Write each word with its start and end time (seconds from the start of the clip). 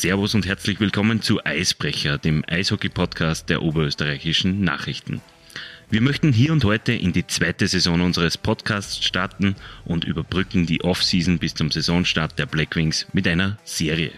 Servus 0.00 0.34
und 0.34 0.46
herzlich 0.46 0.80
willkommen 0.80 1.20
zu 1.20 1.44
Eisbrecher, 1.44 2.16
dem 2.16 2.42
Eishockey-Podcast 2.48 3.50
der 3.50 3.60
oberösterreichischen 3.60 4.64
Nachrichten. 4.64 5.20
Wir 5.90 6.00
möchten 6.00 6.32
hier 6.32 6.52
und 6.52 6.64
heute 6.64 6.94
in 6.94 7.12
die 7.12 7.26
zweite 7.26 7.68
Saison 7.68 8.00
unseres 8.00 8.38
Podcasts 8.38 9.04
starten 9.04 9.56
und 9.84 10.04
überbrücken 10.04 10.64
die 10.64 10.82
Off-Season 10.82 11.38
bis 11.38 11.52
zum 11.52 11.70
Saisonstart 11.70 12.38
der 12.38 12.46
Blackwings 12.46 13.08
mit 13.12 13.28
einer 13.28 13.58
Serie. 13.64 14.12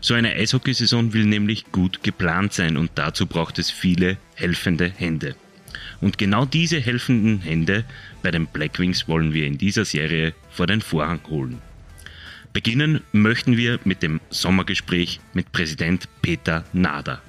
So 0.00 0.14
eine 0.14 0.32
Eishockeysaison 0.32 1.12
will 1.12 1.26
nämlich 1.26 1.70
gut 1.70 2.02
geplant 2.02 2.52
sein 2.52 2.76
und 2.76 2.90
dazu 2.96 3.28
braucht 3.28 3.60
es 3.60 3.70
viele 3.70 4.16
helfende 4.34 4.90
Hände. 4.90 5.36
Und 6.00 6.18
genau 6.18 6.44
diese 6.44 6.80
helfenden 6.80 7.40
Hände 7.40 7.84
bei 8.24 8.32
den 8.32 8.48
Blackwings 8.48 9.06
wollen 9.06 9.32
wir 9.32 9.46
in 9.46 9.58
dieser 9.58 9.84
Serie 9.84 10.34
vor 10.50 10.66
den 10.66 10.80
Vorhang 10.80 11.20
holen. 11.28 11.62
Beginnen 12.54 13.02
möchten 13.10 13.56
wir 13.56 13.80
mit 13.82 14.04
dem 14.04 14.20
Sommergespräch 14.30 15.18
mit 15.32 15.50
Präsident 15.50 16.08
Peter 16.22 16.64
Nader. 16.72 17.20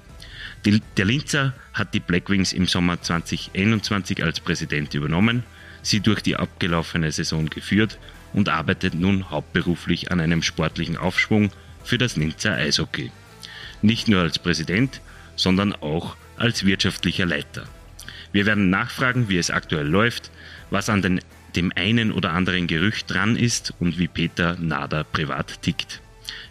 Der 0.65 1.05
Linzer 1.05 1.55
hat 1.73 1.95
die 1.95 1.99
Blackwings 1.99 2.53
im 2.53 2.67
Sommer 2.67 3.01
2021 3.01 4.23
als 4.23 4.39
Präsident 4.39 4.93
übernommen, 4.93 5.43
sie 5.81 5.99
durch 5.99 6.21
die 6.21 6.35
abgelaufene 6.35 7.11
Saison 7.11 7.47
geführt 7.47 7.97
und 8.33 8.49
arbeitet 8.49 8.93
nun 8.93 9.31
hauptberuflich 9.31 10.11
an 10.11 10.19
einem 10.19 10.43
sportlichen 10.43 10.95
Aufschwung 10.95 11.49
für 11.83 11.97
das 11.97 12.17
Linzer 12.17 12.53
Eishockey. 12.53 13.11
Nicht 13.81 14.07
nur 14.07 14.21
als 14.21 14.37
Präsident, 14.37 15.01
sondern 15.35 15.73
auch 15.73 16.17
als 16.37 16.67
wirtschaftlicher 16.67 17.25
Leiter. 17.25 17.67
Wir 18.31 18.45
werden 18.45 18.69
nachfragen, 18.69 19.27
wie 19.27 19.39
es 19.39 19.49
aktuell 19.49 19.87
läuft, 19.87 20.29
was 20.69 20.87
an 20.87 21.01
den, 21.01 21.19
dem 21.55 21.71
einen 21.75 22.11
oder 22.11 22.33
anderen 22.33 22.67
Gerücht 22.67 23.11
dran 23.11 23.35
ist 23.35 23.73
und 23.79 23.97
wie 23.99 24.07
Peter 24.07 24.57
Nader 24.59 25.03
privat 25.03 25.61
tickt. 25.61 26.01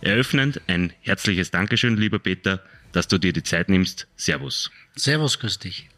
Eröffnend 0.01 0.61
ein 0.67 0.93
herzliches 1.01 1.51
Dankeschön, 1.51 1.97
lieber 1.97 2.19
Peter, 2.19 2.63
dass 2.93 3.09
du 3.09 3.19
dir 3.19 3.33
die 3.33 3.43
Zeit 3.43 3.69
nimmst. 3.69 4.07
Servus. 4.17 4.71
Servus, 4.95 5.39
grüß 5.39 5.59
dich. 5.59 5.89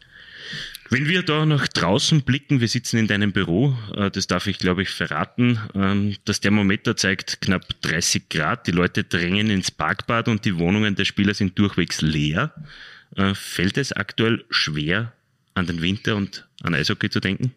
Wenn 0.89 1.07
wir 1.07 1.23
da 1.23 1.45
nach 1.45 1.67
draußen 1.67 2.21
blicken, 2.21 2.61
wir 2.61 2.69
sitzen 2.69 2.97
in 2.97 3.07
deinem 3.07 3.33
Büro, 3.33 3.77
äh, 3.95 4.09
das 4.09 4.27
darf 4.27 4.47
ich 4.47 4.57
glaube 4.57 4.83
ich 4.83 4.89
verraten, 4.89 5.59
ähm, 5.75 6.15
das 6.23 6.39
Thermometer 6.39 6.95
zeigt 6.95 7.41
knapp 7.41 7.65
30 7.81 8.29
Grad, 8.29 8.67
die 8.67 8.71
Leute 8.71 9.03
drängen 9.03 9.49
ins 9.49 9.69
Parkbad 9.69 10.29
und 10.29 10.45
die 10.45 10.57
Wohnungen 10.57 10.95
der 10.95 11.03
Spieler 11.03 11.33
sind 11.33 11.59
durchwegs 11.59 12.01
leer. 12.01 12.53
Äh, 13.15 13.35
fällt 13.35 13.77
es 13.77 13.91
aktuell 13.91 14.45
schwer, 14.49 15.11
an 15.55 15.65
den 15.65 15.81
Winter 15.81 16.15
und 16.15 16.47
an 16.63 16.73
Eishockey 16.73 17.09
zu 17.09 17.19
denken? 17.19 17.53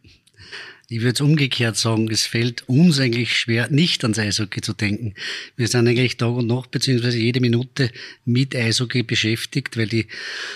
Ich 0.93 1.03
würde 1.03 1.13
es 1.13 1.21
umgekehrt 1.21 1.77
sagen, 1.77 2.11
es 2.11 2.27
fällt 2.27 2.69
uns 2.69 2.99
eigentlich 2.99 3.39
schwer, 3.39 3.71
nicht 3.71 4.03
ans 4.03 4.19
Eishockey 4.19 4.61
zu 4.61 4.73
denken. 4.73 5.15
Wir 5.55 5.69
sind 5.69 5.87
eigentlich 5.87 6.17
Tag 6.17 6.33
und 6.33 6.49
Nacht 6.49 6.73
beziehungsweise 6.73 7.17
jede 7.17 7.39
Minute 7.39 7.93
mit 8.25 8.57
Eishockey 8.57 9.05
beschäftigt, 9.05 9.77
weil 9.77 9.87
die 9.87 10.09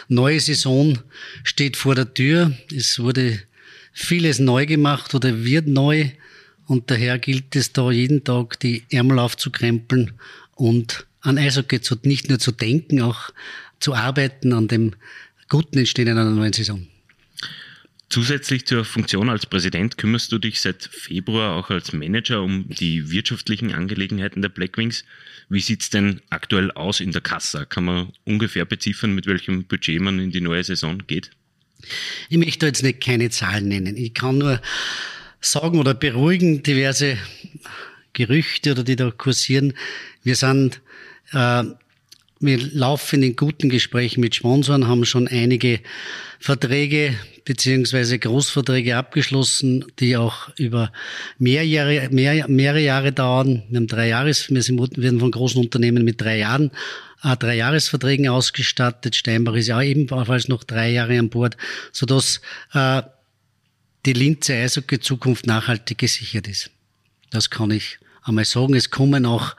neue 0.09 0.41
Saison 0.41 0.99
steht 1.45 1.77
vor 1.77 1.95
der 1.95 2.15
Tür. 2.15 2.53
Es 2.75 2.99
wurde 2.99 3.43
vieles 3.93 4.41
neu 4.41 4.67
gemacht 4.67 5.15
oder 5.15 5.45
wird 5.45 5.69
neu 5.69 6.11
und 6.67 6.91
daher 6.91 7.21
gilt 7.21 7.55
es 7.55 7.73
da 7.73 7.93
jeden 7.93 8.25
Tag 8.25 8.59
die 8.59 8.83
Ärmel 8.91 9.21
aufzukrempeln 9.21 10.15
und 10.57 11.07
an 11.21 11.39
Eishockey 11.39 11.81
zu, 11.81 11.95
nicht 12.03 12.29
nur 12.29 12.41
zu 12.41 12.51
denken, 12.51 13.03
auch 13.03 13.31
zu 13.79 13.95
arbeiten 13.95 14.53
an 14.53 14.67
dem 14.67 14.95
guten 15.49 15.79
Entstehen 15.79 16.09
einer 16.09 16.29
neuen 16.29 16.53
Saison. 16.53 16.89
Zusätzlich 18.15 18.65
zur 18.65 18.85
Funktion 18.85 19.29
als 19.29 19.45
Präsident 19.45 19.99
kümmerst 19.99 20.31
du 20.31 20.39
dich 20.39 20.61
seit 20.61 20.85
Februar 20.85 21.57
auch 21.57 21.71
als 21.71 21.93
Manager 21.93 22.43
um 22.43 22.69
die 22.69 23.11
wirtschaftlichen 23.11 23.75
Angelegenheiten 23.75 24.41
der 24.41 24.51
Blackwings. 24.51 25.05
Wie 25.49 25.59
sieht's 25.59 25.91
denn 25.91 26.21
aktuell 26.31 26.71
aus 26.71 27.01
in 27.01 27.11
der 27.11 27.23
Kassa? 27.23 27.65
Kann 27.65 27.87
man 27.87 28.13
ungefähr 28.23 28.67
beziffern, 28.67 29.17
mit 29.17 29.27
welchem 29.27 29.65
Budget 29.65 30.01
man 30.01 30.21
in 30.21 30.31
die 30.31 30.41
neue 30.41 30.63
Saison 30.63 31.03
geht? 31.09 31.33
Ich 32.29 32.39
möchte 32.39 32.67
jetzt 32.67 32.85
nicht 32.85 33.03
keine 33.03 33.31
Zahlen 33.31 33.67
nennen. 33.67 33.97
Ich 33.97 34.15
kann 34.15 34.39
nur 34.39 34.63
sagen 35.41 35.81
oder 35.81 35.95
beruhigen 35.95 36.63
diverse 36.63 37.19
Gerüchte 38.13 38.71
oder 38.71 38.85
die 38.85 38.95
da 38.95 39.11
kursieren. 39.11 39.73
Wir 40.23 40.37
sind 40.37 40.81
äh, 41.33 41.65
wir 42.45 42.59
laufen 42.73 43.23
in 43.23 43.37
guten 43.37 43.71
Gesprächen 43.71 44.21
mit 44.21 44.35
Sponsoren, 44.35 44.87
haben 44.87 45.05
schon 45.05 45.27
einige 45.29 45.81
Verträge 46.39 47.15
beziehungsweise 47.45 48.19
Großverträge 48.19 48.97
abgeschlossen, 48.97 49.85
die 49.99 50.17
auch 50.17 50.51
über 50.59 50.93
mehr 51.39 51.67
Jahre, 51.67 52.09
mehr, 52.11 52.47
mehrere 52.49 52.81
Jahre 52.81 53.13
dauern. 53.13 53.63
Wir 53.71 53.79
haben 53.79 53.87
drei 53.87 54.09
Jahres, 54.09 54.51
wir 54.51 54.63
sind, 54.63 54.79
werden 54.99 55.21
von 55.21 55.31
großen 55.31 55.61
Unternehmen 55.61 56.05
mit 56.05 56.21
drei 56.21 56.39
Jahren, 56.39 56.71
äh, 57.23 57.37
drei 57.37 57.57
Jahresverträgen 57.57 58.29
ausgestattet. 58.29 59.17
Steinbach 59.17 59.55
ist 59.55 59.69
ja 59.69 59.81
ebenfalls 59.81 60.49
noch 60.49 60.65
drei 60.65 60.91
Jahre 60.91 61.19
an 61.19 61.31
Bord, 61.31 61.57
sodass 61.93 62.43
äh, 62.75 63.03
die 64.05 64.13
Linze 64.13 64.55
Eishockey 64.55 65.01
Zukunft 65.01 65.47
nachhaltig 65.47 65.99
gesichert 65.99 66.47
ist. 66.47 66.71
Das 67.31 67.49
kann 67.49 67.71
ich 67.71 67.99
einmal 68.23 68.45
sagen. 68.45 68.75
Es 68.75 68.91
kommen 68.91 69.25
auch 69.25 69.57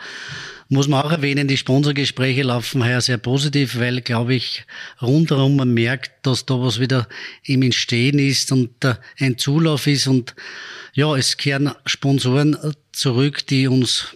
muss 0.70 0.88
man 0.88 1.03
auch 1.03 1.12
erwähnen, 1.12 1.48
die 1.48 1.58
Sponsorgespräche 1.58 2.44
laufen 2.44 2.84
heuer 2.84 3.02
sehr 3.02 3.18
positiv, 3.18 3.78
weil, 3.78 4.02
glaube 4.02 4.36
ich, 4.36 4.66
rundherum 5.02 5.56
man 5.56 5.74
merkt, 5.74 6.12
dass 6.26 6.46
da 6.46 6.59
was 6.59 6.80
wieder 6.80 7.08
im 7.44 7.62
Entstehen 7.62 8.18
ist 8.18 8.52
und 8.52 8.84
äh, 8.84 8.96
ein 9.20 9.38
Zulauf 9.38 9.86
ist 9.88 10.08
und 10.08 10.36
ja, 10.94 11.16
es 11.16 11.38
kehren 11.38 11.72
Sponsoren 11.86 12.58
zurück, 12.92 13.46
die 13.48 13.68
uns 13.68 14.16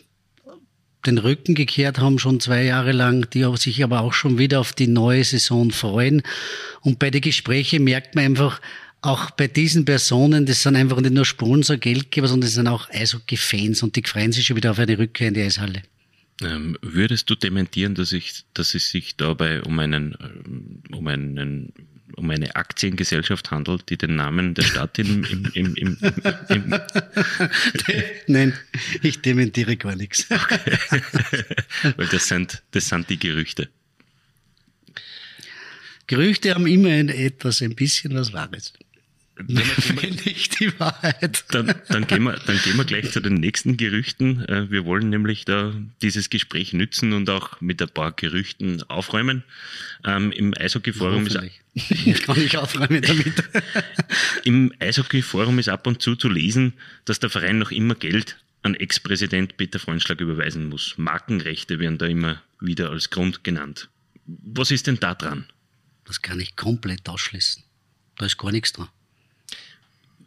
den 1.06 1.18
Rücken 1.18 1.56
gekehrt 1.56 2.00
haben, 2.00 2.20
schon 2.20 2.40
zwei 2.40 2.64
Jahre 2.64 2.92
lang, 2.92 3.30
die 3.30 3.46
sich 3.58 3.84
aber 3.84 4.02
auch 4.02 4.14
schon 4.14 4.38
wieder 4.38 4.60
auf 4.60 4.74
die 4.74 4.88
neue 4.88 5.24
Saison 5.24 5.72
freuen. 5.72 6.24
Und 6.82 7.00
bei 7.00 7.10
den 7.10 7.22
Gesprächen 7.22 7.84
merkt 7.84 8.16
man 8.16 8.26
einfach, 8.26 8.60
auch 9.02 9.32
bei 9.32 9.48
diesen 9.48 9.86
Personen, 9.86 10.46
das 10.46 10.64
sind 10.64 10.76
einfach 10.76 11.00
nicht 11.00 11.14
nur 11.14 11.24
Sponsor, 11.24 11.78
Geldgeber, 11.78 12.28
sondern 12.28 12.48
das 12.48 12.56
sind 12.56 12.68
auch 12.68 12.90
Eishockey-Fans 12.90 13.82
und 13.82 13.96
die 13.96 14.04
freuen 14.04 14.34
sich 14.34 14.48
schon 14.48 14.58
wieder 14.58 14.72
auf 14.72 14.80
eine 14.80 14.98
Rückkehr 14.98 15.30
in 15.30 15.36
die 15.36 15.42
Eishalle. 15.42 15.84
Ähm, 16.42 16.78
würdest 16.82 17.30
du 17.30 17.36
dementieren, 17.36 17.96
dass, 17.96 18.14
ich, 18.14 18.46
dass 18.54 18.74
es 18.74 18.90
sich 18.90 19.18
dabei 19.18 19.62
um 19.62 19.78
einen, 19.80 20.16
ähm, 20.22 20.84
um 20.92 21.08
einen 21.08 21.74
um 22.16 22.30
eine 22.30 22.56
Aktiengesellschaft 22.56 23.52
handelt, 23.52 23.90
die 23.90 23.98
den 23.98 24.16
Namen 24.16 24.54
der 24.54 24.64
Stadt 24.64 25.00
im, 25.00 25.24
im, 25.24 25.46
im, 25.54 25.76
im, 25.76 25.98
im 26.50 26.70
Nein, 28.28 28.54
ich 29.02 29.22
dementiere 29.22 29.78
gar 29.78 29.96
nichts. 29.96 30.28
Okay. 30.40 31.44
Weil 31.96 32.08
das 32.08 32.28
sind, 32.28 32.62
das 32.72 32.90
sind 32.90 33.10
die 33.10 33.20
Gerüchte. 33.20 33.70
Gerüchte 36.08 36.56
haben 36.56 36.66
immer 36.66 36.90
etwas, 36.90 37.62
ein 37.62 37.76
bisschen 37.76 38.16
was 38.16 38.34
Wahres. 38.34 38.74
Nicht 39.48 40.60
die 40.60 40.78
Wahrheit. 40.80 41.46
Dann, 41.50 41.74
dann, 41.88 42.08
gehen 42.08 42.24
wir, 42.24 42.34
dann 42.46 42.60
gehen 42.60 42.78
wir 42.78 42.86
gleich 42.86 43.12
zu 43.12 43.22
den 43.22 43.36
nächsten 43.36 43.78
Gerüchten. 43.78 44.44
Äh, 44.46 44.70
wir 44.70 44.86
wollen 44.86 45.10
nämlich 45.10 45.46
da 45.46 45.74
dieses 46.02 46.30
Gespräch 46.30 46.74
nützen 46.74 47.14
und 47.14 47.30
auch 47.30 47.62
mit 47.62 47.82
ein 47.82 47.90
paar 47.90 48.12
Gerüchten 48.12 48.84
aufräumen. 48.90 49.44
Ähm, 50.06 50.32
Im 50.32 50.54
Eishockey-Forum 50.58 51.28
ist, 51.28 51.40
ich 51.74 52.24
kann 52.24 52.38
nicht 52.38 52.58
aufräumen 52.58 53.02
damit. 53.02 53.44
Im 54.44 54.74
Eishockey-Forum 54.80 55.60
ist 55.60 55.70
ab 55.70 55.88
und 55.88 56.02
zu 56.02 56.16
zu 56.16 56.30
lesen, 56.30 56.74
dass 57.06 57.20
der 57.20 57.30
Verein 57.30 57.60
noch 57.60 57.72
immer 57.72 57.96
Geld 57.96 58.38
an 58.62 58.76
Ex-Präsident 58.76 59.58
Peter 59.58 59.80
Freundschlag 59.80 60.20
überweisen 60.20 60.68
muss. 60.68 60.96
Markenrechte 60.98 61.80
werden 61.80 61.98
da 61.98 62.08
immer 62.08 62.42
wieder 62.60 62.90
als 62.92 63.10
Grund 63.10 63.44
genannt. 63.44 63.90
Was 64.26 64.72
ist 64.72 64.88
denn 64.88 65.00
da 65.00 65.16
dran? 65.16 65.46
Das 66.06 66.22
kann 66.22 66.40
ich 66.40 66.56
komplett 66.56 67.08
ausschließen. 67.08 67.64
Da 68.18 68.26
ist 68.26 68.38
gar 68.38 68.52
nichts 68.52 68.74
dran. 68.74 68.90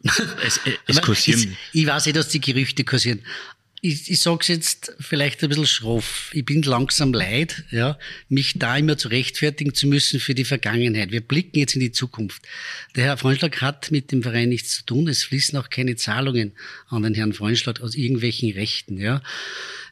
Es, 0.03 0.59
es 0.87 1.01
kursieren. 1.01 1.39
Es, 1.39 1.47
ich 1.71 1.87
weiß 1.87 2.07
eh, 2.07 2.11
dass 2.11 2.29
die 2.29 2.41
Gerüchte 2.41 2.83
kursieren. 2.83 3.21
Ich, 3.81 4.09
ich 4.09 4.21
sage 4.21 4.39
es 4.41 4.47
jetzt 4.47 4.95
vielleicht 4.99 5.43
ein 5.43 5.49
bisschen 5.49 5.67
schroff. 5.67 6.31
Ich 6.33 6.45
bin 6.45 6.61
langsam 6.61 7.13
leid, 7.13 7.65
ja, 7.69 7.97
mich 8.29 8.53
da 8.55 8.77
immer 8.77 8.97
zu 8.97 9.09
rechtfertigen 9.09 9.73
zu 9.73 9.87
müssen 9.87 10.21
für 10.21 10.33
die 10.33 10.45
Vergangenheit. 10.45 11.11
Wir 11.11 11.19
blicken 11.19 11.59
jetzt 11.59 11.75
in 11.75 11.81
die 11.81 11.91
Zukunft. 11.91 12.43
Der 12.95 13.03
Herr 13.03 13.17
Freundschlag 13.17 13.61
hat 13.61 13.91
mit 13.91 14.13
dem 14.13 14.23
Verein 14.23 14.49
nichts 14.49 14.77
zu 14.77 14.85
tun. 14.85 15.09
Es 15.09 15.25
fließen 15.25 15.57
auch 15.59 15.69
keine 15.69 15.97
Zahlungen 15.97 16.53
an 16.87 17.03
den 17.03 17.13
Herrn 17.13 17.33
Freundschlag 17.33 17.81
aus 17.81 17.95
irgendwelchen 17.95 18.51
Rechten. 18.51 18.97
Ja. 18.97 19.21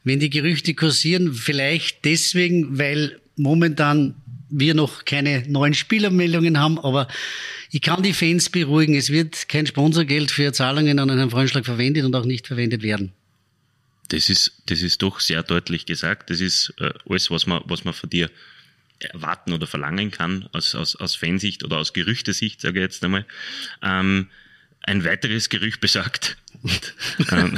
Wenn 0.06 0.22
die 0.22 0.30
Gerüchte 0.30 0.74
kursieren, 0.74 1.34
vielleicht 1.34 2.06
deswegen, 2.06 2.78
weil 2.78 3.20
momentan 3.36 4.16
wir 4.52 4.74
noch 4.74 5.06
keine 5.06 5.44
neuen 5.48 5.74
Spielermeldungen 5.74 6.60
haben, 6.60 6.78
aber 6.78 7.08
ich 7.72 7.82
kann 7.82 8.04
die 8.04 8.14
Fans 8.14 8.50
beruhigen, 8.50 8.96
es 8.96 9.10
wird 9.10 9.48
kein 9.50 9.66
Sponsorgeld 9.66 10.30
für 10.30 10.52
Zahlungen 10.54 11.00
an 11.00 11.10
einen 11.10 11.30
Freundschlag 11.30 11.66
verwendet 11.66 12.04
und 12.04 12.16
auch 12.16 12.26
nicht 12.26 12.48
verwendet 12.48 12.84
werden. 12.84 13.14
Das 14.10 14.30
ist, 14.30 14.62
das 14.66 14.82
ist 14.82 15.02
doch 15.02 15.22
sehr 15.22 15.42
deutlich 15.42 15.86
gesagt. 15.86 16.30
Das 16.30 16.42
ist 16.42 16.74
äh, 16.80 16.92
alles, 17.10 17.32
was 17.32 17.48
man, 17.48 17.62
was 17.66 17.86
man 17.86 17.94
von 17.94 18.10
dir 18.10 18.30
erwarten 19.00 19.54
oder 19.54 19.68
verlangen 19.68 20.12
kann, 20.12 20.50
aus, 20.52 20.76
aus, 20.76 20.96
aus 20.98 21.16
Fansicht 21.16 21.64
oder 21.64 21.78
aus 21.78 21.94
Gerüchtesicht, 21.94 22.62
sage 22.62 22.80
ich 22.80 22.84
jetzt 22.84 23.04
einmal. 23.04 23.26
Ähm, 23.82 24.28
ein 24.84 25.04
weiteres 25.04 25.50
Gerücht 25.50 25.82
besagt. 25.82 26.38
Und, 26.64 26.94
ähm, 27.32 27.56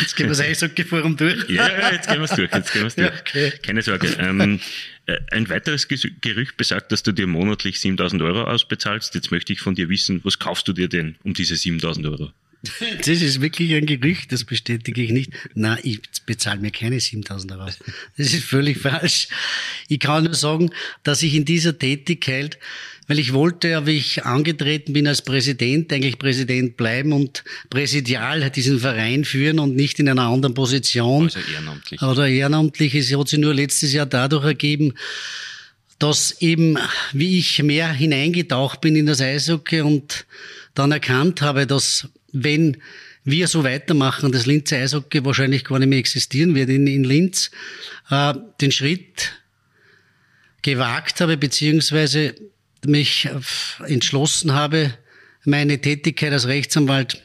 jetzt 0.00 0.16
gehen 0.16 0.26
wir 0.26 0.28
das 0.28 0.40
Eishockey-Forum 0.40 1.16
durch. 1.16 1.44
ja, 1.48 1.92
jetzt 1.92 2.08
gehen 2.08 2.18
wir 2.18 2.24
es 2.24 2.30
durch. 2.30 2.52
Jetzt 2.52 2.72
gehen 2.72 2.82
wir's 2.82 2.96
durch. 2.96 3.20
Okay. 3.20 3.52
Keine 3.62 3.82
Sorge. 3.82 4.08
Ähm, 4.18 4.60
äh, 5.06 5.18
ein 5.30 5.48
weiteres 5.48 5.88
Gerücht 5.88 6.56
besagt, 6.56 6.90
dass 6.92 7.02
du 7.02 7.12
dir 7.12 7.26
monatlich 7.26 7.80
7000 7.80 8.22
Euro 8.22 8.44
ausbezahlst. 8.44 9.14
Jetzt 9.14 9.30
möchte 9.30 9.52
ich 9.52 9.60
von 9.60 9.74
dir 9.74 9.88
wissen, 9.88 10.20
was 10.24 10.38
kaufst 10.38 10.66
du 10.66 10.72
dir 10.72 10.88
denn 10.88 11.16
um 11.22 11.34
diese 11.34 11.56
7000 11.56 12.06
Euro? 12.06 12.32
Das 12.98 13.08
ist 13.08 13.40
wirklich 13.40 13.74
ein 13.74 13.86
Gerücht, 13.86 14.30
das 14.30 14.44
bestätige 14.44 15.02
ich 15.02 15.10
nicht. 15.10 15.32
Na, 15.54 15.78
ich 15.82 16.00
bezahle 16.26 16.60
mir 16.60 16.70
keine 16.70 17.00
7000 17.00 17.52
Euro. 17.52 17.66
Das 18.16 18.32
ist 18.32 18.44
völlig 18.44 18.78
falsch. 18.78 19.28
Ich 19.88 19.98
kann 19.98 20.24
nur 20.24 20.34
sagen, 20.34 20.70
dass 21.02 21.22
ich 21.22 21.34
in 21.34 21.44
dieser 21.44 21.78
Tätigkeit 21.78 22.58
weil 23.08 23.18
ich 23.18 23.32
wollte 23.32 23.68
ja, 23.68 23.86
wie 23.86 23.96
ich 23.98 24.24
angetreten 24.24 24.92
bin 24.92 25.06
als 25.06 25.22
Präsident, 25.22 25.92
eigentlich 25.92 26.18
Präsident 26.18 26.76
bleiben 26.76 27.12
und 27.12 27.44
präsidial 27.68 28.48
diesen 28.50 28.78
Verein 28.78 29.24
führen 29.24 29.58
und 29.58 29.74
nicht 29.74 29.98
in 29.98 30.08
einer 30.08 30.22
anderen 30.22 30.54
Position. 30.54 31.24
Also 31.24 31.40
ehrenamtlich. 31.52 32.00
Oder 32.00 32.28
ehrenamtlich. 32.28 32.94
Es 32.94 33.14
hat 33.14 33.28
sich 33.28 33.38
nur 33.38 33.54
letztes 33.54 33.92
Jahr 33.92 34.06
dadurch 34.06 34.44
ergeben, 34.44 34.94
dass 35.98 36.40
eben, 36.40 36.78
wie 37.12 37.38
ich 37.38 37.62
mehr 37.62 37.92
hineingetaucht 37.92 38.80
bin 38.80 38.96
in 38.96 39.06
das 39.06 39.20
Eishockey 39.20 39.82
und 39.82 40.24
dann 40.74 40.92
erkannt 40.92 41.42
habe, 41.42 41.66
dass 41.66 42.08
wenn 42.32 42.78
wir 43.24 43.46
so 43.46 43.62
weitermachen, 43.64 44.32
das 44.32 44.46
Linzer 44.46 44.78
Eishockey 44.78 45.24
wahrscheinlich 45.24 45.64
gar 45.64 45.78
nicht 45.78 45.88
mehr 45.88 45.98
existieren 45.98 46.54
wird 46.54 46.70
in, 46.70 46.86
in 46.86 47.04
Linz, 47.04 47.50
äh, 48.10 48.34
den 48.60 48.72
Schritt 48.72 49.32
gewagt 50.62 51.20
habe, 51.20 51.36
beziehungsweise 51.36 52.34
mich 52.84 53.28
entschlossen 53.86 54.52
habe, 54.52 54.94
meine 55.44 55.80
Tätigkeit 55.80 56.32
als 56.32 56.46
Rechtsanwalt 56.46 57.22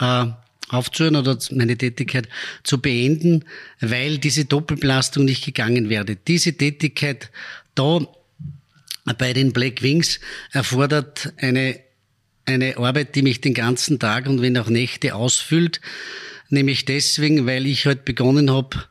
äh, 0.00 0.26
aufzuhören 0.68 1.16
oder 1.16 1.38
meine 1.50 1.76
Tätigkeit 1.76 2.28
zu 2.62 2.80
beenden, 2.80 3.44
weil 3.80 4.18
diese 4.18 4.44
Doppelbelastung 4.44 5.24
nicht 5.24 5.44
gegangen 5.44 5.88
wäre. 5.88 6.16
Diese 6.16 6.52
Tätigkeit 6.52 7.30
da 7.74 8.06
bei 9.18 9.32
den 9.32 9.52
Black 9.52 9.82
Wings 9.82 10.20
erfordert 10.52 11.32
eine, 11.36 11.78
eine 12.46 12.76
Arbeit, 12.76 13.14
die 13.14 13.22
mich 13.22 13.40
den 13.40 13.54
ganzen 13.54 13.98
Tag 13.98 14.26
und 14.26 14.42
wenn 14.42 14.56
auch 14.58 14.68
Nächte 14.68 15.14
ausfüllt, 15.14 15.80
nämlich 16.48 16.84
deswegen, 16.84 17.46
weil 17.46 17.66
ich 17.66 17.86
heute 17.86 17.98
halt 17.98 18.04
begonnen 18.04 18.50
habe, 18.50 18.84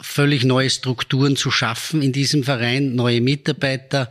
völlig 0.00 0.44
neue 0.44 0.70
Strukturen 0.70 1.36
zu 1.36 1.50
schaffen 1.50 2.02
in 2.02 2.12
diesem 2.12 2.44
Verein, 2.44 2.94
neue 2.94 3.20
Mitarbeiter. 3.20 4.10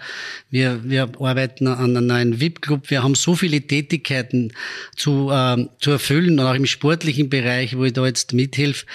Wir, 0.50 0.82
wir 0.84 1.10
arbeiten 1.20 1.68
an 1.68 1.96
einem 1.96 2.08
neuen 2.08 2.40
VIP-Club. 2.42 2.90
Wir 2.90 3.04
haben 3.04 3.16
so 3.16 3.36
viele 3.36 3.62
Tätigkeiten 3.62 4.54
zu, 4.96 5.32
äh, 5.32 5.66
zu 5.80 5.92
erfüllen, 5.92 6.40
auch 6.40 6.54
im 6.56 6.66
sportlichen 6.66 7.30
Bereich, 7.30 7.78
wo 7.78 7.86
ich 7.86 7.94
da 7.94 8.06
jetzt 8.06 8.34
mithilfe, 8.34 8.86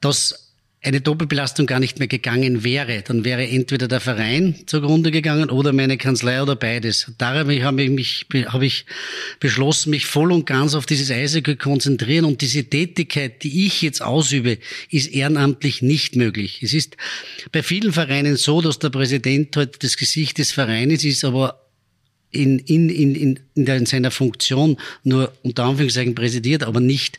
dass 0.00 0.45
eine 0.86 1.00
Doppelbelastung 1.00 1.66
gar 1.66 1.80
nicht 1.80 1.98
mehr 1.98 2.06
gegangen 2.06 2.62
wäre. 2.62 3.02
Dann 3.02 3.24
wäre 3.24 3.46
entweder 3.46 3.88
der 3.88 3.98
Verein 3.98 4.54
zugrunde 4.66 5.10
gegangen 5.10 5.50
oder 5.50 5.72
meine 5.72 5.98
Kanzlei 5.98 6.40
oder 6.40 6.54
beides. 6.54 7.10
Darum 7.18 7.50
habe 7.62 7.82
ich, 7.82 7.90
mich, 7.90 8.26
habe 8.46 8.66
ich 8.66 8.86
beschlossen, 9.40 9.90
mich 9.90 10.06
voll 10.06 10.30
und 10.30 10.46
ganz 10.46 10.74
auf 10.74 10.86
dieses 10.86 11.10
Eishockey 11.10 11.56
konzentrieren 11.56 12.24
und 12.24 12.40
diese 12.40 12.64
Tätigkeit, 12.64 13.42
die 13.42 13.66
ich 13.66 13.82
jetzt 13.82 14.00
ausübe, 14.00 14.58
ist 14.88 15.08
ehrenamtlich 15.08 15.82
nicht 15.82 16.14
möglich. 16.14 16.62
Es 16.62 16.72
ist 16.72 16.96
bei 17.50 17.64
vielen 17.64 17.92
Vereinen 17.92 18.36
so, 18.36 18.60
dass 18.60 18.78
der 18.78 18.90
Präsident 18.90 19.56
halt 19.56 19.82
das 19.82 19.96
Gesicht 19.96 20.38
des 20.38 20.52
Vereines 20.52 21.02
ist, 21.02 21.24
aber 21.24 21.66
in, 22.30 22.60
in, 22.60 22.90
in, 22.90 23.14
in, 23.16 23.40
in 23.54 23.86
seiner 23.86 24.12
Funktion 24.12 24.76
nur 25.02 25.32
unter 25.42 25.64
Anführungszeichen 25.64 26.14
präsidiert, 26.14 26.62
aber 26.62 26.80
nicht 26.80 27.18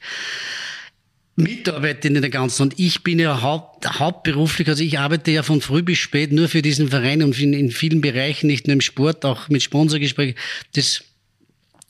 mitarbeite 1.37 2.07
in 2.07 2.15
der 2.15 2.29
ganzen. 2.29 2.63
Und 2.63 2.79
ich 2.79 3.03
bin 3.03 3.19
ja 3.19 3.41
haupt, 3.41 3.99
hauptberuflich, 3.99 4.67
also 4.67 4.83
ich 4.83 4.99
arbeite 4.99 5.31
ja 5.31 5.43
von 5.43 5.61
früh 5.61 5.83
bis 5.83 5.99
spät 5.99 6.31
nur 6.31 6.49
für 6.49 6.61
diesen 6.61 6.89
Verein 6.89 7.23
und 7.23 7.39
in, 7.39 7.53
in 7.53 7.71
vielen 7.71 8.01
Bereichen, 8.01 8.47
nicht 8.47 8.67
nur 8.67 8.73
im 8.73 8.81
Sport, 8.81 9.23
auch 9.23 9.47
mit 9.47 9.61
Sponsorgesprächen. 9.61 10.35
Das 10.73 11.03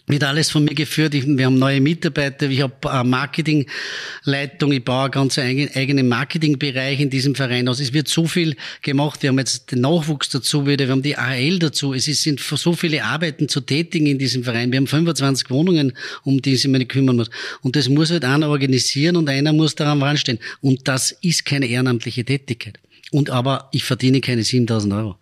wird 0.08 0.24
alles 0.24 0.50
von 0.50 0.64
mir 0.64 0.74
geführt. 0.74 1.14
Ich, 1.14 1.28
wir 1.28 1.46
haben 1.46 1.60
neue 1.60 1.82
Mitarbeiter, 1.82 2.50
ich 2.50 2.62
habe 2.62 3.04
Marketingleitung, 3.04 4.72
ich 4.72 4.84
baue 4.84 5.10
ganz 5.10 5.38
eigene, 5.38 5.70
eigene 5.76 6.04
Marketingbereich 6.04 7.02
in 7.02 7.10
diesem 7.10 7.36
Verein 7.36 7.68
aus. 7.68 7.82
Es 7.82 7.92
wird 7.92 8.08
so 8.08 8.26
viel 8.26 8.56
gemacht. 8.82 9.22
Wir 9.22 9.30
haben 9.30 9.38
jetzt 9.38 9.72
den 9.72 9.82
Nachwuchs 9.82 10.30
dazu 10.30 10.66
wir 10.66 10.90
haben 10.90 11.02
die 11.02 11.18
AL 11.18 11.60
dazu. 11.60 11.94
Es 11.94 12.06
sind 12.06 12.40
so 12.40 12.74
viele 12.74 13.04
Arbeiten 13.04 13.50
zu 13.50 13.60
tätigen 13.60 14.08
in 14.08 14.18
diesem 14.18 14.46
Verein. 14.46 14.72
Wir 14.72 14.78
haben 14.78 14.88
25 14.88 15.50
Wohnungen, 15.50 15.94
um 16.24 16.42
die 16.42 16.56
sich 16.56 16.72
man 16.72 16.88
kümmern 16.88 17.18
muss. 17.18 17.30
Und 17.62 17.76
das 17.76 17.90
muss 17.90 18.10
halt 18.10 18.24
einer 18.24 18.48
organisieren 18.48 19.18
und 19.18 19.30
einer 19.30 19.52
muss 19.52 19.76
daran 19.76 20.02
ranstehen. 20.02 20.40
Und 20.62 20.88
das 20.88 21.12
ist 21.22 21.44
keine 21.44 21.68
ehrenamtliche 21.68 22.24
Tätigkeit. 22.24 22.80
Und 23.12 23.30
aber 23.30 23.70
ich 23.72 23.84
verdiene 23.84 24.22
keine 24.22 24.44
7000 24.44 24.94
Euro. 24.94 25.18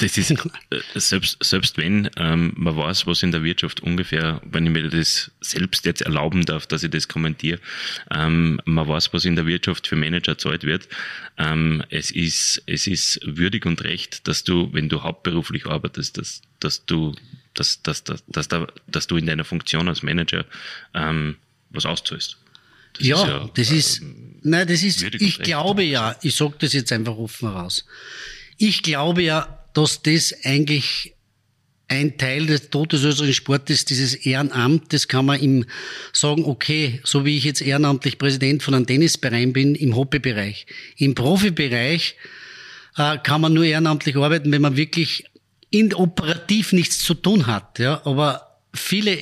Das 0.00 0.16
ist, 0.16 0.30
äh, 0.70 0.80
selbst, 0.94 1.36
selbst 1.44 1.76
wenn 1.76 2.08
ähm, 2.16 2.52
man 2.56 2.76
weiß, 2.76 3.06
was 3.06 3.22
in 3.22 3.32
der 3.32 3.44
Wirtschaft 3.44 3.80
ungefähr, 3.80 4.40
wenn 4.44 4.64
ich 4.64 4.72
mir 4.72 4.88
das 4.88 5.30
selbst 5.40 5.84
jetzt 5.84 6.00
erlauben 6.00 6.46
darf, 6.46 6.66
dass 6.66 6.82
ich 6.82 6.90
das 6.90 7.06
kommentiere, 7.06 7.60
ähm, 8.10 8.60
man 8.64 8.88
weiß, 8.88 9.12
was 9.12 9.26
in 9.26 9.36
der 9.36 9.46
Wirtschaft 9.46 9.86
für 9.86 9.96
Manager 9.96 10.38
zahlt 10.38 10.64
wird. 10.64 10.88
Ähm, 11.36 11.84
es 11.90 12.10
ist, 12.10 12.62
es 12.66 12.86
ist 12.86 13.20
würdig 13.24 13.66
und 13.66 13.82
recht, 13.84 14.26
dass 14.26 14.44
du, 14.44 14.72
wenn 14.72 14.88
du 14.88 15.02
hauptberuflich 15.02 15.66
arbeitest, 15.66 16.16
dass, 16.16 16.40
dass 16.58 16.86
du, 16.86 17.14
dass, 17.54 17.82
dass, 17.82 18.04
dass, 18.04 18.24
dass, 18.26 18.48
da, 18.48 18.66
dass 18.86 19.06
du 19.06 19.18
in 19.18 19.26
deiner 19.26 19.44
Funktion 19.44 19.86
als 19.88 20.02
Manager 20.02 20.46
ähm, 20.94 21.36
was 21.68 21.84
auszahlst. 21.84 22.38
Das 22.94 23.06
ja, 23.06 23.16
ist 23.16 23.28
ja, 23.28 23.50
das 23.54 23.70
ist, 23.70 24.02
äh, 24.02 24.04
nein, 24.42 24.66
das 24.66 24.82
ist, 24.82 25.02
ich 25.02 25.38
glaube 25.40 25.82
ja, 25.82 26.16
ich 26.22 26.34
sage 26.34 26.54
das 26.58 26.72
jetzt 26.72 26.92
einfach 26.92 27.16
offen 27.16 27.48
raus. 27.48 27.84
Ich 28.64 28.84
glaube 28.84 29.24
ja, 29.24 29.58
dass 29.74 30.02
das 30.02 30.32
eigentlich 30.44 31.14
ein 31.88 32.16
Teil 32.16 32.46
des 32.46 32.70
todesösterreichischen 32.70 33.34
Sportes, 33.34 33.84
dieses 33.86 34.14
Ehrenamt, 34.14 34.92
das 34.92 35.08
kann 35.08 35.26
man 35.26 35.40
ihm 35.40 35.64
sagen, 36.12 36.44
okay, 36.44 37.00
so 37.02 37.24
wie 37.24 37.36
ich 37.36 37.42
jetzt 37.42 37.60
ehrenamtlich 37.60 38.18
Präsident 38.18 38.62
von 38.62 38.74
einem 38.74 38.86
Tennisverein 38.86 39.52
bin, 39.52 39.74
im 39.74 39.96
Hobbybereich. 39.96 40.66
Im 40.96 41.16
Profibereich 41.16 42.14
äh, 42.98 43.18
kann 43.18 43.40
man 43.40 43.52
nur 43.52 43.64
ehrenamtlich 43.64 44.14
arbeiten, 44.14 44.52
wenn 44.52 44.62
man 44.62 44.76
wirklich 44.76 45.24
in 45.70 45.92
operativ 45.92 46.72
nichts 46.72 47.00
zu 47.00 47.14
tun 47.14 47.48
hat. 47.48 47.80
Ja, 47.80 48.00
aber 48.04 48.60
viele 48.72 49.18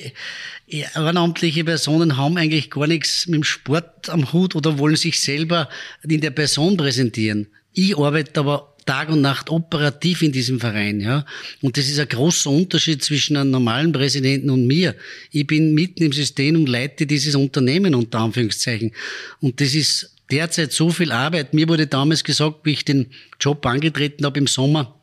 ehrenamtliche 0.67 1.63
Personen 1.63 2.15
haben 2.15 2.37
eigentlich 2.37 2.69
gar 2.69 2.85
nichts 2.85 3.25
mit 3.25 3.37
dem 3.37 3.43
Sport 3.43 4.07
am 4.07 4.33
Hut 4.33 4.55
oder 4.55 4.77
wollen 4.77 4.97
sich 4.97 5.19
selber 5.19 5.67
in 6.07 6.21
der 6.21 6.29
Person 6.29 6.77
präsentieren. 6.77 7.47
Ich 7.73 7.97
arbeite 7.97 8.41
aber 8.41 8.70
Tag 8.91 9.07
und 9.07 9.21
Nacht 9.21 9.49
operativ 9.49 10.21
in 10.21 10.33
diesem 10.33 10.59
Verein, 10.59 10.99
ja. 10.99 11.25
Und 11.61 11.77
das 11.77 11.87
ist 11.87 11.97
ein 11.97 12.09
großer 12.09 12.49
Unterschied 12.49 13.01
zwischen 13.01 13.37
einem 13.37 13.49
normalen 13.49 13.93
Präsidenten 13.93 14.49
und 14.49 14.67
mir. 14.67 14.95
Ich 15.31 15.47
bin 15.47 15.73
mitten 15.73 16.03
im 16.03 16.11
System 16.11 16.57
und 16.57 16.67
leite 16.67 17.07
dieses 17.07 17.35
Unternehmen 17.35 17.95
unter 17.95 18.19
Anführungszeichen. 18.19 18.91
Und 19.39 19.61
das 19.61 19.75
ist 19.75 20.13
derzeit 20.29 20.73
so 20.73 20.89
viel 20.89 21.13
Arbeit. 21.13 21.53
Mir 21.53 21.69
wurde 21.69 21.87
damals 21.87 22.21
gesagt, 22.21 22.65
wie 22.65 22.71
ich 22.71 22.83
den 22.83 23.11
Job 23.39 23.65
angetreten 23.65 24.25
habe 24.25 24.39
im 24.39 24.47
Sommer, 24.47 24.99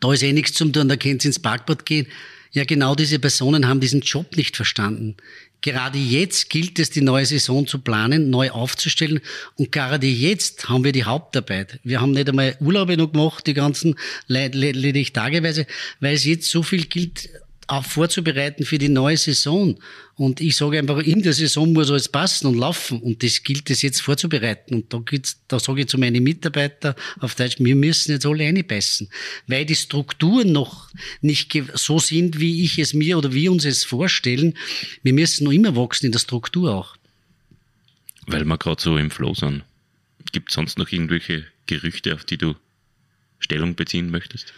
da 0.00 0.12
ist 0.12 0.24
eh 0.24 0.32
nichts 0.32 0.54
zum 0.54 0.72
tun, 0.72 0.88
da 0.88 0.96
könnt 0.96 1.24
ihr 1.24 1.28
ins 1.28 1.38
Parkbad 1.38 1.86
gehen. 1.86 2.08
Ja, 2.50 2.64
genau 2.64 2.96
diese 2.96 3.20
Personen 3.20 3.68
haben 3.68 3.78
diesen 3.78 4.00
Job 4.00 4.36
nicht 4.36 4.56
verstanden. 4.56 5.16
Gerade 5.64 5.96
jetzt 5.96 6.50
gilt 6.50 6.78
es, 6.78 6.90
die 6.90 7.00
neue 7.00 7.24
Saison 7.24 7.66
zu 7.66 7.78
planen, 7.78 8.28
neu 8.28 8.50
aufzustellen. 8.50 9.20
Und 9.56 9.72
gerade 9.72 10.06
jetzt 10.06 10.68
haben 10.68 10.84
wir 10.84 10.92
die 10.92 11.04
Hauptarbeit. 11.04 11.80
Wir 11.82 12.02
haben 12.02 12.10
nicht 12.10 12.28
einmal 12.28 12.54
Urlaube 12.60 12.98
noch 12.98 13.10
gemacht, 13.10 13.46
die 13.46 13.54
ganzen 13.54 13.94
lediglich 14.28 15.14
tageweise, 15.14 15.66
weil 16.00 16.16
es 16.16 16.26
jetzt 16.26 16.50
so 16.50 16.62
viel 16.62 16.84
gilt, 16.84 17.30
auch 17.66 17.84
vorzubereiten 17.84 18.64
für 18.64 18.78
die 18.78 18.88
neue 18.88 19.16
Saison. 19.16 19.78
Und 20.16 20.40
ich 20.40 20.56
sage 20.56 20.78
einfach, 20.78 20.98
in 20.98 21.22
der 21.22 21.32
Saison 21.32 21.72
muss 21.72 21.90
alles 21.90 22.08
passen 22.08 22.46
und 22.46 22.56
laufen. 22.56 23.00
Und 23.00 23.22
das 23.22 23.42
gilt 23.42 23.68
es 23.70 23.82
jetzt 23.82 24.00
vorzubereiten. 24.00 24.74
Und 24.74 24.92
da, 24.92 25.02
da 25.48 25.58
sage 25.58 25.82
ich 25.82 25.88
zu 25.88 25.98
meinen 25.98 26.22
Mitarbeitern 26.22 26.94
auf 27.20 27.34
Deutsch, 27.34 27.56
wir 27.58 27.74
müssen 27.74 28.12
jetzt 28.12 28.26
alle 28.26 28.44
reinbeißen. 28.44 29.08
Weil 29.46 29.64
die 29.64 29.74
Strukturen 29.74 30.52
noch 30.52 30.90
nicht 31.20 31.56
so 31.74 31.98
sind, 31.98 32.38
wie 32.38 32.64
ich 32.64 32.78
es 32.78 32.94
mir 32.94 33.18
oder 33.18 33.32
wir 33.32 33.50
uns 33.50 33.64
es 33.64 33.84
vorstellen. 33.84 34.54
Wir 35.02 35.12
müssen 35.12 35.44
noch 35.44 35.52
immer 35.52 35.74
wachsen 35.74 36.06
in 36.06 36.12
der 36.12 36.20
Struktur 36.20 36.74
auch. 36.74 36.96
Weil 38.26 38.44
wir 38.44 38.58
gerade 38.58 38.80
so 38.80 38.96
im 38.96 39.10
Flow 39.10 39.34
sind. 39.34 39.64
Gibt 40.32 40.50
es 40.50 40.54
sonst 40.54 40.78
noch 40.78 40.90
irgendwelche 40.90 41.44
Gerüchte, 41.66 42.14
auf 42.14 42.24
die 42.24 42.38
du 42.38 42.54
Stellung 43.38 43.74
beziehen 43.74 44.10
möchtest? 44.10 44.52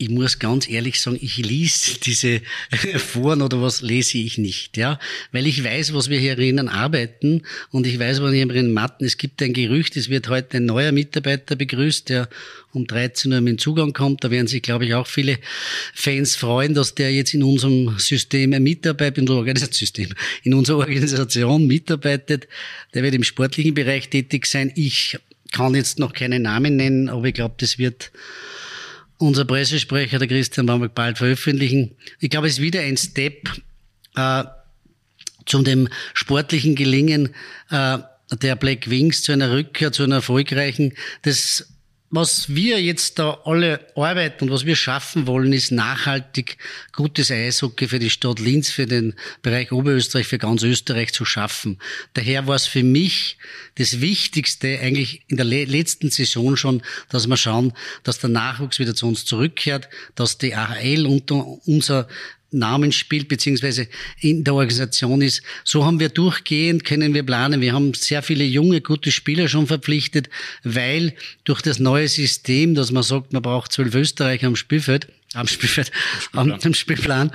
Ich 0.00 0.10
muss 0.10 0.38
ganz 0.38 0.68
ehrlich 0.68 1.00
sagen, 1.00 1.18
ich 1.20 1.38
lese 1.38 1.98
diese 2.00 2.40
Foren 2.98 3.42
oder 3.42 3.60
was 3.60 3.82
lese 3.82 4.18
ich 4.18 4.38
nicht, 4.38 4.76
ja, 4.76 5.00
weil 5.32 5.46
ich 5.48 5.62
weiß, 5.64 5.92
was 5.92 6.08
wir 6.08 6.20
hier 6.20 6.36
drinnen 6.36 6.68
arbeiten 6.68 7.42
und 7.72 7.84
ich 7.84 7.98
weiß, 7.98 8.22
was 8.22 8.32
hier 8.32 8.46
drinnen 8.46 8.72
matten. 8.72 9.04
Es 9.04 9.16
gibt 9.16 9.42
ein 9.42 9.52
Gerücht, 9.52 9.96
es 9.96 10.08
wird 10.08 10.28
heute 10.28 10.58
ein 10.58 10.66
neuer 10.66 10.92
Mitarbeiter 10.92 11.56
begrüßt, 11.56 12.08
der 12.10 12.28
um 12.72 12.86
13 12.86 13.32
Uhr 13.32 13.40
mit 13.40 13.60
Zugang 13.60 13.92
kommt. 13.92 14.22
Da 14.22 14.30
werden 14.30 14.46
sich, 14.46 14.62
glaube 14.62 14.86
ich, 14.86 14.94
auch 14.94 15.08
viele 15.08 15.38
Fans 15.94 16.36
freuen, 16.36 16.74
dass 16.74 16.94
der 16.94 17.12
jetzt 17.12 17.34
in 17.34 17.42
unserem 17.42 17.98
System 17.98 18.50
mitarbeitet, 18.50 19.18
in 19.18 19.22
unserem 19.22 19.38
Organisationssystem, 19.38 20.14
in 20.44 20.54
unserer 20.54 20.78
Organisation 20.78 21.66
mitarbeitet. 21.66 22.46
Der 22.94 23.02
wird 23.02 23.14
im 23.14 23.24
sportlichen 23.24 23.74
Bereich 23.74 24.10
tätig 24.10 24.46
sein. 24.46 24.70
Ich 24.76 25.18
kann 25.50 25.74
jetzt 25.74 25.98
noch 25.98 26.12
keine 26.12 26.38
Namen 26.38 26.76
nennen, 26.76 27.08
aber 27.08 27.24
ich 27.24 27.34
glaube, 27.34 27.56
das 27.58 27.78
wird 27.78 28.12
unser 29.18 29.44
Pressesprecher, 29.44 30.18
der 30.18 30.28
Christian 30.28 30.66
Bamberg, 30.66 30.94
bald 30.94 31.18
veröffentlichen. 31.18 31.96
Ich 32.20 32.30
glaube, 32.30 32.46
es 32.46 32.54
ist 32.54 32.62
wieder 32.62 32.80
ein 32.80 32.96
Step 32.96 33.48
äh, 34.16 34.44
zu 35.44 35.62
dem 35.62 35.88
sportlichen 36.14 36.74
Gelingen 36.74 37.34
äh, 37.70 37.98
der 38.42 38.56
Black 38.56 38.90
Wings, 38.90 39.22
zu 39.22 39.32
einer 39.32 39.50
Rückkehr, 39.50 39.92
zu 39.92 40.04
einer 40.04 40.16
erfolgreichen. 40.16 40.94
Das 41.22 41.66
was 42.10 42.54
wir 42.54 42.80
jetzt 42.80 43.18
da 43.18 43.42
alle 43.44 43.86
arbeiten 43.94 44.44
und 44.44 44.50
was 44.50 44.64
wir 44.64 44.76
schaffen 44.76 45.26
wollen, 45.26 45.52
ist 45.52 45.70
nachhaltig 45.70 46.56
gutes 46.92 47.30
Eishockey 47.30 47.86
für 47.86 47.98
die 47.98 48.08
Stadt 48.08 48.38
Linz, 48.38 48.70
für 48.70 48.86
den 48.86 49.14
Bereich 49.42 49.72
Oberösterreich, 49.72 50.26
für 50.26 50.38
ganz 50.38 50.62
Österreich 50.62 51.12
zu 51.12 51.24
schaffen. 51.26 51.78
Daher 52.14 52.46
war 52.46 52.56
es 52.56 52.66
für 52.66 52.82
mich 52.82 53.36
das 53.74 54.00
Wichtigste 54.00 54.78
eigentlich 54.80 55.22
in 55.28 55.36
der 55.36 55.44
letzten 55.44 56.10
Saison 56.10 56.56
schon, 56.56 56.82
dass 57.10 57.26
wir 57.26 57.36
schauen, 57.36 57.74
dass 58.04 58.18
der 58.18 58.30
Nachwuchs 58.30 58.78
wieder 58.78 58.94
zu 58.94 59.06
uns 59.06 59.26
zurückkehrt, 59.26 59.88
dass 60.14 60.38
die 60.38 60.54
AHL 60.54 61.06
unter 61.06 61.46
unser 61.66 62.08
Namen 62.50 62.92
spielt, 62.92 63.28
beziehungsweise 63.28 63.88
in 64.20 64.44
der 64.44 64.54
Organisation 64.54 65.20
ist. 65.20 65.42
So 65.64 65.84
haben 65.84 66.00
wir 66.00 66.08
durchgehend, 66.08 66.84
können 66.84 67.14
wir 67.14 67.22
planen. 67.22 67.60
Wir 67.60 67.74
haben 67.74 67.92
sehr 67.94 68.22
viele 68.22 68.44
junge, 68.44 68.80
gute 68.80 69.12
Spieler 69.12 69.48
schon 69.48 69.66
verpflichtet, 69.66 70.30
weil 70.64 71.14
durch 71.44 71.60
das 71.60 71.78
neue 71.78 72.08
System, 72.08 72.74
dass 72.74 72.90
man 72.90 73.02
sagt, 73.02 73.32
man 73.32 73.42
braucht 73.42 73.72
zwölf 73.72 73.94
Österreicher 73.94 74.46
am 74.46 74.56
Spielfeld, 74.56 75.08
am 75.34 75.46
Spielfeld, 75.46 75.92
am, 76.32 76.52
am 76.52 76.74
Spielplan, 76.74 77.30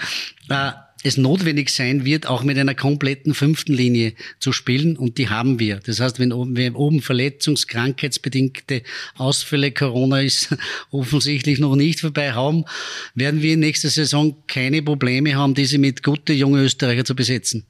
äh, 0.50 0.72
es 1.04 1.18
notwendig 1.18 1.70
sein 1.70 2.06
wird, 2.06 2.28
auch 2.28 2.44
mit 2.44 2.58
einer 2.58 2.76
kompletten 2.76 3.34
fünften 3.34 3.74
Linie 3.74 4.14
zu 4.40 4.54
spielen 4.54 4.98
und 4.98 5.18
die 5.18 5.30
haben 5.30 5.60
wir. 5.60 5.80
Das 5.86 6.00
heißt, 6.00 6.20
wenn 6.20 6.32
oben, 6.32 6.56
wenn 6.56 6.76
oben 6.76 7.00
verletzungs-, 7.00 7.68
krankheitsbedingte 7.68 8.84
Ausfälle 9.16 9.72
Corona 9.72 10.22
ist 10.22 10.56
offensichtlich 10.92 11.60
noch 11.60 11.76
nicht 11.76 12.00
vorbei 12.00 12.34
haben, 12.34 12.64
werden 13.16 13.42
wir 13.42 13.54
in 13.54 13.60
nächster 13.60 13.90
Saison 13.90 14.36
keine 14.48 14.82
Probleme 14.82 15.36
haben, 15.36 15.54
diese 15.54 15.78
mit 15.78 16.04
gute 16.04 16.34
junge 16.34 16.64
Österreicher 16.64 17.06
zu 17.06 17.16
besetzen. 17.16 17.66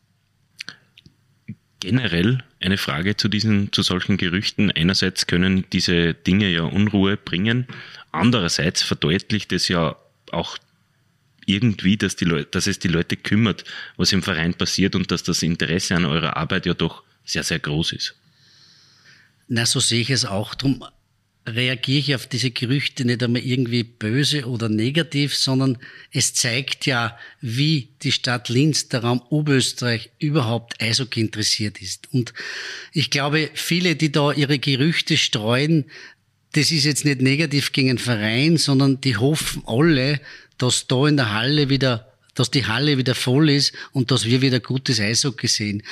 Generell 1.79 2.41
eine 2.61 2.77
Frage 2.77 3.17
zu 3.17 3.27
diesen, 3.27 3.73
zu 3.73 3.81
solchen 3.81 4.15
Gerüchten. 4.15 4.71
Einerseits 4.71 5.27
können 5.27 5.65
diese 5.73 6.13
Dinge 6.13 6.49
ja 6.49 6.63
Unruhe 6.63 7.17
bringen. 7.17 7.67
Andererseits 8.13 8.83
verdeutlicht 8.83 9.51
es 9.51 9.67
ja 9.67 9.97
auch 10.31 10.57
irgendwie, 11.45 11.97
dass, 11.97 12.15
die 12.15 12.25
Leute, 12.25 12.49
dass 12.51 12.67
es 12.67 12.79
die 12.79 12.87
Leute 12.87 13.17
kümmert, 13.17 13.63
was 13.97 14.11
im 14.11 14.23
Verein 14.23 14.53
passiert 14.53 14.95
und 14.95 15.11
dass 15.11 15.23
das 15.23 15.43
Interesse 15.43 15.95
an 15.95 16.05
eurer 16.05 16.37
Arbeit 16.37 16.65
ja 16.65 16.73
doch 16.73 17.03
sehr, 17.25 17.43
sehr 17.43 17.59
groß 17.59 17.93
ist. 17.93 18.15
Na, 19.47 19.65
so 19.65 19.79
sehe 19.79 20.01
ich 20.01 20.09
es 20.09 20.25
auch. 20.25 20.55
Darum 20.55 20.83
reagiere 21.45 21.99
ich 21.99 22.15
auf 22.15 22.27
diese 22.27 22.51
Gerüchte 22.51 23.05
nicht 23.05 23.21
einmal 23.21 23.41
irgendwie 23.41 23.83
böse 23.83 24.47
oder 24.47 24.69
negativ, 24.69 25.35
sondern 25.35 25.77
es 26.11 26.33
zeigt 26.33 26.85
ja, 26.85 27.17
wie 27.41 27.89
die 28.01 28.13
Stadt 28.13 28.49
Linz, 28.49 28.87
der 28.87 29.01
Raum 29.01 29.21
Oberösterreich 29.29 30.11
überhaupt 30.19 30.81
Eishockey 30.81 31.19
interessiert 31.19 31.81
ist. 31.81 32.13
Und 32.13 32.33
ich 32.93 33.09
glaube, 33.09 33.49
viele, 33.53 33.95
die 33.95 34.11
da 34.11 34.31
ihre 34.31 34.59
Gerüchte 34.59 35.17
streuen, 35.17 35.85
das 36.53 36.71
ist 36.71 36.85
jetzt 36.85 37.03
nicht 37.03 37.21
negativ 37.21 37.71
gegen 37.71 37.89
den 37.89 37.97
Verein, 37.97 38.57
sondern 38.57 39.01
die 39.01 39.17
hoffen 39.17 39.63
alle, 39.65 40.21
dass 40.57 40.87
da 40.87 41.07
in 41.07 41.17
der 41.17 41.33
Halle 41.33 41.69
wieder 41.69 42.13
dass 42.35 42.49
die 42.49 42.65
Halle 42.65 42.97
wieder 42.97 43.15
voll 43.15 43.49
ist 43.49 43.73
und 43.91 44.11
dass 44.11 44.25
wir 44.25 44.41
wieder 44.41 44.59
gutes 44.59 44.99
Eishockey 44.99 45.47
sehen. 45.47 45.83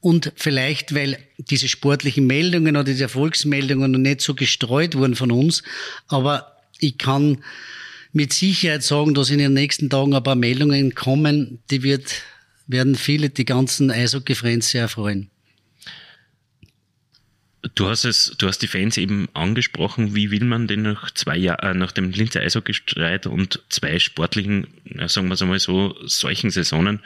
Und 0.00 0.32
vielleicht, 0.36 0.94
weil 0.94 1.18
diese 1.36 1.68
sportlichen 1.68 2.26
Meldungen 2.26 2.76
oder 2.76 2.84
diese 2.84 3.04
Erfolgsmeldungen 3.04 3.90
noch 3.90 3.98
nicht 3.98 4.22
so 4.22 4.34
gestreut 4.34 4.94
wurden 4.96 5.16
von 5.16 5.30
uns, 5.30 5.62
aber 6.08 6.56
ich 6.78 6.98
kann 6.98 7.44
mit 8.12 8.32
Sicherheit 8.32 8.82
sagen, 8.82 9.14
dass 9.14 9.30
in 9.30 9.38
den 9.38 9.54
nächsten 9.54 9.88
Tagen 9.88 10.14
ein 10.14 10.22
paar 10.22 10.34
Meldungen 10.34 10.94
kommen, 10.94 11.60
die 11.70 11.82
wird, 11.82 12.22
werden 12.66 12.94
viele, 12.94 13.30
die 13.30 13.44
ganzen 13.44 13.90
Eishockey-Fans 13.90 14.70
sehr 14.70 14.82
erfreuen. 14.82 15.30
Du 17.76 17.88
hast 17.88 18.04
es, 18.04 18.34
du 18.38 18.48
hast 18.48 18.58
die 18.58 18.66
Fans 18.66 18.96
eben 18.96 19.28
angesprochen. 19.34 20.16
Wie 20.16 20.32
will 20.32 20.44
man 20.44 20.66
denn 20.66 20.82
nach 20.82 21.12
zwei 21.12 21.36
Jahren, 21.36 21.76
äh, 21.76 21.78
nach 21.78 21.92
dem 21.92 22.10
Linzer 22.10 22.40
Eishockeystreit 22.40 23.26
und 23.26 23.62
zwei 23.68 24.00
sportlichen, 24.00 24.66
sagen 25.06 25.28
wir 25.28 25.34
es 25.34 25.42
einmal 25.42 25.60
so, 25.60 25.96
solchen 26.04 26.50
Saisonen, 26.50 27.00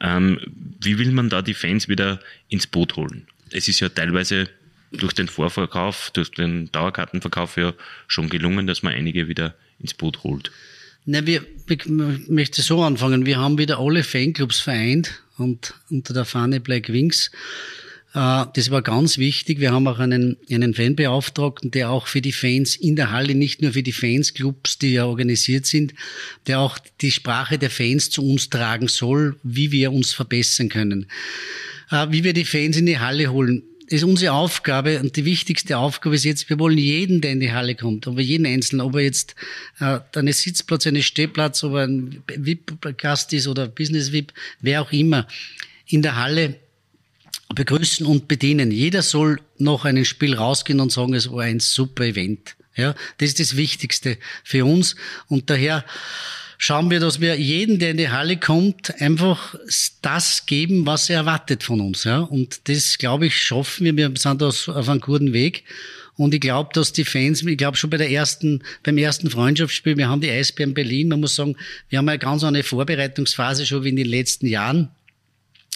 ähm, 0.00 0.38
wie 0.82 0.98
will 0.98 1.12
man 1.12 1.30
da 1.30 1.40
die 1.40 1.54
Fans 1.54 1.88
wieder 1.88 2.20
ins 2.50 2.66
Boot 2.66 2.96
holen? 2.96 3.26
Es 3.50 3.68
ist 3.68 3.80
ja 3.80 3.88
teilweise 3.88 4.50
durch 4.90 5.14
den 5.14 5.28
Vorverkauf, 5.28 6.10
durch 6.12 6.30
den 6.30 6.70
Dauerkartenverkauf 6.72 7.56
ja 7.56 7.72
schon 8.06 8.28
gelungen, 8.28 8.66
dass 8.66 8.82
man 8.82 8.92
einige 8.92 9.28
wieder 9.28 9.54
ins 9.78 9.94
Boot 9.94 10.22
holt. 10.24 10.52
Na, 11.06 11.26
wir, 11.26 11.44
ich 11.68 11.86
möchte 11.86 12.60
so 12.60 12.82
anfangen. 12.82 13.24
Wir 13.24 13.38
haben 13.38 13.56
wieder 13.58 13.78
alle 13.78 14.04
Fanclubs 14.04 14.60
vereint 14.60 15.22
und 15.38 15.74
unter 15.90 16.12
der 16.14 16.26
Fahne 16.26 16.60
Black 16.60 16.90
Wings 16.90 17.30
das 18.12 18.70
war 18.70 18.82
ganz 18.82 19.16
wichtig. 19.16 19.58
Wir 19.58 19.72
haben 19.72 19.88
auch 19.88 19.98
einen, 19.98 20.36
einen 20.50 20.74
Fanbeauftragten, 20.74 21.70
der 21.70 21.90
auch 21.90 22.06
für 22.06 22.20
die 22.20 22.32
Fans 22.32 22.76
in 22.76 22.94
der 22.94 23.10
Halle, 23.10 23.34
nicht 23.34 23.62
nur 23.62 23.72
für 23.72 23.82
die 23.82 23.92
Fansclubs, 23.92 24.78
die 24.78 24.92
ja 24.92 25.06
organisiert 25.06 25.64
sind, 25.64 25.94
der 26.46 26.60
auch 26.60 26.78
die 27.00 27.10
Sprache 27.10 27.58
der 27.58 27.70
Fans 27.70 28.10
zu 28.10 28.22
uns 28.22 28.50
tragen 28.50 28.88
soll, 28.88 29.36
wie 29.42 29.72
wir 29.72 29.92
uns 29.92 30.12
verbessern 30.12 30.68
können. 30.68 31.06
Äh, 31.90 32.06
wie 32.10 32.24
wir 32.24 32.32
die 32.32 32.44
Fans 32.44 32.76
in 32.76 32.86
die 32.86 32.98
Halle 32.98 33.30
holen. 33.30 33.62
Das 33.84 33.98
ist 33.98 34.04
unsere 34.04 34.32
Aufgabe 34.32 35.00
und 35.00 35.16
die 35.16 35.26
wichtigste 35.26 35.76
Aufgabe 35.76 36.14
ist 36.14 36.24
jetzt, 36.24 36.48
wir 36.48 36.58
wollen 36.58 36.78
jeden, 36.78 37.20
der 37.20 37.32
in 37.32 37.40
die 37.40 37.52
Halle 37.52 37.74
kommt, 37.74 38.06
aber 38.06 38.22
jeden 38.22 38.46
Einzelnen, 38.46 38.80
ob 38.80 38.94
er 38.94 39.02
jetzt 39.02 39.34
äh, 39.80 39.98
eine 40.14 40.32
Sitzplatz, 40.32 40.86
eine 40.86 41.02
Stehplatz, 41.02 41.62
ob 41.62 41.74
er 41.74 41.86
ein 41.86 42.22
VIP-Gast 42.34 43.32
ist 43.34 43.48
oder 43.48 43.68
Business-VIP, 43.68 44.32
wer 44.60 44.82
auch 44.82 44.92
immer, 44.92 45.26
in 45.86 46.00
der 46.00 46.16
Halle 46.16 46.56
begrüßen 47.54 48.06
und 48.06 48.28
bedienen. 48.28 48.70
Jeder 48.70 49.02
soll 49.02 49.40
noch 49.58 49.84
ein 49.84 50.04
Spiel 50.04 50.34
rausgehen 50.34 50.80
und 50.80 50.92
sagen, 50.92 51.14
es 51.14 51.30
war 51.30 51.42
ein 51.42 51.60
super 51.60 52.04
Event. 52.04 52.56
Ja, 52.76 52.94
das 53.18 53.30
ist 53.30 53.40
das 53.40 53.56
Wichtigste 53.56 54.18
für 54.44 54.64
uns. 54.64 54.96
Und 55.28 55.50
daher 55.50 55.84
schauen 56.56 56.90
wir, 56.90 57.00
dass 57.00 57.20
wir 57.20 57.38
jeden, 57.38 57.78
der 57.78 57.90
in 57.90 57.96
die 57.98 58.08
Halle 58.08 58.38
kommt, 58.38 59.00
einfach 59.00 59.54
das 60.00 60.46
geben, 60.46 60.86
was 60.86 61.10
er 61.10 61.16
erwartet 61.16 61.62
von 61.62 61.80
uns. 61.80 62.04
Ja, 62.04 62.20
und 62.20 62.68
das, 62.68 62.98
glaube 62.98 63.26
ich, 63.26 63.36
schaffen 63.36 63.84
wir. 63.84 63.96
Wir 63.96 64.12
sind 64.16 64.42
auf 64.42 64.68
einem 64.68 65.00
guten 65.00 65.32
Weg. 65.32 65.64
Und 66.16 66.34
ich 66.34 66.40
glaube, 66.40 66.70
dass 66.74 66.92
die 66.92 67.04
Fans, 67.04 67.42
ich 67.42 67.56
glaube 67.56 67.76
schon 67.76 67.90
bei 67.90 67.96
der 67.96 68.10
ersten, 68.10 68.62
beim 68.82 68.98
ersten 68.98 69.30
Freundschaftsspiel, 69.30 69.96
wir 69.96 70.08
haben 70.08 70.20
die 70.20 70.30
Eisbären 70.30 70.74
Berlin, 70.74 71.08
man 71.08 71.20
muss 71.20 71.34
sagen, 71.34 71.56
wir 71.88 71.98
haben 71.98 72.08
eine 72.08 72.18
ganz 72.18 72.44
eine 72.44 72.62
Vorbereitungsphase 72.62 73.66
schon 73.66 73.84
wie 73.84 73.88
in 73.88 73.96
den 73.96 74.06
letzten 74.06 74.46
Jahren. 74.46 74.90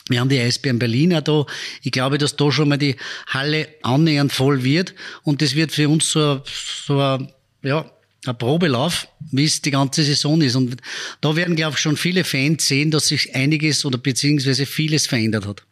Wir 0.09 0.21
haben 0.21 0.29
die 0.29 0.39
Eisbären 0.39 0.79
Berliner 0.79 1.21
da. 1.21 1.47
Ich 1.83 1.91
glaube, 1.91 2.19
dass 2.19 2.37
da 2.37 2.53
schon 2.53 2.69
mal 2.69 2.77
die 2.77 2.97
Halle 3.27 3.69
annähernd 3.83 4.33
voll 4.33 4.63
wird. 4.63 4.95
Und 5.23 5.43
das 5.43 5.55
wird 5.55 5.73
für 5.73 5.89
uns 5.89 6.11
so, 6.11 6.43
so 6.45 7.01
ein, 7.01 7.33
ja, 7.63 7.91
ein 8.25 8.39
Probelauf, 8.39 9.09
wie 9.33 9.45
es 9.45 9.63
die 9.63 9.71
ganze 9.71 10.05
Saison 10.05 10.41
ist. 10.41 10.55
Und 10.55 10.77
da 11.21 11.35
werden, 11.35 11.57
glaube 11.57 11.75
ich, 11.75 11.81
schon 11.81 11.97
viele 11.97 12.25
Fans 12.25 12.67
sehen, 12.67 12.91
dass 12.91 13.09
sich 13.09 13.35
einiges 13.35 13.85
oder 13.85 13.99
beziehungsweise 13.99 14.67
vieles 14.67 15.07
verändert 15.07 15.47
hat. 15.47 15.63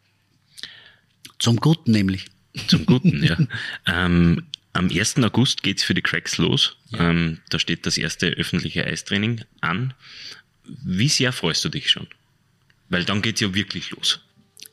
Zum 1.39 1.57
Guten 1.57 1.91
nämlich. 1.91 2.25
Zum 2.67 2.85
Guten, 2.85 3.23
ja. 3.23 3.37
ähm, 3.85 4.43
am 4.73 4.89
1. 4.89 5.17
August 5.17 5.63
geht's 5.63 5.83
für 5.83 5.93
die 5.93 6.01
Cracks 6.01 6.37
los. 6.37 6.77
Ja. 6.89 7.09
Ähm, 7.09 7.39
da 7.49 7.59
steht 7.59 7.85
das 7.85 7.97
erste 7.97 8.27
öffentliche 8.27 8.85
Eistraining 8.85 9.45
an. 9.61 9.93
Wie 10.65 11.09
sehr 11.09 11.31
freust 11.31 11.63
du 11.63 11.69
dich 11.69 11.89
schon? 11.89 12.07
Weil 12.89 13.05
dann 13.05 13.21
geht's 13.21 13.41
ja 13.41 13.53
wirklich 13.53 13.91
los. 13.91 14.19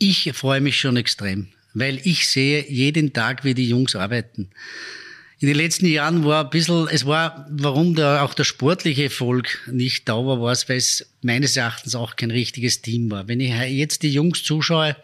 Ich 0.04 0.32
freue 0.34 0.60
mich 0.60 0.80
schon 0.80 0.96
extrem, 0.96 1.46
weil 1.74 2.00
ich 2.02 2.26
sehe 2.26 2.68
jeden 2.68 3.12
Tag, 3.12 3.44
wie 3.44 3.54
die 3.54 3.68
Jungs 3.68 3.94
arbeiten. 3.94 4.50
In 5.38 5.46
den 5.46 5.56
letzten 5.56 5.86
Jahren 5.86 6.24
war 6.24 6.42
ein 6.42 6.50
bisschen, 6.50 6.88
es 6.88 7.06
war, 7.06 7.46
warum 7.48 7.94
da 7.94 8.24
auch 8.24 8.34
der 8.34 8.42
sportliche 8.42 9.04
Erfolg 9.04 9.60
nicht 9.70 10.08
da 10.08 10.14
war, 10.14 10.40
war 10.40 10.50
es, 10.50 10.68
weil 10.68 10.78
es 10.78 11.06
meines 11.20 11.56
Erachtens 11.56 11.94
auch 11.94 12.16
kein 12.16 12.32
richtiges 12.32 12.82
Team 12.82 13.12
war. 13.12 13.28
Wenn 13.28 13.38
ich 13.38 13.52
jetzt 13.52 14.02
die 14.02 14.12
Jungs 14.12 14.42
zuschaue, 14.42 14.96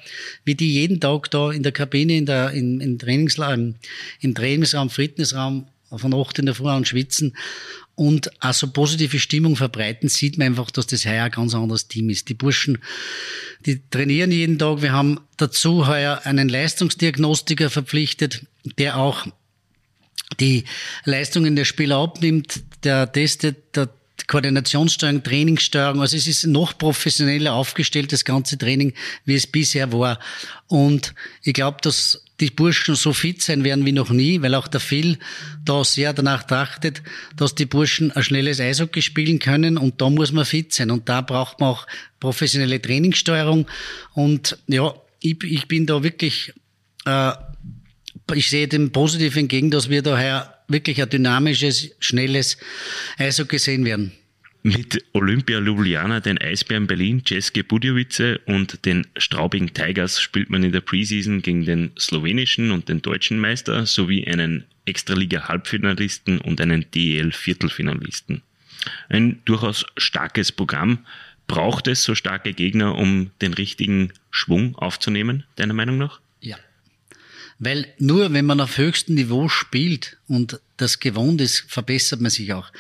wie 0.45 0.57
die 0.57 0.73
jeden 0.73 0.99
Tag 0.99 1.31
da 1.31 1.53
in 1.53 1.63
der 1.63 1.71
Kabine, 1.71 2.17
in 2.17 2.27
der, 2.27 2.51
in, 2.51 2.81
im, 2.81 2.99
Trainingsraum, 2.99 3.77
im 4.21 4.35
Trainingsraum, 4.35 4.91
Fitnessraum 4.91 5.69
von 5.97 6.15
acht 6.15 6.39
in 6.39 6.47
der 6.47 6.55
Früh 6.55 6.69
an 6.69 6.85
schwitzen 6.85 7.37
und 7.95 8.31
auch 8.41 8.55
so 8.55 8.69
positive 8.69 9.19
Stimmung 9.19 9.57
verbreiten, 9.57 10.09
sieht 10.09 10.39
man 10.39 10.49
einfach, 10.49 10.71
dass 10.71 10.87
das 10.87 11.05
heuer 11.05 11.25
ein 11.25 11.31
ganz 11.33 11.55
anderes 11.55 11.89
Team 11.89 12.11
ist. 12.11 12.29
Die 12.29 12.35
Burschen, 12.35 12.79
die 13.67 13.83
trainieren 13.91 14.31
jeden 14.31 14.59
Tag. 14.59 14.83
Wir 14.83 14.93
haben 14.93 15.19
dazu 15.37 15.89
heuer 15.89 16.21
einen 16.25 16.49
Leistungsdiagnostiker 16.49 17.71
verpflichtet, 17.71 18.47
der 18.79 18.99
auch 18.99 19.27
die 20.39 20.65
Leistungen 21.05 21.57
der 21.57 21.65
Spieler 21.65 21.97
abnimmt, 21.97 22.63
der 22.85 23.11
testet, 23.11 23.75
der 23.75 23.89
Koordinationssteuerung, 24.29 25.23
Trainingssteuerung. 25.23 26.01
Also 26.01 26.17
es 26.17 26.27
ist 26.27 26.47
noch 26.47 26.79
professioneller 26.79 27.55
aufgestellt, 27.55 28.13
das 28.13 28.25
ganze 28.25 28.59
Training, 28.59 28.93
wie 29.25 29.35
es 29.35 29.47
bisher 29.47 29.93
war. 29.93 30.21
Und 30.67 31.15
ich 31.43 31.55
glaube, 31.55 31.79
dass 31.83 32.23
die 32.41 32.51
Burschen 32.51 32.95
so 32.95 33.13
fit 33.13 33.43
sein 33.43 33.65
werden 33.65 33.85
wie 33.85 33.93
noch 33.93 34.11
nie, 34.11 34.41
weil 34.43 34.55
auch 34.55 34.69
der 34.69 34.81
Phil 34.81 35.19
da 35.65 35.83
sehr 35.83 36.13
danach 36.13 36.45
trachtet, 36.45 37.03
dass 37.37 37.55
die 37.55 37.67
Burschen 37.67 38.13
ein 38.13 38.23
schnelles 38.23 38.61
Eishockey 38.61 39.03
spielen 39.03 39.39
können 39.39 39.77
und 39.77 40.01
da 40.01 40.09
muss 40.09 40.33
man 40.33 40.45
fit 40.45 40.73
sein. 40.73 40.91
Und 40.91 41.09
da 41.09 41.21
braucht 41.21 41.61
man 41.61 41.71
auch 41.71 41.87
professionelle 42.21 42.81
Trainingssteuerung. 42.81 43.67
Und 44.15 44.59
ja, 44.69 44.95
ich, 45.21 45.43
ich 45.43 45.67
bin 45.67 45.87
da 45.87 46.03
wirklich, 46.03 46.53
äh, 47.07 47.33
ich 48.35 48.49
sehe 48.49 48.69
dem 48.69 48.93
positiv 48.93 49.37
entgegen, 49.37 49.71
dass 49.71 49.91
wir 49.91 50.03
daher 50.03 50.55
wirklich 50.69 51.03
ein 51.03 51.11
dynamisches, 51.11 51.91
schnelles 51.99 52.59
Eishockey 53.19 53.59
sehen 53.59 53.85
werden 53.85 54.13
mit 54.69 55.03
Olympia 55.15 55.59
Ljubljana, 55.61 56.21
den 56.21 56.39
Eisbären 56.39 56.87
Berlin, 56.87 57.25
Ceske 57.25 57.65
Budjovice 57.65 58.39
und 58.47 58.85
den 58.85 59.07
Straubing 59.17 59.73
Tigers 59.73 60.21
spielt 60.21 60.51
man 60.51 60.63
in 60.63 60.73
der 60.73 60.83
Preseason 60.83 61.41
gegen 61.41 61.65
den 61.65 61.91
slowenischen 61.99 62.71
und 62.71 62.89
den 62.89 63.01
deutschen 63.01 63.39
Meister 63.39 63.87
sowie 63.87 64.27
einen 64.27 64.65
Extraliga-Halbfinalisten 64.85 66.41
und 66.41 66.61
einen 66.61 66.85
DEL-Viertelfinalisten. 66.95 68.43
Ein 69.09 69.41
durchaus 69.45 69.87
starkes 69.97 70.53
Programm. 70.53 70.99
Braucht 71.47 71.89
es 71.89 72.05
so 72.05 72.15
starke 72.15 72.53
Gegner, 72.53 72.97
um 72.97 73.31
den 73.41 73.55
richtigen 73.55 74.13
Schwung 74.31 74.77
aufzunehmen, 74.77 75.45
deiner 75.57 75.75
Meinung 75.75 75.97
nach? 75.97 76.21
Weil 77.61 77.93
nur 77.99 78.33
wenn 78.33 78.47
man 78.47 78.61
auf 78.61 78.79
höchstem 78.79 79.17
Niveau 79.17 79.49
spielt 79.49 80.17
und 80.29 80.61
das 80.77 81.01
gewohnt 81.01 81.41
ist, 81.41 81.65
verbessert 81.67 82.21
man 82.21 82.31
sich 82.31 82.53
auch. 82.53 82.71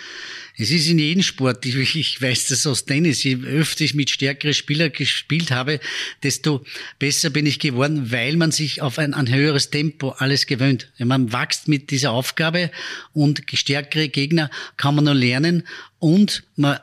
Es 0.56 0.70
ist 0.70 0.88
in 0.88 1.00
jedem 1.00 1.22
Sport, 1.24 1.66
ich, 1.66 1.96
ich 1.96 2.22
weiß 2.22 2.48
das 2.48 2.66
aus 2.66 2.84
Tennis, 2.84 3.24
je 3.24 3.36
öfter 3.44 3.84
ich 3.84 3.94
mit 3.94 4.10
stärkeren 4.10 4.54
Spielern 4.54 4.92
gespielt 4.92 5.50
habe, 5.50 5.80
desto 6.22 6.64
besser 7.00 7.30
bin 7.30 7.46
ich 7.46 7.58
geworden, 7.58 8.12
weil 8.12 8.36
man 8.36 8.52
sich 8.52 8.80
auf 8.80 8.98
ein, 8.98 9.14
ein 9.14 9.32
höheres 9.32 9.70
Tempo 9.70 10.10
alles 10.10 10.46
gewöhnt. 10.46 10.92
Man 10.98 11.32
wächst 11.32 11.66
mit 11.66 11.90
dieser 11.90 12.12
Aufgabe 12.12 12.70
und 13.12 13.42
stärkere 13.52 14.08
Gegner 14.08 14.48
kann 14.76 14.94
man 14.94 15.04
nur 15.04 15.14
lernen 15.14 15.64
und 15.98 16.44
man 16.54 16.78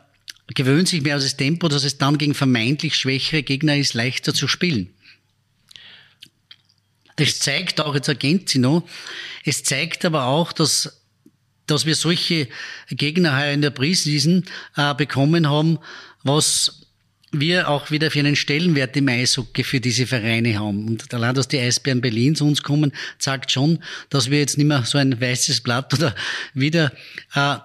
gewöhnt 0.53 0.89
sich 0.89 1.01
mehr 1.01 1.15
auf 1.15 1.23
das 1.23 1.37
Tempo, 1.37 1.69
dass 1.69 1.85
es 1.85 1.97
dann 1.97 2.17
gegen 2.17 2.33
vermeintlich 2.33 2.95
schwächere 2.95 3.41
Gegner 3.41 3.77
ist, 3.77 3.93
leichter 3.93 4.33
zu 4.33 4.47
spielen. 4.47 4.94
Das 7.17 7.39
zeigt 7.39 7.79
auch, 7.79 7.95
jetzt 7.95 8.07
ergänzt 8.07 8.49
sie 8.49 8.59
noch, 8.59 8.83
es 9.43 9.63
zeigt 9.63 10.03
aber 10.05 10.25
auch, 10.25 10.51
dass 10.51 11.01
dass 11.67 11.85
wir 11.85 11.95
solche 11.95 12.47
Gegner 12.89 13.37
heuer 13.37 13.53
in 13.53 13.61
der 13.61 13.71
Preseason 13.71 14.43
äh, 14.75 14.93
bekommen 14.93 15.49
haben, 15.49 15.79
was 16.23 16.81
wir 17.31 17.69
auch 17.69 17.91
wieder 17.91 18.11
für 18.11 18.19
einen 18.19 18.35
Stellenwert 18.35 18.95
im 18.95 19.09
Eishockey 19.09 19.63
für 19.63 19.81
diese 19.81 20.07
Vereine 20.07 20.59
haben. 20.59 20.87
Und 20.87 21.13
allein, 21.13 21.35
dass 21.35 21.47
die 21.47 21.59
Eisbären 21.59 22.01
Berlin 22.01 22.35
zu 22.35 22.45
uns 22.45 22.63
kommen, 22.63 22.93
zeigt 23.19 23.51
schon, 23.51 23.79
dass 24.09 24.29
wir 24.29 24.39
jetzt 24.39 24.57
nicht 24.57 24.67
mehr 24.67 24.83
so 24.85 24.97
ein 24.97 25.19
weißes 25.19 25.61
Blatt 25.61 25.93
oder 25.93 26.15
wieder, 26.53 26.91
äh, 27.33 27.57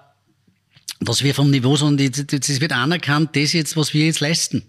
dass 0.99 1.23
wir 1.23 1.33
vom 1.33 1.49
Niveau, 1.49 1.75
sondern 1.77 2.11
es 2.11 2.61
wird 2.61 2.73
anerkannt, 2.73 3.35
das 3.35 3.53
jetzt, 3.53 3.77
was 3.77 3.93
wir 3.93 4.05
jetzt 4.05 4.19
leisten. 4.19 4.63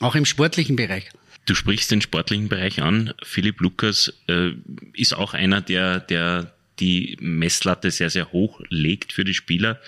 auch 0.00 0.14
im 0.14 0.24
sportlichen 0.24 0.76
Bereich. 0.76 1.08
Du 1.48 1.54
sprichst 1.54 1.90
den 1.90 2.02
sportlichen 2.02 2.50
Bereich 2.50 2.82
an. 2.82 3.14
Philipp 3.22 3.62
Lukas 3.62 4.12
äh, 4.26 4.50
ist 4.92 5.14
auch 5.14 5.32
einer, 5.32 5.62
der, 5.62 5.98
der 5.98 6.52
die 6.78 7.16
Messlatte 7.20 7.90
sehr, 7.90 8.10
sehr 8.10 8.32
hoch 8.32 8.60
legt 8.68 9.14
für 9.14 9.24
die 9.24 9.32
Spieler. 9.32 9.80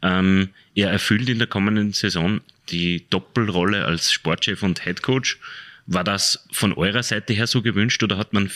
Ähm, 0.00 0.50
er 0.76 0.92
erfüllt 0.92 1.28
in 1.28 1.38
der 1.38 1.48
kommenden 1.48 1.92
Saison 1.92 2.40
die 2.68 3.04
Doppelrolle 3.10 3.84
als 3.84 4.12
Sportchef 4.12 4.62
und 4.62 4.84
Headcoach. 4.84 5.38
War 5.86 6.04
das 6.04 6.46
von 6.52 6.72
eurer 6.72 7.02
Seite 7.02 7.32
her 7.32 7.48
so 7.48 7.62
gewünscht 7.62 8.00
oder 8.04 8.16
hat 8.16 8.32
man 8.32 8.48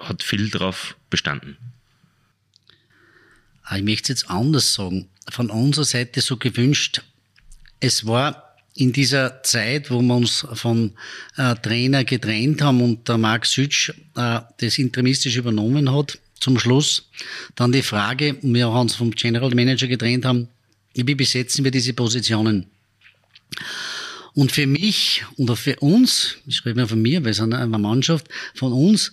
hat 0.00 0.22
viel 0.22 0.50
darauf 0.50 0.96
bestanden? 1.10 1.56
Ah, 3.64 3.76
ich 3.76 3.82
möchte 3.82 4.12
es 4.12 4.20
jetzt 4.20 4.30
anders 4.30 4.72
sagen. 4.72 5.08
Von 5.28 5.50
unserer 5.50 5.84
Seite 5.84 6.20
so 6.20 6.36
gewünscht. 6.36 7.02
Es 7.80 8.06
war 8.06 8.43
in 8.74 8.92
dieser 8.92 9.42
Zeit, 9.42 9.90
wo 9.90 10.00
wir 10.02 10.16
uns 10.16 10.46
von 10.54 10.92
äh, 11.36 11.54
Trainer 11.56 12.04
getrennt 12.04 12.60
haben 12.60 12.82
und 12.82 13.08
der 13.08 13.18
Marc 13.18 13.46
Sütsch 13.46 13.90
äh, 14.16 14.40
das 14.58 14.78
interimistisch 14.78 15.36
übernommen 15.36 15.94
hat, 15.94 16.18
zum 16.40 16.58
Schluss 16.58 17.08
dann 17.54 17.72
die 17.72 17.82
Frage, 17.82 18.36
wir 18.42 18.68
uns 18.68 18.96
vom 18.96 19.12
General 19.12 19.54
Manager 19.54 19.86
getrennt 19.86 20.24
haben, 20.24 20.48
wie 20.94 21.14
besetzen 21.14 21.64
wir 21.64 21.70
diese 21.70 21.92
Positionen? 21.92 22.66
Und 24.34 24.50
für 24.50 24.66
mich 24.66 25.24
oder 25.36 25.54
für 25.54 25.76
uns, 25.76 26.36
ich 26.46 26.56
spreche 26.56 26.76
mal 26.76 26.88
von 26.88 27.00
mir, 27.00 27.24
wir 27.24 27.34
sind 27.34 27.54
eine 27.54 27.78
Mannschaft, 27.78 28.26
von 28.54 28.72
uns, 28.72 29.12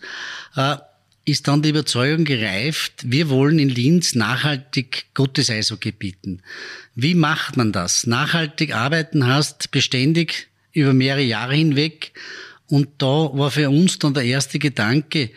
äh, 0.56 0.78
ist 1.26 1.48
dann 1.48 1.62
die 1.62 1.70
Überzeugung 1.70 2.26
gereift, 2.26 2.94
wir 3.04 3.30
wollen 3.30 3.60
in 3.60 3.70
Linz 3.70 4.16
nachhaltig 4.16 5.06
Gottes 5.14 5.50
Eishockey 5.50 5.92
bieten. 5.92 6.42
Wie 6.96 7.16
macht 7.16 7.58
man 7.58 7.72
das? 7.72 8.08
Nachhaltig 8.08 8.74
arbeiten 8.74 9.26
heißt 9.26 9.72
beständig 9.72 10.48
über 10.74 10.94
mehrere 10.94 11.22
Jahre 11.22 11.56
hinweg. 11.56 12.12
Und 12.68 12.90
da 12.98 13.06
war 13.34 13.52
für 13.52 13.70
uns 13.70 14.00
dann 14.00 14.14
der 14.14 14.24
erste 14.24 14.58
Gedanke, 14.58 15.30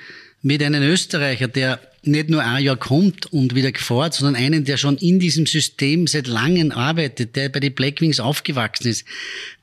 mit 0.42 0.62
einem 0.62 0.82
Österreicher, 0.82 1.48
der 1.48 1.80
nicht 2.06 2.28
nur 2.28 2.42
ein 2.42 2.62
Jahr 2.62 2.76
kommt 2.76 3.26
und 3.32 3.54
wieder 3.54 3.70
fährt, 3.74 4.14
sondern 4.14 4.42
einen, 4.42 4.64
der 4.64 4.76
schon 4.76 4.96
in 4.96 5.18
diesem 5.18 5.46
System 5.46 6.06
seit 6.06 6.26
langem 6.26 6.70
arbeitet, 6.72 7.36
der 7.36 7.48
bei 7.48 7.60
den 7.60 7.74
Blackwings 7.74 8.20
aufgewachsen 8.20 8.88
ist, 8.88 9.04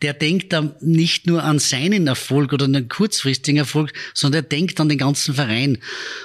der 0.02 0.14
denkt 0.14 0.54
da 0.54 0.76
nicht 0.82 1.28
nur 1.28 1.44
an 1.44 1.60
seinen 1.60 2.08
Erfolg 2.08 2.54
oder 2.54 2.66
einen 2.66 2.90
kurzfristigen 2.90 3.60
Erfolg, 3.60 3.94
sondern 4.14 4.44
er 4.44 4.50
denkt 4.50 4.80
an 4.80 4.90
den 4.90 4.98
ganzen 4.98 5.36
Verein. 5.36 5.78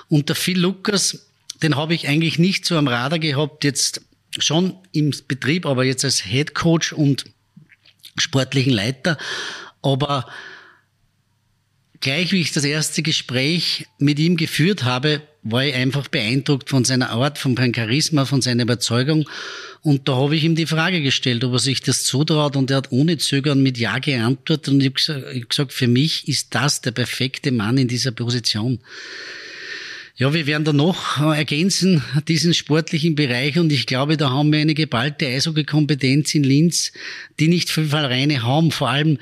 Und 0.08 0.28
der 0.28 0.36
Phil 0.36 0.58
Lukas, 0.58 1.26
den 1.62 1.76
habe 1.76 1.94
ich 1.94 2.08
eigentlich 2.08 2.38
nicht 2.38 2.64
so 2.66 2.76
am 2.76 2.88
Radar 2.88 3.18
gehabt, 3.18 3.64
jetzt 3.64 4.02
schon 4.38 4.74
im 4.92 5.12
Betrieb, 5.28 5.66
aber 5.66 5.84
jetzt 5.84 6.04
als 6.04 6.24
Head 6.24 6.54
Coach 6.54 6.92
und 6.92 7.24
sportlichen 8.18 8.72
Leiter. 8.72 9.18
Aber 9.82 10.26
gleich 12.00 12.32
wie 12.32 12.40
ich 12.40 12.52
das 12.52 12.64
erste 12.64 13.02
Gespräch 13.02 13.86
mit 13.98 14.18
ihm 14.18 14.36
geführt 14.36 14.84
habe, 14.84 15.22
war 15.42 15.64
ich 15.64 15.74
einfach 15.74 16.08
beeindruckt 16.08 16.70
von 16.70 16.84
seiner 16.84 17.10
Art, 17.10 17.38
von 17.38 17.56
seinem 17.56 17.74
Charisma, 17.74 18.24
von 18.24 18.42
seiner 18.42 18.64
Überzeugung. 18.64 19.28
Und 19.82 20.08
da 20.08 20.16
habe 20.16 20.34
ich 20.34 20.42
ihm 20.42 20.56
die 20.56 20.66
Frage 20.66 21.00
gestellt, 21.00 21.44
ob 21.44 21.52
er 21.52 21.58
sich 21.60 21.80
das 21.80 22.02
zutraut. 22.02 22.56
Und 22.56 22.70
er 22.70 22.78
hat 22.78 22.90
ohne 22.90 23.18
Zögern 23.18 23.62
mit 23.62 23.78
Ja 23.78 23.98
geantwortet. 24.00 24.68
Und 24.68 24.80
ich 24.80 25.08
habe 25.08 25.46
gesagt, 25.46 25.72
für 25.72 25.86
mich 25.86 26.26
ist 26.26 26.54
das 26.54 26.80
der 26.80 26.90
perfekte 26.90 27.52
Mann 27.52 27.78
in 27.78 27.86
dieser 27.86 28.10
Position. 28.10 28.80
Ja, 30.18 30.32
wir 30.32 30.46
werden 30.46 30.64
da 30.64 30.72
noch 30.72 31.20
ergänzen, 31.20 32.02
diesen 32.26 32.54
sportlichen 32.54 33.16
Bereich. 33.16 33.58
Und 33.58 33.70
ich 33.70 33.84
glaube, 33.84 34.16
da 34.16 34.30
haben 34.30 34.50
wir 34.50 34.60
eine 34.60 34.72
geballte 34.72 35.26
Eishockey-Kompetenz 35.26 36.34
in 36.34 36.42
Linz, 36.42 36.92
die 37.38 37.48
nicht 37.48 37.68
viel 37.68 37.84
Vereine 37.84 38.42
haben. 38.42 38.70
Vor 38.70 38.88
allem 38.88 39.18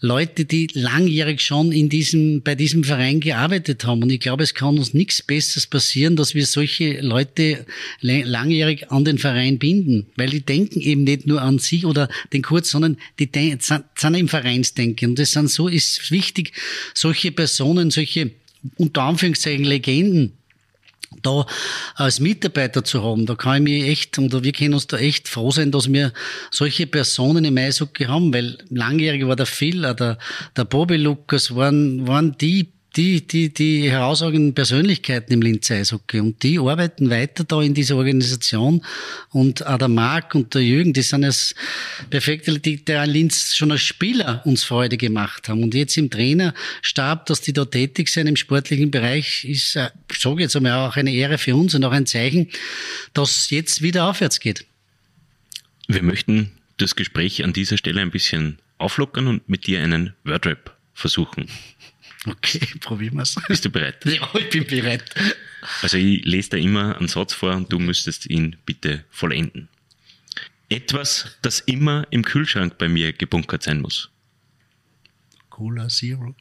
Leute, 0.00 0.44
die 0.44 0.68
langjährig 0.72 1.40
schon 1.40 1.70
in 1.70 1.88
diesem, 1.88 2.42
bei 2.42 2.56
diesem 2.56 2.82
Verein 2.82 3.20
gearbeitet 3.20 3.84
haben. 3.84 4.02
Und 4.02 4.10
ich 4.10 4.18
glaube, 4.18 4.42
es 4.42 4.54
kann 4.54 4.76
uns 4.76 4.92
nichts 4.92 5.22
Besseres 5.22 5.68
passieren, 5.68 6.16
dass 6.16 6.34
wir 6.34 6.46
solche 6.46 7.00
Leute 7.00 7.64
langjährig 8.00 8.90
an 8.90 9.04
den 9.04 9.18
Verein 9.18 9.60
binden. 9.60 10.06
Weil 10.16 10.30
die 10.30 10.44
denken 10.44 10.80
eben 10.80 11.04
nicht 11.04 11.28
nur 11.28 11.42
an 11.42 11.60
sich 11.60 11.86
oder 11.86 12.08
den 12.32 12.42
Kurz, 12.42 12.70
sondern 12.70 12.96
die 13.20 13.30
sind 13.60 14.16
im 14.16 14.26
Vereinsdenken. 14.26 15.10
Und 15.10 15.18
das 15.20 15.30
sind 15.30 15.48
so, 15.48 15.68
ist 15.68 16.10
wichtig, 16.10 16.50
solche 16.92 17.30
Personen, 17.30 17.92
solche, 17.92 18.32
unter 18.76 19.02
Anführungszeichen 19.02 19.64
Legenden, 19.64 20.38
da 21.22 21.46
als 21.94 22.20
Mitarbeiter 22.20 22.84
zu 22.84 23.02
haben, 23.02 23.26
da 23.26 23.34
kann 23.34 23.56
ich 23.56 23.62
mir 23.62 23.86
echt, 23.86 24.18
und 24.18 24.42
wir 24.42 24.52
können 24.52 24.74
uns 24.74 24.86
da 24.86 24.98
echt 24.98 25.28
froh 25.28 25.50
sein, 25.50 25.70
dass 25.70 25.92
wir 25.92 26.12
solche 26.50 26.86
Personen 26.86 27.44
im 27.44 27.56
Eishockey 27.56 28.04
haben, 28.04 28.32
weil 28.34 28.58
langjährig 28.68 29.26
war 29.26 29.36
der 29.36 29.46
Phil, 29.46 29.82
der, 29.82 30.18
der 30.56 30.64
Bobby 30.64 30.96
Lukas, 30.96 31.54
waren, 31.54 32.06
waren 32.06 32.36
die 32.38 32.73
die, 32.96 33.26
die, 33.26 33.52
die 33.52 33.90
herausragenden 33.90 34.54
Persönlichkeiten 34.54 35.32
im 35.32 35.42
Linz 35.42 35.70
Eishockey 35.70 36.20
und 36.20 36.42
die 36.42 36.58
arbeiten 36.58 37.10
weiter 37.10 37.44
da 37.44 37.60
in 37.60 37.74
dieser 37.74 37.96
Organisation 37.96 38.84
und 39.30 39.66
auch 39.66 39.78
der 39.78 39.88
Marc 39.88 40.34
und 40.34 40.54
der 40.54 40.62
Jürgen, 40.62 40.92
die 40.92 41.02
sind 41.02 41.22
das 41.22 41.54
perfekte, 42.10 42.58
die 42.58 42.84
der 42.84 43.06
Linz 43.06 43.54
schon 43.54 43.72
als 43.72 43.82
Spieler 43.82 44.42
uns 44.44 44.64
Freude 44.64 44.96
gemacht 44.96 45.48
haben 45.48 45.62
und 45.62 45.74
jetzt 45.74 45.96
im 45.96 46.10
Trainerstab, 46.10 47.26
dass 47.26 47.40
die 47.40 47.52
da 47.52 47.64
tätig 47.64 48.08
sind 48.08 48.26
im 48.26 48.36
sportlichen 48.36 48.90
Bereich, 48.90 49.44
ist, 49.44 49.76
äh, 49.76 49.90
ich 50.08 50.24
jetzt 50.38 50.56
einmal 50.56 50.88
auch 50.88 50.96
eine 50.96 51.12
Ehre 51.12 51.38
für 51.38 51.56
uns 51.56 51.74
und 51.74 51.84
auch 51.84 51.92
ein 51.92 52.06
Zeichen, 52.06 52.48
dass 53.12 53.50
jetzt 53.50 53.82
wieder 53.82 54.08
aufwärts 54.08 54.40
geht. 54.40 54.64
Wir 55.88 56.02
möchten 56.02 56.52
das 56.76 56.96
Gespräch 56.96 57.44
an 57.44 57.52
dieser 57.52 57.76
Stelle 57.76 58.00
ein 58.00 58.10
bisschen 58.10 58.58
auflockern 58.78 59.26
und 59.26 59.48
mit 59.48 59.66
dir 59.66 59.80
einen 59.80 60.14
Wordrap 60.24 60.76
versuchen. 60.94 61.48
Okay, 62.26 62.60
probieren 62.80 63.16
wir's. 63.16 63.34
Bist 63.48 63.64
du 63.64 63.70
bereit? 63.70 63.96
Ja, 64.04 64.28
ich 64.38 64.50
bin 64.50 64.66
bereit. 64.66 65.04
Also 65.82 65.96
ich 65.96 66.24
lese 66.24 66.50
da 66.50 66.56
immer 66.56 66.98
einen 66.98 67.08
Satz 67.08 67.32
vor 67.32 67.54
und 67.54 67.72
du 67.72 67.78
müsstest 67.78 68.26
ihn 68.26 68.56
bitte 68.66 69.04
vollenden. 69.10 69.68
Etwas, 70.68 71.36
das 71.42 71.60
immer 71.60 72.06
im 72.10 72.24
Kühlschrank 72.24 72.78
bei 72.78 72.88
mir 72.88 73.12
gebunkert 73.12 73.62
sein 73.62 73.80
muss. 73.80 74.10
Cola 75.50 75.88
Zero. 75.88 76.34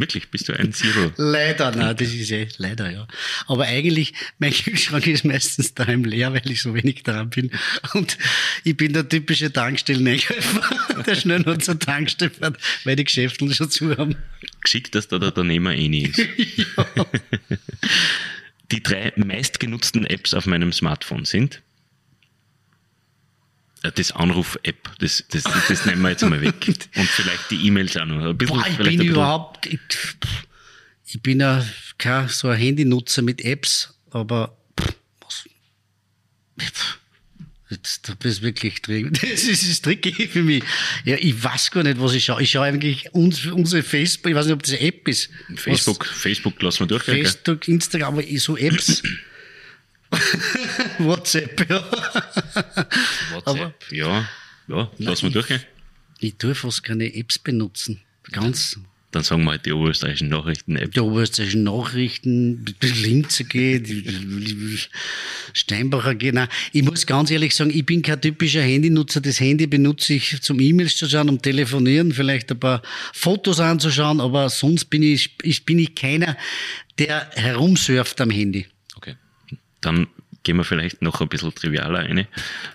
Wirklich, 0.00 0.30
bist 0.30 0.48
du 0.48 0.54
ein 0.54 0.72
Zero? 0.72 1.12
Leider, 1.16 1.74
nein, 1.76 1.94
das 1.94 2.08
ist 2.08 2.30
eh, 2.30 2.48
leider, 2.56 2.90
ja. 2.90 3.06
Aber 3.46 3.64
eigentlich, 3.64 4.14
mein 4.38 4.52
Kühlschrank 4.52 5.06
ist 5.06 5.24
meistens 5.24 5.74
daheim 5.74 6.04
leer, 6.04 6.32
weil 6.32 6.50
ich 6.50 6.62
so 6.62 6.74
wenig 6.74 7.02
dran 7.02 7.28
bin. 7.28 7.50
Und 7.92 8.16
ich 8.64 8.76
bin 8.76 8.94
der 8.94 9.06
typische 9.06 9.52
Tankstellen-Einkäufer, 9.52 11.02
der 11.06 11.14
schnell 11.16 11.40
nur 11.40 11.58
zur 11.58 11.78
Tankstelle 11.78 12.30
fährt, 12.30 12.56
weil 12.84 12.96
die 12.96 13.04
Geschäfte 13.04 13.52
schon 13.54 13.70
zu 13.70 13.96
haben. 13.96 14.16
Geschickt, 14.60 14.94
dass 14.94 15.08
da 15.08 15.18
der 15.18 15.28
Unternehmer 15.28 15.74
eh 15.74 15.88
nie 15.88 16.06
ist. 16.06 16.20
Die 18.70 18.82
drei 18.82 19.12
meistgenutzten 19.16 20.06
Apps 20.06 20.32
auf 20.32 20.46
meinem 20.46 20.72
Smartphone 20.72 21.24
sind 21.24 21.62
äh, 23.82 23.92
das 23.92 24.12
Anruf-App, 24.12 24.90
das, 24.98 25.24
das, 25.30 25.44
das 25.68 25.86
nehmen 25.86 26.02
wir 26.02 26.10
jetzt 26.10 26.22
einmal 26.22 26.42
weg. 26.42 26.66
Und 26.68 27.08
vielleicht 27.08 27.50
die 27.50 27.66
E-Mails 27.66 27.96
auch 27.96 28.04
noch. 28.04 28.24
Ein 28.26 28.36
bisschen, 28.36 28.56
Boah, 28.56 28.66
ich 28.66 28.76
bin 28.76 29.00
überhaupt, 29.00 29.66
ich, 29.66 29.80
ich 31.06 31.22
bin 31.22 31.40
ja 31.40 31.64
kein 31.98 32.28
so 32.28 32.48
ein 32.48 32.58
Handynutzer 32.58 33.22
mit 33.22 33.40
Apps, 33.42 33.94
aber 34.10 34.56
was, 35.20 35.44
jetzt, 36.60 36.99
da 37.70 38.14
bist 38.18 38.38
du 38.38 38.42
wirklich 38.42 38.82
drin. 38.82 39.12
Das 39.20 39.44
ist 39.44 39.68
das 39.68 39.80
tricky 39.80 40.26
für 40.26 40.42
mich. 40.42 40.62
Ja, 41.04 41.16
ich 41.18 41.42
weiß 41.42 41.70
gar 41.70 41.82
nicht, 41.82 42.00
was 42.00 42.14
ich 42.14 42.24
schaue. 42.24 42.42
Ich 42.42 42.50
schaue 42.50 42.66
eigentlich 42.66 43.12
uns, 43.14 43.46
unsere 43.46 43.82
Facebook, 43.82 44.30
ich 44.30 44.36
weiß 44.36 44.46
nicht, 44.46 44.54
ob 44.54 44.62
das 44.62 44.72
eine 44.72 44.80
App 44.80 45.06
ist. 45.06 45.30
Facebook, 45.54 46.04
Facebook 46.06 46.60
lassen 46.62 46.80
wir 46.80 46.86
durch. 46.88 47.02
Was, 47.02 47.14
gell? 47.14 47.24
Facebook, 47.24 47.68
Instagram, 47.68 48.18
aber 48.18 48.22
so 48.38 48.56
Apps. 48.56 49.02
WhatsApp, 50.98 51.70
ja. 51.70 51.84
WhatsApp, 53.32 53.92
ja, 53.92 54.28
ja, 54.66 54.90
lassen 54.98 55.22
wir 55.24 55.30
durch. 55.30 55.46
gell? 55.46 55.64
Ich 56.18 56.34
tue 56.36 56.54
fast 56.54 56.82
keine 56.82 57.14
Apps 57.14 57.38
benutzen. 57.38 58.00
Ganz. 58.32 58.78
Dann 59.12 59.24
sagen 59.24 59.42
wir 59.42 59.52
halt 59.52 59.66
die 59.66 59.72
oberösterreichischen 59.72 60.28
Nachrichten-App. 60.28 60.92
die 60.92 61.00
oberösterreichischen 61.00 61.64
Nachrichten, 61.64 62.64
die 62.80 62.86
Linzer 62.86 63.42
geht, 63.42 63.88
Steinbacher 65.52 66.14
geht. 66.14 66.34
Nein, 66.34 66.48
ich 66.72 66.84
muss 66.84 67.06
ganz 67.06 67.30
ehrlich 67.32 67.56
sagen, 67.56 67.70
ich 67.70 67.84
bin 67.84 68.02
kein 68.02 68.20
typischer 68.20 68.62
Handynutzer. 68.62 69.20
Das 69.20 69.40
Handy 69.40 69.66
benutze 69.66 70.14
ich 70.14 70.40
zum 70.42 70.60
E-Mails 70.60 70.96
zu 70.96 71.08
schauen, 71.08 71.28
um 71.28 71.42
telefonieren, 71.42 72.12
vielleicht 72.12 72.52
ein 72.52 72.60
paar 72.60 72.82
Fotos 73.12 73.58
anzuschauen, 73.58 74.20
aber 74.20 74.48
sonst 74.48 74.84
bin 74.86 75.02
ich, 75.02 75.36
ich 75.42 75.64
bin 75.64 75.80
ich 75.80 75.96
keiner, 75.96 76.36
der 76.98 77.30
herumsurft 77.34 78.20
am 78.20 78.30
Handy. 78.30 78.66
Okay. 78.94 79.16
Dann 79.80 80.06
gehen 80.44 80.56
wir 80.56 80.64
vielleicht 80.64 81.02
noch 81.02 81.20
ein 81.20 81.28
bisschen 81.28 81.52
trivialer 81.52 81.98
eine. 81.98 82.28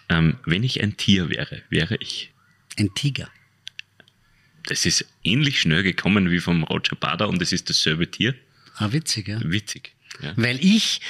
Ähm, 0.09 0.37
wenn 0.45 0.63
ich 0.63 0.83
ein 0.83 0.97
Tier 0.97 1.29
wäre, 1.29 1.61
wäre 1.69 1.95
ich. 1.99 2.31
Ein 2.77 2.93
Tiger. 2.93 3.29
Das 4.67 4.85
ist 4.85 5.05
ähnlich 5.23 5.61
schnell 5.61 5.83
gekommen 5.83 6.31
wie 6.31 6.39
vom 6.39 6.63
Roger 6.63 6.95
Bader 6.95 7.29
und 7.29 7.41
es 7.41 7.51
ist 7.51 7.69
dasselbe 7.69 8.09
Tier. 8.09 8.35
Ah, 8.75 8.91
witzig, 8.91 9.27
ja. 9.27 9.39
Witzig. 9.43 9.93
Ja. 10.21 10.33
Weil 10.35 10.63
ich, 10.63 11.01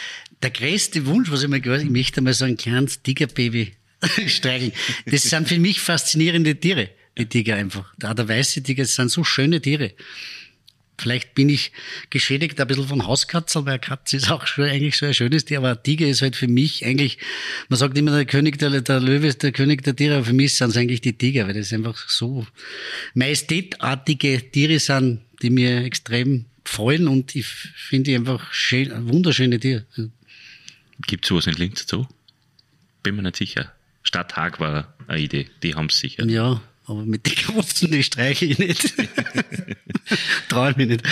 der 0.41 0.52
größte 0.52 1.06
Wunsch, 1.06 1.32
was 1.32 1.44
ich 1.44 1.50
mir 1.50 1.62
gehört 1.62 1.84
ich 1.84 1.89
möchte 1.89 2.22
mal 2.22 2.34
so 2.34 2.46
ein 2.46 2.58
kleines 2.58 3.02
Tigerbaby 3.02 3.74
streicheln. 4.28 4.74
Das 5.06 5.24
sind 5.24 5.48
für 5.48 5.60
mich 5.60 5.80
faszinierende 5.80 6.56
Tiere, 6.56 6.89
die 7.18 7.26
Tiger 7.28 7.56
einfach. 7.56 7.94
Da 7.98 8.13
der 8.13 8.28
weiße 8.28 8.63
Tiger, 8.63 8.84
das 8.84 8.96
sind 8.96 9.10
so 9.10 9.24
schöne 9.24 9.62
Tiere. 9.62 9.94
Vielleicht 10.97 11.36
bin 11.36 11.49
ich 11.49 11.71
geschädigt 12.10 12.60
ein 12.60 12.67
bisschen 12.67 12.88
von 12.88 13.05
Hauskatzel, 13.05 13.65
weil 13.65 13.79
Katze 13.79 14.17
ist 14.17 14.31
auch 14.31 14.47
schon 14.47 14.65
eigentlich 14.65 14.97
so 14.97 15.05
ein 15.05 15.13
schönes 15.13 15.45
Tier, 15.45 15.58
aber 15.58 15.71
ein 15.71 15.84
Tiger 15.84 16.08
ist 16.08 16.21
halt 16.21 16.36
für 16.36 16.47
mich 16.47 16.86
eigentlich, 16.86 17.17
man 17.67 17.77
sagt 17.77 17.97
immer, 17.97 18.12
der 18.12 18.25
König 18.25 18.60
der, 18.60 18.81
der 18.81 18.99
Löwe 18.99 19.27
ist 19.27 19.43
der 19.43 19.51
König 19.51 19.84
der 19.84 19.95
Tiere, 19.95 20.15
aber 20.15 20.25
für 20.25 20.34
mich 20.34 20.55
sind 20.55 20.69
es 20.69 20.77
eigentlich 20.77 21.01
die 21.01 21.17
Tiger, 21.17 21.47
weil 21.47 21.53
das 21.53 21.73
einfach 21.73 21.97
so 22.10 22.47
majestätartige 23.13 24.51
Tiere 24.51 24.79
sind, 24.79 25.21
die 25.41 25.49
mir 25.49 25.84
extrem 25.84 26.45
gefallen 26.63 27.08
und 27.08 27.36
ich 27.36 27.45
finde 27.45 28.12
die 28.12 28.15
einfach 28.15 28.53
schön, 28.53 29.08
wunderschöne 29.08 29.60
Tiere. 29.60 29.86
Gibt 31.08 31.25
es 31.25 31.29
sowas 31.29 31.47
in 31.47 31.53
Linz 31.55 31.86
so? 31.88 32.08
Bin 33.03 33.17
mir 33.17 33.21
nicht 33.21 33.36
sicher. 33.36 33.71
Stadt 34.03 34.36
Haag 34.36 34.60
war 34.60 34.93
eine 35.08 35.19
Idee, 35.19 35.47
die 35.62 35.75
haben 35.75 35.88
es 35.88 35.99
sicher. 35.99 36.25
Ja, 36.25 36.62
aber 36.86 37.06
mit 37.06 37.26
den 37.26 37.36
Großen, 37.36 37.91
die 37.91 38.04
streiche 38.04 38.45
ich 38.45 38.60
nicht. 38.60 38.93
Traue 40.50 40.71
ich 40.71 40.78
mich 40.78 40.88
nicht. 40.88 41.04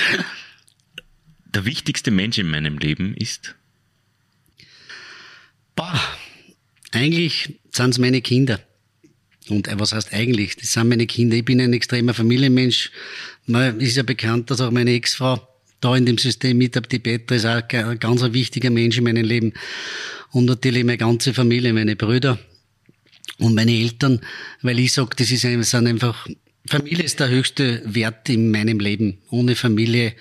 Der 1.45 1.65
wichtigste 1.65 2.11
Mensch 2.11 2.37
in 2.37 2.49
meinem 2.49 2.77
Leben 2.77 3.15
ist. 3.15 3.55
Bah, 5.75 5.99
eigentlich 6.91 7.59
sind 7.71 7.89
es 7.89 7.97
meine 7.97 8.21
Kinder. 8.21 8.59
Und 9.49 9.67
äh, 9.67 9.79
was 9.79 9.93
heißt 9.93 10.13
eigentlich? 10.13 10.55
Das 10.55 10.71
sind 10.71 10.89
meine 10.89 11.07
Kinder. 11.07 11.35
Ich 11.35 11.45
bin 11.45 11.59
ein 11.59 11.73
extremer 11.73 12.13
Familienmensch. 12.13 12.91
Man 13.45 13.79
ist 13.79 13.97
ja 13.97 14.03
bekannt, 14.03 14.51
dass 14.51 14.61
auch 14.61 14.71
meine 14.71 14.93
Ex-Frau 14.93 15.47
da 15.81 15.95
in 15.97 16.05
dem 16.05 16.17
System 16.17 16.57
mit, 16.57 16.79
die 16.91 16.99
Petra 16.99 17.35
ist 17.35 17.45
auch 17.45 17.61
ein 17.69 17.99
ganz 17.99 18.23
ein 18.23 18.33
wichtiger 18.33 18.69
Mensch 18.69 18.97
in 18.97 19.03
meinem 19.03 19.25
Leben. 19.25 19.53
Und 20.31 20.45
natürlich 20.45 20.83
meine 20.83 20.97
ganze 20.97 21.33
Familie, 21.33 21.73
meine 21.73 21.95
Brüder 21.95 22.39
und 23.39 23.55
meine 23.55 23.71
Eltern, 23.71 24.21
weil 24.61 24.79
ich 24.79 24.93
sage, 24.93 25.15
das 25.17 25.31
ist 25.31 25.41
sind 25.41 25.87
einfach, 25.87 26.27
Familie 26.67 27.03
ist 27.03 27.19
der 27.19 27.29
höchste 27.29 27.81
Wert 27.85 28.29
in 28.29 28.51
meinem 28.51 28.79
Leben. 28.79 29.17
Ohne 29.29 29.55
Familie 29.55 30.13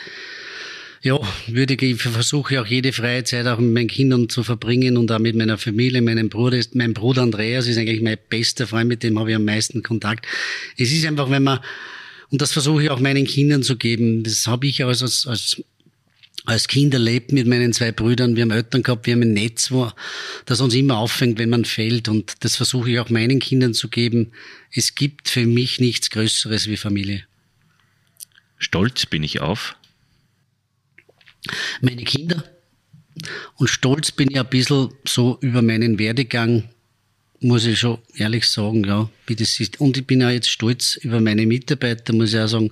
ja, 1.03 1.18
würde 1.48 1.75
ich, 1.75 1.83
ich 1.83 2.03
versuche 2.03 2.61
auch 2.61 2.66
jede 2.66 2.92
freie 2.92 3.25
Zeit 3.25 3.46
auch 3.46 3.59
mit 3.59 3.72
meinen 3.72 3.88
Kindern 3.88 4.29
zu 4.29 4.44
verbringen 4.44 4.96
und 4.96 5.11
auch 5.11 5.18
mit 5.18 5.35
meiner 5.35 5.59
Familie, 5.59 6.01
meinem 6.01 6.29
Bruder 6.29 6.57
ist, 6.57 6.77
mein 6.77 6.94
Bruder 6.94 7.22
Andreas 7.22 7.66
ist 7.66 7.77
eigentlich 7.77 8.03
mein 8.03 8.18
bester 8.29 8.68
Freund, 8.68 8.88
mit 8.88 9.03
dem 9.03 9.18
habe 9.18 9.31
ich 9.31 9.37
am 9.37 9.44
meisten 9.44 9.83
Kontakt. 9.83 10.27
Es 10.79 10.92
ist 10.92 11.05
einfach, 11.05 11.29
wenn 11.29 11.42
man, 11.42 11.59
und 12.31 12.40
das 12.40 12.53
versuche 12.53 12.85
ich 12.85 12.90
auch 12.90 13.01
meinen 13.01 13.27
Kindern 13.27 13.64
zu 13.64 13.77
geben, 13.77 14.22
das 14.22 14.46
habe 14.46 14.68
ich 14.68 14.85
als, 14.85 15.03
als, 15.03 15.27
als 15.27 15.64
als 16.45 16.67
Kind 16.67 16.93
erlebt 16.93 17.33
mit 17.33 17.47
meinen 17.47 17.73
zwei 17.73 17.93
Brüdern. 17.93 18.35
Wir 18.35 18.43
haben 18.43 18.51
Eltern 18.51 18.83
gehabt, 18.83 19.07
wir 19.07 19.15
haben 19.15 19.23
ein 19.23 19.33
Netz, 19.33 19.71
wo, 19.71 19.93
das 20.45 20.61
uns 20.61 20.75
immer 20.75 20.99
auffängt, 20.99 21.39
wenn 21.39 21.51
man 21.51 21.65
fällt. 21.65 22.09
Und 22.09 22.45
das 22.45 22.57
versuche 22.57 22.91
ich 22.91 22.99
auch 22.99 23.11
meinen 23.11 23.39
Kindern 23.39 23.75
zu 23.75 23.89
geben. 23.89 24.33
Es 24.71 24.95
gibt 24.95 25.29
für 25.29 25.47
mich 25.47 25.79
nichts 25.79 26.11
Größeres 26.11 26.67
wie 26.67 26.77
Familie. 26.77 27.25
Stolz 28.59 29.07
bin 29.07 29.23
ich 29.23 29.41
auf. 29.41 29.77
meine 31.81 32.05
Kinder. 32.05 32.45
Und 33.57 33.69
stolz 33.69 34.11
bin 34.11 34.31
ich 34.31 34.39
ein 34.39 34.49
bisschen 34.49 34.91
so 35.07 35.39
über 35.41 35.63
meinen 35.63 35.99
Werdegang, 35.99 36.71
muss 37.43 37.67
ich 37.67 37.79
schon 37.79 37.99
ehrlich 38.17 38.47
sagen, 38.47 38.85
ja, 38.85 39.09
wie 39.27 39.37
das 39.37 39.59
ist. 39.61 39.81
Und 39.81 39.97
ich 39.97 40.07
bin 40.07 40.23
auch 40.23 40.31
jetzt 40.31 40.51
stolz 40.51 40.97
über 40.97 41.21
meine 41.21 41.47
Mitarbeiter, 41.47 42.13
muss 42.13 42.33
ich 42.33 42.41
auch 42.41 42.47
sagen, 42.47 42.71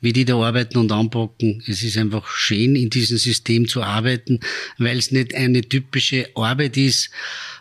wie 0.00 0.12
die 0.12 0.24
da 0.24 0.36
arbeiten 0.36 0.78
und 0.78 0.92
anpacken. 0.92 1.62
Es 1.66 1.82
ist 1.82 1.96
einfach 1.96 2.28
schön, 2.28 2.76
in 2.76 2.90
diesem 2.90 3.18
System 3.18 3.68
zu 3.68 3.82
arbeiten, 3.82 4.40
weil 4.78 4.98
es 4.98 5.10
nicht 5.10 5.34
eine 5.34 5.62
typische 5.62 6.28
Arbeit 6.34 6.76
ist, 6.76 7.10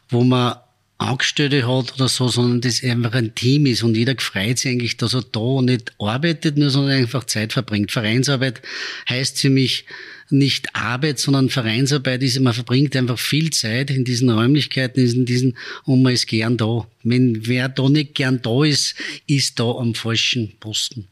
wo 0.09 0.23
man 0.23 0.55
Angestellte 0.97 1.67
hat 1.67 1.93
oder 1.95 2.07
so, 2.07 2.29
sondern 2.29 2.61
das 2.61 2.81
einfach 2.81 3.13
ein 3.13 3.35
Team 3.35 3.65
ist 3.65 3.83
und 3.83 3.97
jeder 3.97 4.15
freut 4.17 4.59
sich 4.59 4.71
eigentlich, 4.71 4.95
dass 4.95 5.13
er 5.13 5.23
da 5.23 5.61
nicht 5.61 5.93
arbeitet, 5.99 6.57
nur 6.57 6.69
sondern 6.69 6.97
einfach 6.97 7.25
Zeit 7.25 7.51
verbringt. 7.51 7.91
Vereinsarbeit 7.91 8.61
heißt 9.09 9.39
für 9.39 9.49
mich 9.49 9.85
nicht 10.29 10.75
Arbeit, 10.75 11.19
sondern 11.19 11.49
Vereinsarbeit 11.49 12.23
ist, 12.23 12.39
man 12.39 12.53
verbringt 12.53 12.95
einfach 12.95 13.19
viel 13.19 13.51
Zeit 13.51 13.91
in 13.91 14.05
diesen 14.05 14.29
Räumlichkeiten, 14.29 15.05
in 15.05 15.25
diesen, 15.25 15.57
und 15.83 16.01
man 16.01 16.13
ist 16.13 16.27
gern 16.27 16.57
da. 16.57 16.87
Wenn 17.03 17.45
wer 17.47 17.69
da 17.69 17.89
nicht 17.89 18.15
gern 18.15 18.41
da 18.41 18.63
ist, 18.63 18.95
ist 19.27 19.59
da 19.59 19.71
am 19.71 19.93
falschen 19.93 20.55
Posten. 20.59 21.07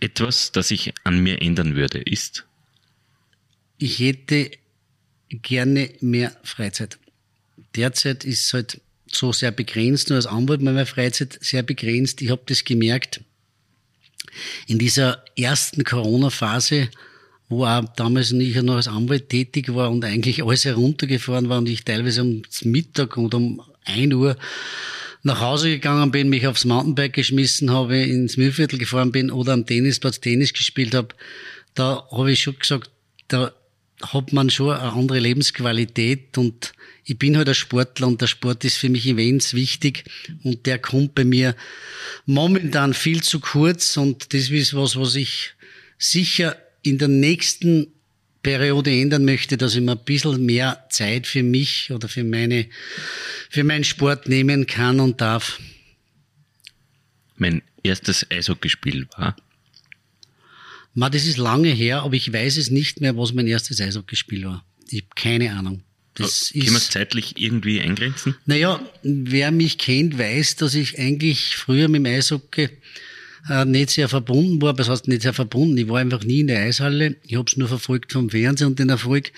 Etwas, 0.00 0.52
das 0.52 0.70
ich 0.70 0.92
an 1.04 1.20
mir 1.22 1.40
ändern 1.42 1.74
würde, 1.74 1.98
ist. 1.98 2.44
ich 3.78 3.98
hätte 4.00 4.50
gerne 5.30 5.90
mehr 6.00 6.36
Freizeit. 6.42 6.98
Derzeit 7.76 8.24
ist 8.24 8.46
es 8.46 8.54
halt 8.54 8.80
so 9.10 9.32
sehr 9.32 9.50
begrenzt, 9.50 10.08
nur 10.08 10.16
als 10.16 10.26
Anwalt 10.26 10.60
meine 10.60 10.86
Freizeit 10.86 11.38
sehr 11.40 11.62
begrenzt. 11.62 12.20
Ich 12.20 12.30
habe 12.30 12.42
das 12.46 12.64
gemerkt, 12.64 13.20
in 14.66 14.78
dieser 14.78 15.24
ersten 15.36 15.84
Corona-Phase, 15.84 16.88
wo 17.48 17.64
auch 17.64 17.84
damals 17.96 18.32
ich 18.32 18.62
noch 18.62 18.76
als 18.76 18.88
Anwalt 18.88 19.28
tätig 19.28 19.74
war 19.74 19.90
und 19.90 20.04
eigentlich 20.04 20.42
alles 20.42 20.64
heruntergefahren 20.64 21.48
war 21.48 21.58
und 21.58 21.68
ich 21.68 21.84
teilweise 21.84 22.22
um 22.22 22.42
Mittag 22.64 23.16
und 23.16 23.34
um 23.34 23.62
ein 23.84 24.12
Uhr 24.12 24.36
nach 25.22 25.40
Hause 25.40 25.70
gegangen 25.70 26.10
bin, 26.10 26.28
mich 26.28 26.46
aufs 26.46 26.64
Mountainbike 26.64 27.14
geschmissen 27.14 27.70
habe, 27.70 27.98
ins 28.02 28.36
Mühlviertel 28.36 28.78
gefahren 28.78 29.12
bin 29.12 29.30
oder 29.30 29.52
am 29.52 29.66
Tennisplatz 29.66 30.20
Tennis 30.20 30.52
gespielt 30.52 30.94
habe, 30.94 31.08
da 31.74 32.06
habe 32.10 32.32
ich 32.32 32.42
schon 32.42 32.58
gesagt, 32.58 32.90
da 33.28 33.52
hat 34.02 34.32
man 34.32 34.48
schon 34.50 34.76
eine 34.76 34.92
andere 34.92 35.18
Lebensqualität 35.18 36.38
und 36.38 36.72
ich 37.04 37.18
bin 37.18 37.36
halt 37.36 37.48
ein 37.48 37.54
Sportler 37.54 38.06
und 38.06 38.20
der 38.20 38.26
Sport 38.26 38.64
ist 38.64 38.76
für 38.76 38.88
mich 38.88 39.06
immens 39.06 39.54
wichtig 39.54 40.04
und 40.44 40.66
der 40.66 40.78
kommt 40.78 41.14
bei 41.14 41.24
mir 41.24 41.56
momentan 42.26 42.94
viel 42.94 43.22
zu 43.22 43.40
kurz 43.40 43.96
und 43.96 44.32
das 44.34 44.50
ist 44.50 44.74
was, 44.74 44.96
was 44.96 45.14
ich 45.14 45.54
sicher 45.98 46.56
in 46.88 46.98
der 46.98 47.08
nächsten 47.08 47.88
Periode 48.42 48.90
ändern 48.90 49.24
möchte, 49.24 49.56
dass 49.56 49.74
ich 49.74 49.80
mir 49.80 49.92
ein 49.92 50.04
bisschen 50.04 50.44
mehr 50.44 50.86
Zeit 50.90 51.26
für 51.26 51.42
mich 51.42 51.90
oder 51.90 52.08
für 52.08 52.24
meine, 52.24 52.66
für 53.50 53.64
meinen 53.64 53.84
Sport 53.84 54.28
nehmen 54.28 54.66
kann 54.66 55.00
und 55.00 55.20
darf. 55.20 55.60
Mein 57.36 57.62
erstes 57.82 58.26
Eishockeyspiel 58.30 59.06
war? 59.16 59.36
Ma, 60.94 61.10
das 61.10 61.26
ist 61.26 61.36
lange 61.36 61.68
her, 61.68 62.02
aber 62.02 62.14
ich 62.14 62.32
weiß 62.32 62.56
es 62.56 62.70
nicht 62.70 63.00
mehr, 63.00 63.16
was 63.16 63.32
mein 63.32 63.46
erstes 63.46 63.80
Eishockeyspiel 63.80 64.44
war. 64.44 64.64
Ich 64.88 65.02
habe 65.02 65.14
keine 65.14 65.52
Ahnung. 65.52 65.82
Das 66.14 66.50
Können 66.52 66.70
wir 66.70 66.76
es 66.76 66.90
zeitlich 66.90 67.40
irgendwie 67.40 67.80
eingrenzen? 67.80 68.34
Naja, 68.46 68.80
wer 69.02 69.52
mich 69.52 69.78
kennt, 69.78 70.18
weiß, 70.18 70.56
dass 70.56 70.74
ich 70.74 70.98
eigentlich 70.98 71.54
früher 71.56 71.88
mit 71.88 72.00
dem 72.00 72.06
Eishockey 72.06 72.70
äh, 73.48 73.64
nicht 73.64 73.90
sehr 73.90 74.08
verbunden 74.08 74.60
war. 74.62 74.74
Das 74.74 74.88
heißt 74.88 75.08
nicht 75.08 75.22
sehr 75.22 75.32
verbunden. 75.32 75.76
Ich 75.78 75.88
war 75.88 75.98
einfach 75.98 76.22
nie 76.24 76.40
in 76.40 76.48
der 76.48 76.60
Eishalle. 76.60 77.16
Ich 77.22 77.36
habe 77.36 77.44
es 77.48 77.56
nur 77.56 77.68
verfolgt 77.68 78.12
vom 78.12 78.30
Fernsehen 78.30 78.68
und 78.68 78.78
den 78.78 78.88
Erfolg. 78.88 79.32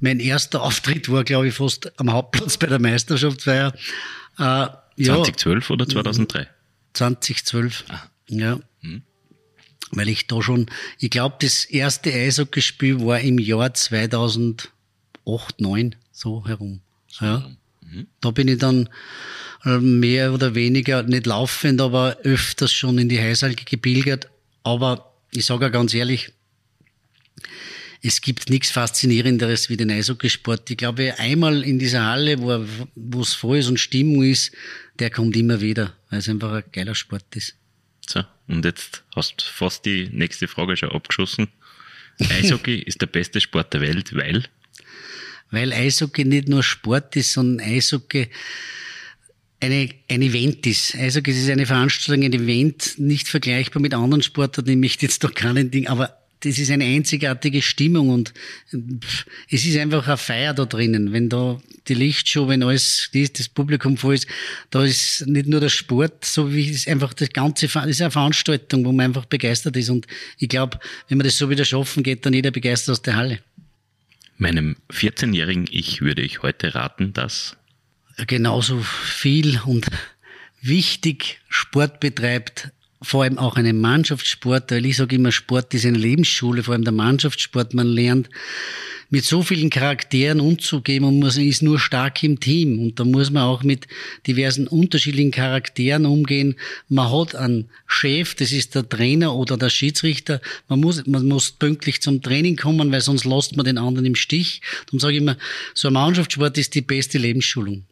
Mein 0.00 0.20
erster 0.20 0.62
Auftritt 0.62 1.10
war, 1.10 1.24
glaube 1.24 1.48
ich, 1.48 1.54
fast 1.54 1.98
am 1.98 2.12
Hauptplatz 2.12 2.56
bei 2.56 2.66
der 2.66 2.80
Meisterschaftsfeier. 2.80 3.74
Äh, 4.38 4.42
ja, 4.42 4.76
2012 4.96 5.70
oder 5.70 5.88
2003? 5.88 6.48
2012. 6.94 7.84
Ah. 7.88 8.02
Ja. 8.28 8.60
Hm 8.80 9.02
weil 9.92 10.08
ich 10.08 10.26
da 10.26 10.40
schon, 10.42 10.66
ich 10.98 11.10
glaube, 11.10 11.36
das 11.40 11.64
erste 11.64 12.12
Eishockeyspiel 12.12 13.04
war 13.04 13.20
im 13.20 13.38
Jahr 13.38 13.74
2008, 13.74 14.70
2009, 15.24 15.96
so 16.12 16.46
herum. 16.46 16.80
Ja. 17.20 17.50
Da 18.20 18.30
bin 18.30 18.48
ich 18.48 18.58
dann 18.58 18.88
äh, 19.64 19.78
mehr 19.78 20.32
oder 20.32 20.54
weniger, 20.54 21.02
nicht 21.02 21.26
laufend, 21.26 21.80
aber 21.80 22.18
öfters 22.22 22.72
schon 22.72 22.98
in 22.98 23.08
die 23.08 23.18
Eishalle 23.18 23.54
gepilgert. 23.54 24.28
Aber 24.62 25.14
ich 25.32 25.46
sage 25.46 25.64
ja 25.64 25.68
ganz 25.68 25.94
ehrlich, 25.94 26.32
es 28.02 28.20
gibt 28.20 28.48
nichts 28.48 28.70
Faszinierenderes 28.70 29.68
wie 29.68 29.76
den 29.76 29.90
Eishockeysport. 29.90 30.70
Ich 30.70 30.76
glaube, 30.78 31.18
einmal 31.18 31.62
in 31.62 31.78
dieser 31.78 32.06
Halle, 32.06 32.38
wo 32.94 33.20
es 33.20 33.34
voll 33.34 33.58
ist 33.58 33.68
und 33.68 33.78
Stimmung 33.78 34.22
ist, 34.22 34.52
der 34.98 35.10
kommt 35.10 35.36
immer 35.36 35.60
wieder, 35.60 35.94
weil 36.08 36.20
es 36.20 36.28
einfach 36.28 36.52
ein 36.52 36.64
geiler 36.72 36.94
Sport 36.94 37.36
ist. 37.36 37.56
So, 38.08 38.24
und 38.48 38.64
jetzt 38.64 39.04
hast 39.14 39.42
du 39.42 39.44
fast 39.44 39.84
die 39.84 40.08
nächste 40.12 40.48
Frage 40.48 40.76
schon 40.76 40.90
abgeschossen. 40.90 41.48
Eishockey 42.18 42.78
ist 42.86 43.00
der 43.00 43.06
beste 43.06 43.40
Sport 43.40 43.74
der 43.74 43.82
Welt, 43.82 44.14
weil? 44.14 44.44
Weil 45.50 45.72
Eishockey 45.72 46.24
nicht 46.24 46.48
nur 46.48 46.62
Sport 46.62 47.16
ist, 47.16 47.32
sondern 47.32 47.66
Eishockey 47.66 48.28
eine, 49.60 49.88
ein 50.08 50.22
Event 50.22 50.66
ist. 50.66 50.94
Eishockey 50.94 51.32
ist 51.32 51.50
eine 51.50 51.66
Veranstaltung, 51.66 52.24
ein 52.24 52.32
Event, 52.32 52.98
nicht 52.98 53.28
vergleichbar 53.28 53.82
mit 53.82 53.94
anderen 53.94 54.22
Sportarten. 54.22 54.70
Ich 54.70 54.76
möchte 54.76 55.06
jetzt 55.06 55.22
doch 55.22 55.34
keinen 55.34 55.70
Ding, 55.70 55.86
aber 55.86 56.16
das 56.40 56.58
ist 56.58 56.70
eine 56.70 56.84
einzigartige 56.84 57.60
Stimmung 57.60 58.08
und 58.08 58.32
es 59.50 59.66
ist 59.66 59.76
einfach 59.76 60.06
eine 60.08 60.16
Feier 60.16 60.54
da 60.54 60.64
drinnen. 60.64 61.12
Wenn 61.12 61.28
da 61.28 61.60
die 61.86 61.94
Lichtshow, 61.94 62.48
wenn 62.48 62.62
alles 62.62 63.10
das 63.12 63.48
Publikum 63.50 63.98
voll 63.98 64.14
ist, 64.14 64.26
da 64.70 64.82
ist 64.82 65.26
nicht 65.26 65.46
nur 65.46 65.60
der 65.60 65.68
Sport, 65.68 66.24
so 66.24 66.52
wie 66.52 66.70
es 66.70 66.86
einfach 66.86 67.12
das 67.12 67.30
ganze, 67.30 67.68
das 67.68 67.86
ist 67.86 68.00
eine 68.00 68.10
Veranstaltung, 68.10 68.84
wo 68.86 68.92
man 68.92 69.06
einfach 69.06 69.26
begeistert 69.26 69.76
ist 69.76 69.90
und 69.90 70.06
ich 70.38 70.48
glaube, 70.48 70.78
wenn 71.08 71.18
man 71.18 71.26
das 71.26 71.36
so 71.36 71.50
wieder 71.50 71.66
schaffen, 71.66 72.02
geht 72.02 72.24
dann 72.24 72.32
jeder 72.32 72.50
begeistert 72.50 72.94
aus 72.94 73.02
der 73.02 73.16
Halle. 73.16 73.40
Meinem 74.40 74.76
14-jährigen 74.90 75.66
Ich 75.70 76.00
würde 76.00 76.22
ich 76.22 76.40
heute 76.40 76.74
raten, 76.74 77.12
dass 77.12 77.58
genauso 78.26 78.78
viel 78.80 79.60
und 79.66 79.86
wichtig 80.62 81.42
Sport 81.50 82.00
betreibt, 82.00 82.70
vor 83.02 83.22
allem 83.22 83.38
auch 83.38 83.56
einen 83.56 83.80
Mannschaftssport, 83.80 84.70
weil 84.70 84.84
ich 84.84 84.96
sage 84.96 85.16
immer, 85.16 85.32
Sport 85.32 85.72
ist 85.72 85.86
eine 85.86 85.96
Lebensschule, 85.96 86.62
vor 86.62 86.74
allem 86.74 86.84
der 86.84 86.92
Mannschaftssport. 86.92 87.72
Man 87.72 87.86
lernt 87.86 88.28
mit 89.08 89.24
so 89.24 89.42
vielen 89.42 89.70
Charakteren 89.70 90.38
umzugehen 90.38 91.04
und 91.04 91.18
man 91.18 91.30
ist 91.30 91.62
nur 91.62 91.78
stark 91.78 92.22
im 92.22 92.40
Team. 92.40 92.78
Und 92.78 93.00
da 93.00 93.04
muss 93.04 93.30
man 93.30 93.44
auch 93.44 93.62
mit 93.62 93.88
diversen 94.26 94.68
unterschiedlichen 94.68 95.30
Charakteren 95.30 96.04
umgehen. 96.04 96.56
Man 96.88 97.10
hat 97.10 97.34
einen 97.34 97.70
Chef, 97.86 98.34
das 98.34 98.52
ist 98.52 98.74
der 98.74 98.88
Trainer 98.88 99.34
oder 99.34 99.56
der 99.56 99.70
Schiedsrichter. 99.70 100.40
Man 100.68 100.80
muss, 100.80 101.06
man 101.06 101.26
muss 101.26 101.52
pünktlich 101.52 102.02
zum 102.02 102.20
Training 102.20 102.56
kommen, 102.56 102.92
weil 102.92 103.00
sonst 103.00 103.24
lässt 103.24 103.56
man 103.56 103.64
den 103.64 103.78
anderen 103.78 104.06
im 104.06 104.14
Stich. 104.14 104.60
Darum 104.86 105.00
sage 105.00 105.14
ich 105.14 105.22
immer, 105.22 105.36
so 105.74 105.88
ein 105.88 105.94
Mannschaftssport 105.94 106.58
ist 106.58 106.74
die 106.74 106.82
beste 106.82 107.16
Lebensschulung. 107.16 107.84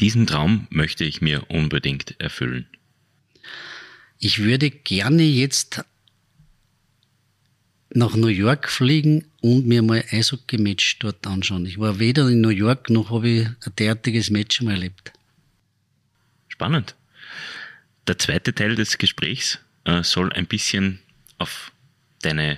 Diesen 0.00 0.26
Traum 0.26 0.66
möchte 0.70 1.04
ich 1.04 1.22
mir 1.22 1.48
unbedingt 1.48 2.16
erfüllen. 2.20 2.66
Ich 4.24 4.38
würde 4.38 4.70
gerne 4.70 5.22
jetzt 5.22 5.84
nach 7.90 8.16
New 8.16 8.28
York 8.28 8.70
fliegen 8.70 9.26
und 9.42 9.66
mir 9.66 9.82
mal 9.82 10.02
Eishockey-Match 10.10 10.98
dort 11.00 11.26
anschauen. 11.26 11.66
Ich 11.66 11.78
war 11.78 11.98
weder 11.98 12.30
in 12.30 12.40
New 12.40 12.48
York 12.48 12.88
noch 12.88 13.10
habe 13.10 13.28
ich 13.28 13.46
ein 13.46 13.76
derartiges 13.78 14.30
Match 14.30 14.62
mal 14.62 14.70
erlebt. 14.70 15.12
Spannend. 16.48 16.94
Der 18.06 18.16
zweite 18.16 18.54
Teil 18.54 18.76
des 18.76 18.96
Gesprächs 18.96 19.58
äh, 19.84 20.02
soll 20.02 20.32
ein 20.32 20.46
bisschen 20.46 21.00
auf 21.36 21.70
deine 22.22 22.56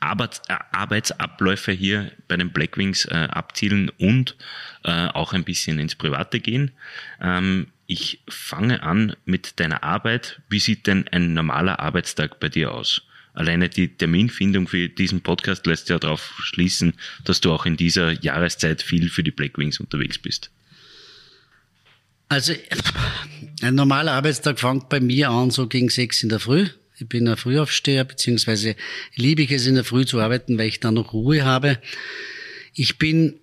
Arbeits 0.00 0.42
äh, 0.48 0.56
Arbeitsabläufe 0.72 1.70
hier 1.70 2.10
bei 2.26 2.36
den 2.36 2.50
Blackwings 2.50 3.04
äh, 3.04 3.28
abzielen 3.30 3.88
und 4.00 4.36
äh, 4.82 5.06
auch 5.06 5.32
ein 5.32 5.44
bisschen 5.44 5.78
ins 5.78 5.94
Private 5.94 6.40
gehen. 6.40 6.72
Ähm, 7.20 7.68
ich 7.86 8.22
fange 8.28 8.82
an 8.82 9.14
mit 9.24 9.60
deiner 9.60 9.82
Arbeit. 9.82 10.40
Wie 10.48 10.60
sieht 10.60 10.86
denn 10.86 11.08
ein 11.08 11.34
normaler 11.34 11.80
Arbeitstag 11.80 12.40
bei 12.40 12.48
dir 12.48 12.72
aus? 12.72 13.02
Alleine 13.34 13.68
die 13.68 13.88
Terminfindung 13.88 14.68
für 14.68 14.88
diesen 14.88 15.20
Podcast 15.20 15.66
lässt 15.66 15.88
ja 15.88 15.98
darauf 15.98 16.34
schließen, 16.38 16.94
dass 17.24 17.40
du 17.40 17.52
auch 17.52 17.66
in 17.66 17.76
dieser 17.76 18.12
Jahreszeit 18.12 18.80
viel 18.80 19.10
für 19.10 19.24
die 19.24 19.32
Blackwings 19.32 19.80
unterwegs 19.80 20.18
bist. 20.18 20.50
Also 22.28 22.54
ein 23.60 23.74
normaler 23.74 24.12
Arbeitstag 24.12 24.60
fängt 24.60 24.88
bei 24.88 25.00
mir 25.00 25.30
an 25.30 25.50
so 25.50 25.66
gegen 25.66 25.88
sechs 25.88 26.22
in 26.22 26.28
der 26.28 26.40
Früh. 26.40 26.68
Ich 26.96 27.08
bin 27.08 27.26
ein 27.28 27.36
Frühaufsteher, 27.36 28.04
beziehungsweise 28.04 28.76
liebe 29.16 29.42
ich 29.42 29.50
es 29.50 29.66
in 29.66 29.74
der 29.74 29.84
Früh 29.84 30.06
zu 30.06 30.20
arbeiten, 30.20 30.56
weil 30.56 30.68
ich 30.68 30.78
dann 30.78 30.94
noch 30.94 31.12
Ruhe 31.12 31.44
habe. 31.44 31.78
Ich 32.72 32.98
bin 32.98 33.40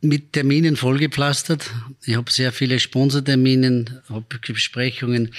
mit 0.00 0.32
Terminen 0.32 0.76
vollgepflastert. 0.76 1.70
Ich 2.04 2.16
habe 2.16 2.30
sehr 2.30 2.52
viele 2.52 2.78
Sponsorterminen, 2.78 4.00
habe 4.08 4.24
Besprechungen 4.46 5.32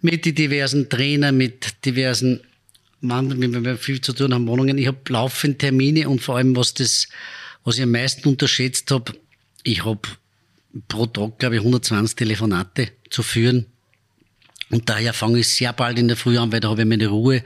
mit 0.00 0.24
den 0.24 0.34
diversen 0.34 0.88
Trainern, 0.88 1.36
mit 1.36 1.84
diversen 1.84 2.40
Mann, 3.00 3.40
wenn 3.40 3.64
wir 3.64 3.76
viel 3.76 4.00
zu 4.00 4.12
tun 4.12 4.34
haben, 4.34 4.46
Wohnungen. 4.46 4.78
Ich 4.78 4.86
habe 4.86 4.98
laufend 5.08 5.58
Termine 5.58 6.08
und 6.08 6.20
vor 6.20 6.36
allem, 6.36 6.54
was 6.54 6.74
das, 6.74 7.08
was 7.64 7.76
ich 7.76 7.82
am 7.82 7.90
meisten 7.90 8.28
unterschätzt 8.28 8.90
habe, 8.90 9.12
ich 9.62 9.84
habe 9.84 10.00
pro 10.88 11.06
Tag, 11.06 11.38
glaube 11.38 11.56
ich, 11.56 11.60
120 11.60 12.16
Telefonate 12.16 12.88
zu 13.08 13.22
führen. 13.22 13.66
Und 14.70 14.88
daher 14.88 15.12
fange 15.12 15.40
ich 15.40 15.48
sehr 15.48 15.72
bald 15.72 15.98
in 15.98 16.08
der 16.08 16.16
Früh 16.16 16.38
an, 16.38 16.52
weil 16.52 16.60
da 16.60 16.70
habe 16.70 16.82
ich 16.82 16.88
meine 16.88 17.08
Ruhe. 17.08 17.42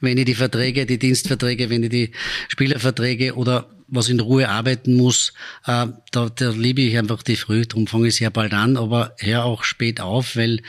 Wenn 0.00 0.18
ich 0.18 0.26
die 0.26 0.34
Verträge, 0.34 0.86
die 0.86 0.98
Dienstverträge, 0.98 1.70
wenn 1.70 1.82
ich 1.82 1.90
die 1.90 2.10
Spielerverträge 2.48 3.34
oder 3.34 3.68
was 3.88 4.08
in 4.08 4.20
Ruhe 4.20 4.48
arbeiten 4.48 4.94
muss, 4.94 5.32
äh, 5.66 5.86
da, 6.10 6.28
da 6.34 6.50
liebe 6.50 6.82
ich 6.82 6.98
einfach 6.98 7.22
die 7.22 7.36
Früh. 7.36 7.64
Darum 7.66 7.86
fange 7.86 8.08
ich 8.08 8.16
sehr 8.16 8.30
bald 8.30 8.52
an, 8.52 8.76
aber 8.76 9.14
hör 9.18 9.44
auch 9.44 9.64
spät 9.64 10.00
auf, 10.00 10.36
weil 10.36 10.60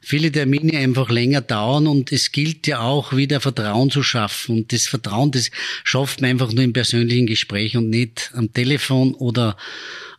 viele 0.00 0.30
Termine 0.30 0.78
einfach 0.78 1.10
länger 1.10 1.40
dauern 1.40 1.86
und 1.86 2.12
es 2.12 2.32
gilt 2.32 2.66
ja 2.66 2.80
auch 2.80 3.14
wieder 3.14 3.40
Vertrauen 3.40 3.90
zu 3.90 4.02
schaffen. 4.02 4.58
Und 4.58 4.72
das 4.72 4.86
Vertrauen, 4.86 5.30
das 5.30 5.50
schafft 5.84 6.20
man 6.20 6.30
einfach 6.30 6.52
nur 6.52 6.64
im 6.64 6.72
persönlichen 6.72 7.26
Gespräch 7.26 7.76
und 7.76 7.90
nicht 7.90 8.30
am 8.34 8.52
Telefon 8.52 9.14
oder 9.14 9.56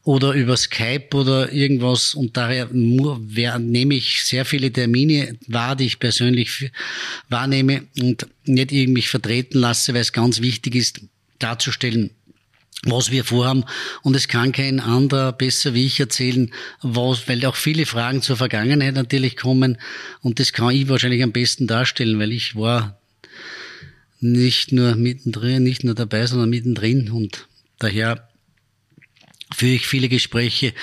oder 0.04 0.34
über 0.34 0.58
Skype 0.58 1.10
oder 1.14 1.52
irgendwas. 1.52 2.16
Und 2.16 2.38
daher 2.38 2.68
nehme 2.72 3.96
ich 3.96 4.24
sehr 4.24 4.46
viele 4.46 4.72
Termine 4.72 5.38
wahr, 5.48 5.76
die 5.76 5.86
ich 5.86 6.00
persönlich 6.00 6.72
wahrnehme 7.30 7.84
und 8.00 8.28
nicht 8.46 8.72
irgendwie 8.72 9.04
vertreten 9.04 9.60
lasse, 9.60 9.94
weil 9.94 10.02
es 10.02 10.14
ganz 10.14 10.42
wichtig 10.42 10.76
ist, 10.76 11.02
darzustellen, 11.40 12.12
was 12.84 13.12
wir 13.12 13.24
vorhaben. 13.24 13.64
Und 14.02 14.16
es 14.16 14.28
kann 14.28 14.52
kein 14.52 14.80
anderer 14.80 15.34
besser 15.34 15.74
wie 15.76 15.86
ich 15.86 16.00
erzählen, 16.00 16.52
was, 16.82 17.28
weil 17.28 17.46
auch 17.46 17.56
viele 17.56 17.86
Fragen 17.86 18.22
zur 18.22 18.38
Vergangenheit 18.38 18.96
natürlich 18.96 19.38
kommen. 19.38 19.78
Und 20.22 20.40
das 20.40 20.54
kann 20.54 20.72
ich 20.72 20.90
wahrscheinlich 20.90 21.22
am 21.22 21.32
besten 21.32 21.68
darstellen, 21.68 22.20
weil 22.20 22.32
ich 22.32 22.56
war 22.56 23.00
nicht 24.20 24.72
nur 24.72 24.96
mittendrin, 24.96 25.64
nicht 25.64 25.84
nur 25.84 25.96
dabei, 25.96 26.26
sondern 26.26 26.50
mittendrin. 26.50 27.12
Und 27.12 27.48
daher 27.78 28.31
führe 29.54 29.74
ich 29.76 29.88
viele 29.88 30.10
Gespräche 30.10 30.74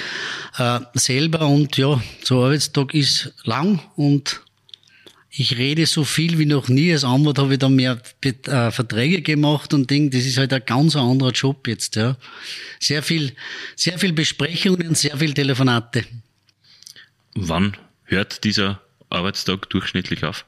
äh, 0.58 0.80
selber. 0.94 1.46
Und 1.46 1.76
ja, 1.76 2.02
so 2.22 2.44
Arbeitstag 2.44 2.94
ist 2.94 3.32
lang 3.44 3.80
und 3.96 4.40
ich 5.30 5.56
rede 5.56 5.86
so 5.86 6.04
viel 6.04 6.38
wie 6.38 6.46
noch 6.46 6.68
nie. 6.68 6.92
Als 6.92 7.04
Anwalt 7.04 7.38
habe 7.38 7.52
ich 7.52 7.58
da 7.58 7.68
mehr 7.68 8.00
äh, 8.22 8.70
Verträge 8.70 9.22
gemacht 9.22 9.72
und 9.74 9.90
Ding. 9.90 10.10
Das 10.10 10.24
ist 10.24 10.38
halt 10.38 10.52
ein 10.52 10.62
ganz 10.64 10.96
anderer 10.96 11.30
Job 11.30 11.68
jetzt. 11.68 11.96
Ja. 11.96 12.16
Sehr 12.80 13.02
viel, 13.02 13.32
sehr 13.76 13.98
viel 13.98 14.12
Besprechungen, 14.12 14.94
sehr 14.94 15.16
viel 15.18 15.34
Telefonate. 15.34 16.04
Wann 17.34 17.76
hört 18.04 18.42
dieser 18.44 18.80
Arbeitstag 19.10 19.70
durchschnittlich 19.70 20.24
auf? 20.24 20.44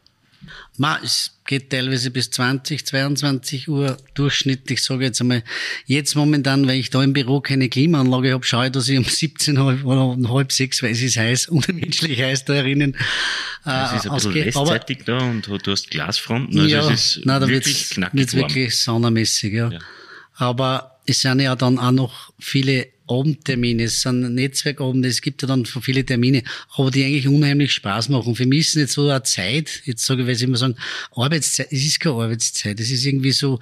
Ma, 0.76 0.98
es 1.02 1.32
geht 1.44 1.70
teilweise 1.70 2.10
bis 2.10 2.30
20, 2.30 2.86
22 2.86 3.68
Uhr 3.68 3.96
durchschnittlich, 4.14 4.82
sage 4.82 5.02
ich 5.02 5.08
jetzt 5.08 5.20
einmal. 5.20 5.42
Jetzt 5.84 6.14
momentan, 6.14 6.66
weil 6.66 6.78
ich 6.78 6.90
da 6.90 7.02
im 7.02 7.12
Büro 7.12 7.40
keine 7.40 7.68
Klimaanlage 7.68 8.32
habe, 8.32 8.44
schaue 8.44 8.66
ich, 8.66 8.72
dass 8.72 8.88
ich 8.88 8.96
um 8.96 9.04
17 9.04 9.58
Uhr 9.58 9.78
oder 9.84 10.04
um 10.06 10.32
halb 10.32 10.52
sechs, 10.52 10.82
weil 10.82 10.92
es 10.92 11.02
ist 11.02 11.16
heiß, 11.16 11.48
unmenschlich 11.48 12.22
heiß 12.22 12.44
da 12.44 12.54
erinnern. 12.54 12.96
Es 13.64 13.92
ist 13.92 14.06
ein 14.06 14.14
bisschen 14.14 14.32
restzeitig 14.32 15.04
da 15.04 15.18
und 15.18 15.46
du 15.46 15.70
hast 15.70 15.90
Glasfronten, 15.90 16.58
also 16.60 16.70
ja, 16.70 16.90
es 16.90 17.16
ist 17.16 17.26
nein, 17.26 17.40
da 17.40 17.48
wirklich 17.48 17.90
knackig 17.90 18.32
warm. 18.32 18.42
wirklich 18.42 18.78
saunamäßig, 18.80 19.52
ja. 19.52 19.70
Ja. 19.70 19.78
Aber 20.34 21.00
es 21.04 21.20
sind 21.20 21.40
ja 21.40 21.56
dann 21.56 21.78
auch 21.78 21.90
noch 21.90 22.32
viele 22.38 22.86
Abendtermine, 23.10 23.84
es 23.84 24.02
sind 24.02 24.34
Netzwerkabende, 24.34 25.08
es 25.08 25.20
gibt 25.20 25.42
ja 25.42 25.48
dann 25.48 25.66
viele 25.66 26.04
Termine, 26.04 26.42
aber 26.76 26.90
die 26.90 27.04
eigentlich 27.04 27.28
unheimlich 27.28 27.72
Spaß 27.72 28.08
machen. 28.08 28.34
Für 28.34 28.46
mich 28.46 28.60
ist 28.60 28.68
es 28.68 28.74
nicht 28.76 28.90
so 28.90 29.08
eine 29.08 29.22
Zeit, 29.22 29.82
jetzt 29.84 30.04
sage 30.04 30.22
ich, 30.22 30.28
weil 30.28 30.34
sie 30.34 30.44
immer 30.44 30.56
sagen, 30.56 30.76
Arbeitszeit, 31.14 31.68
es 31.70 31.84
ist 31.84 32.00
keine 32.00 32.16
Arbeitszeit, 32.16 32.78
es 32.78 32.90
ist 32.90 33.04
irgendwie 33.04 33.32
so, 33.32 33.58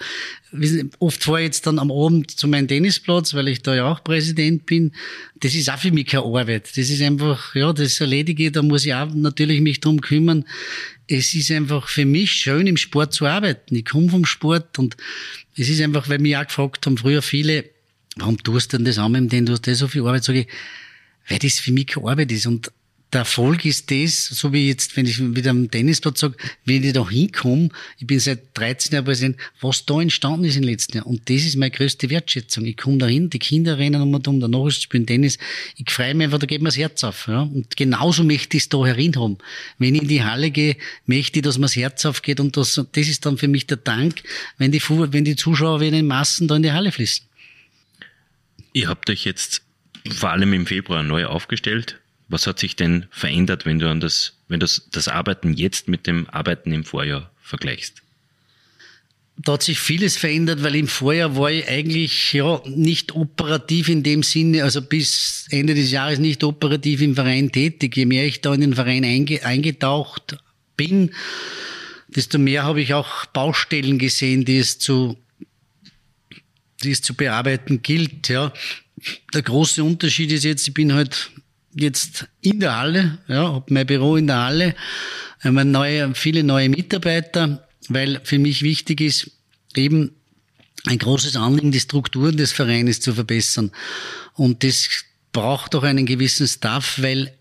oft 0.99 1.25
fahre 1.25 1.41
ich 1.41 1.47
jetzt 1.47 1.67
dann 1.67 1.79
am 1.79 1.91
Abend 1.91 2.31
zu 2.31 2.49
meinem 2.49 2.69
Tennisplatz, 2.69 3.35
weil 3.35 3.49
ich 3.49 3.63
da 3.63 3.75
ja 3.75 3.91
auch 3.91 4.05
Präsident 4.05 4.67
bin, 4.67 4.93
das 5.41 5.55
ist 5.55 5.71
auch 5.71 5.79
für 5.79 5.93
mich 5.93 6.07
keine 6.07 6.25
Arbeit, 6.25 6.69
das 6.77 6.91
ist 6.91 7.03
einfach, 7.03 7.55
ja, 7.55 7.73
das 7.73 8.01
erledige 8.01 8.47
ich, 8.47 8.53
da 8.53 8.63
muss 8.63 8.85
ich 8.85 8.95
auch 8.95 9.13
natürlich 9.15 9.61
mich 9.61 9.81
drum 9.81 10.01
kümmern. 10.01 10.45
Es 11.07 11.33
ist 11.33 11.51
einfach 11.51 11.89
für 11.89 12.05
mich 12.05 12.33
schön, 12.33 12.67
im 12.67 12.77
Sport 12.77 13.15
zu 13.15 13.25
arbeiten. 13.25 13.75
Ich 13.75 13.87
komme 13.87 14.11
vom 14.11 14.27
Sport 14.27 14.79
und 14.79 14.97
es 15.57 15.69
ist 15.69 15.81
einfach, 15.81 16.09
weil 16.09 16.19
mich 16.19 16.37
auch 16.37 16.47
gefragt 16.47 16.85
haben, 16.85 16.99
früher 16.99 17.23
viele, 17.23 17.65
warum 18.21 18.39
tust 18.43 18.73
du 18.73 18.77
denn 18.77 18.87
das 18.87 18.99
an, 18.99 19.29
denn 19.29 19.47
du 19.47 19.53
hast 19.53 19.67
das 19.67 19.79
so 19.79 19.89
viel 19.89 20.03
Arbeit, 20.03 20.25
sage 20.25 20.41
ich, 20.41 20.49
weil 21.29 21.39
das 21.39 21.59
für 21.59 21.73
mich 21.73 21.87
keine 21.87 22.09
Arbeit 22.09 22.33
ist. 22.33 22.47
Und 22.47 22.73
der 23.13 23.21
Erfolg 23.21 23.65
ist 23.65 23.91
das, 23.91 24.27
so 24.27 24.53
wie 24.53 24.69
jetzt, 24.69 24.97
wenn 24.97 25.07
ich 25.07 25.19
wieder 25.35 25.51
am 25.51 25.71
Tennisplatz 25.71 26.21
sage, 26.21 26.37
wenn 26.67 26.85
ich 26.85 26.93
da 26.93 27.09
hinkomme, 27.09 27.71
ich 27.99 28.07
bin 28.07 28.21
seit 28.21 28.57
13 28.59 28.93
Jahren 28.93 29.05
Präsident, 29.07 29.37
was 29.63 29.87
da 29.87 30.01
entstanden 30.01 30.45
ist 30.45 30.57
im 30.57 30.65
letzten 30.65 30.99
Jahr. 30.99 31.07
Und 31.07 31.31
das 31.31 31.45
ist 31.45 31.57
meine 31.57 31.71
größte 31.71 32.11
Wertschätzung. 32.11 32.67
Ich 32.67 32.77
komme 32.77 32.99
da 32.99 33.07
hin, 33.07 33.31
die 33.31 33.39
Kinder 33.39 33.79
rennen 33.79 34.03
um 34.03 34.13
und 34.13 34.29
um, 34.29 34.41
danach 34.41 34.67
ist 34.67 34.83
spielen 34.83 35.07
Tennis. 35.07 35.39
Ich 35.77 35.91
freue 35.91 36.15
mich 36.15 36.27
einfach, 36.27 36.39
da 36.39 36.47
geht 36.47 36.61
mir 36.61 36.69
das 36.69 36.77
Herz 36.77 37.03
auf. 37.03 37.29
Ja? 37.29 37.43
Und 37.43 37.79
genauso 37.79 38.25
möchte 38.25 38.59
ich 38.59 38.65
es 38.65 38.69
da 38.69 38.85
herin 38.85 39.17
haben. 39.17 39.39
Wenn 39.79 39.95
ich 39.95 40.03
in 40.03 40.09
die 40.09 40.23
Halle 40.23 40.51
gehe, 40.51 40.77
möchte 41.07 41.39
ich, 41.39 41.43
dass 41.43 41.57
mir 41.57 41.65
das 41.65 41.77
Herz 41.77 42.05
aufgeht 42.05 42.41
und 42.41 42.59
das, 42.59 42.75
das 42.75 43.09
ist 43.09 43.25
dann 43.25 43.39
für 43.39 43.49
mich 43.49 43.67
der 43.67 43.79
Dank, 43.79 44.23
wenn 44.59 44.71
die, 44.71 44.83
wenn 44.83 45.25
die 45.25 45.37
Zuschauer 45.37 45.81
wieder 45.81 45.97
in 45.97 46.07
Massen 46.07 46.47
da 46.47 46.57
in 46.57 46.63
die 46.63 46.73
Halle 46.73 46.93
fließen. 46.93 47.28
Ihr 48.73 48.89
habt 48.89 49.11
euch 49.11 49.25
jetzt 49.25 49.63
vor 50.11 50.31
allem 50.31 50.53
im 50.53 50.67
Februar 50.67 51.03
neu 51.03 51.27
aufgestellt. 51.27 52.01
Was 52.29 52.47
hat 52.47 52.59
sich 52.59 52.77
denn 52.77 53.07
verändert, 53.11 53.65
wenn 53.65 53.79
du 53.79 53.89
an 53.89 54.01
das, 54.01 54.35
wenn 54.49 54.61
das, 54.61 54.89
das 54.93 55.09
Arbeiten 55.09 55.55
jetzt 55.55 55.89
mit 55.89 56.07
dem 56.07 56.29
Arbeiten 56.29 56.73
im 56.73 56.85
Vorjahr 56.85 57.31
vergleichst? 57.41 58.03
Da 59.41 59.53
hat 59.53 59.63
sich 59.63 59.79
vieles 59.79 60.17
verändert, 60.17 60.65
weil 60.65 60.75
im 60.75 60.89
Vorjahr 60.89 61.37
war 61.37 61.51
ich 61.51 61.69
eigentlich 61.69 62.33
ja 62.33 62.61
nicht 62.67 63.15
operativ 63.15 63.89
in 63.89 64.03
dem 64.03 64.25
Sinne, 64.25 64.65
also 64.65 64.83
bis 64.83 65.47
Ende 65.51 65.75
des 65.75 65.93
Jahres 65.93 66.19
nicht 66.19 66.43
operativ 66.43 67.01
im 67.01 67.15
Verein 67.15 67.53
tätig. 67.53 67.97
Je 67.97 68.05
mehr 68.05 68.27
ich 68.27 68.41
da 68.41 68.53
in 68.53 68.63
den 68.63 68.75
Verein 68.75 69.05
einge, 69.05 69.45
eingetaucht 69.45 70.39
bin, 70.77 71.13
desto 72.09 72.39
mehr 72.39 72.65
habe 72.65 72.81
ich 72.81 72.95
auch 72.95 73.27
Baustellen 73.27 73.99
gesehen, 73.99 74.45
die 74.45 74.59
es 74.59 74.81
zu, 74.81 75.17
die 76.83 76.93
es 76.93 77.03
zu 77.03 77.15
bearbeiten 77.15 77.83
gilt. 77.83 78.29
Ja, 78.29 78.53
der 79.35 79.43
große 79.43 79.83
Unterschied 79.83 80.33
ist 80.33 80.45
jetzt, 80.45 80.69
ich 80.69 80.75
bin 80.75 80.93
halt 80.93 81.31
jetzt 81.75 82.27
in 82.41 82.61
der 82.61 82.77
Halle, 82.77 83.19
ja, 83.29 83.53
habe 83.55 83.73
mein 83.73 83.87
Büro 83.87 84.17
in 84.17 84.27
der 84.27 84.43
Halle, 84.45 84.75
habe 85.41 85.65
neue, 85.65 86.15
viele 86.15 86.43
neue 86.43 86.69
Mitarbeiter, 86.69 87.69
weil 87.89 88.21
für 88.25 88.39
mich 88.39 88.63
wichtig 88.63 89.01
ist, 89.01 89.31
eben 89.77 90.13
ein 90.87 90.99
großes 90.99 91.37
Anliegen, 91.37 91.73
die 91.73 91.81
Strukturen 91.81 92.37
des 92.37 92.53
Vereines 92.53 93.01
zu 93.01 93.15
verbessern. 93.15 93.71
Und 94.35 94.65
das 94.65 94.89
braucht 95.33 95.75
auch 95.75 95.83
einen 95.83 96.07
gewissen 96.07 96.47
Staff, 96.47 97.01
weil 97.03 97.35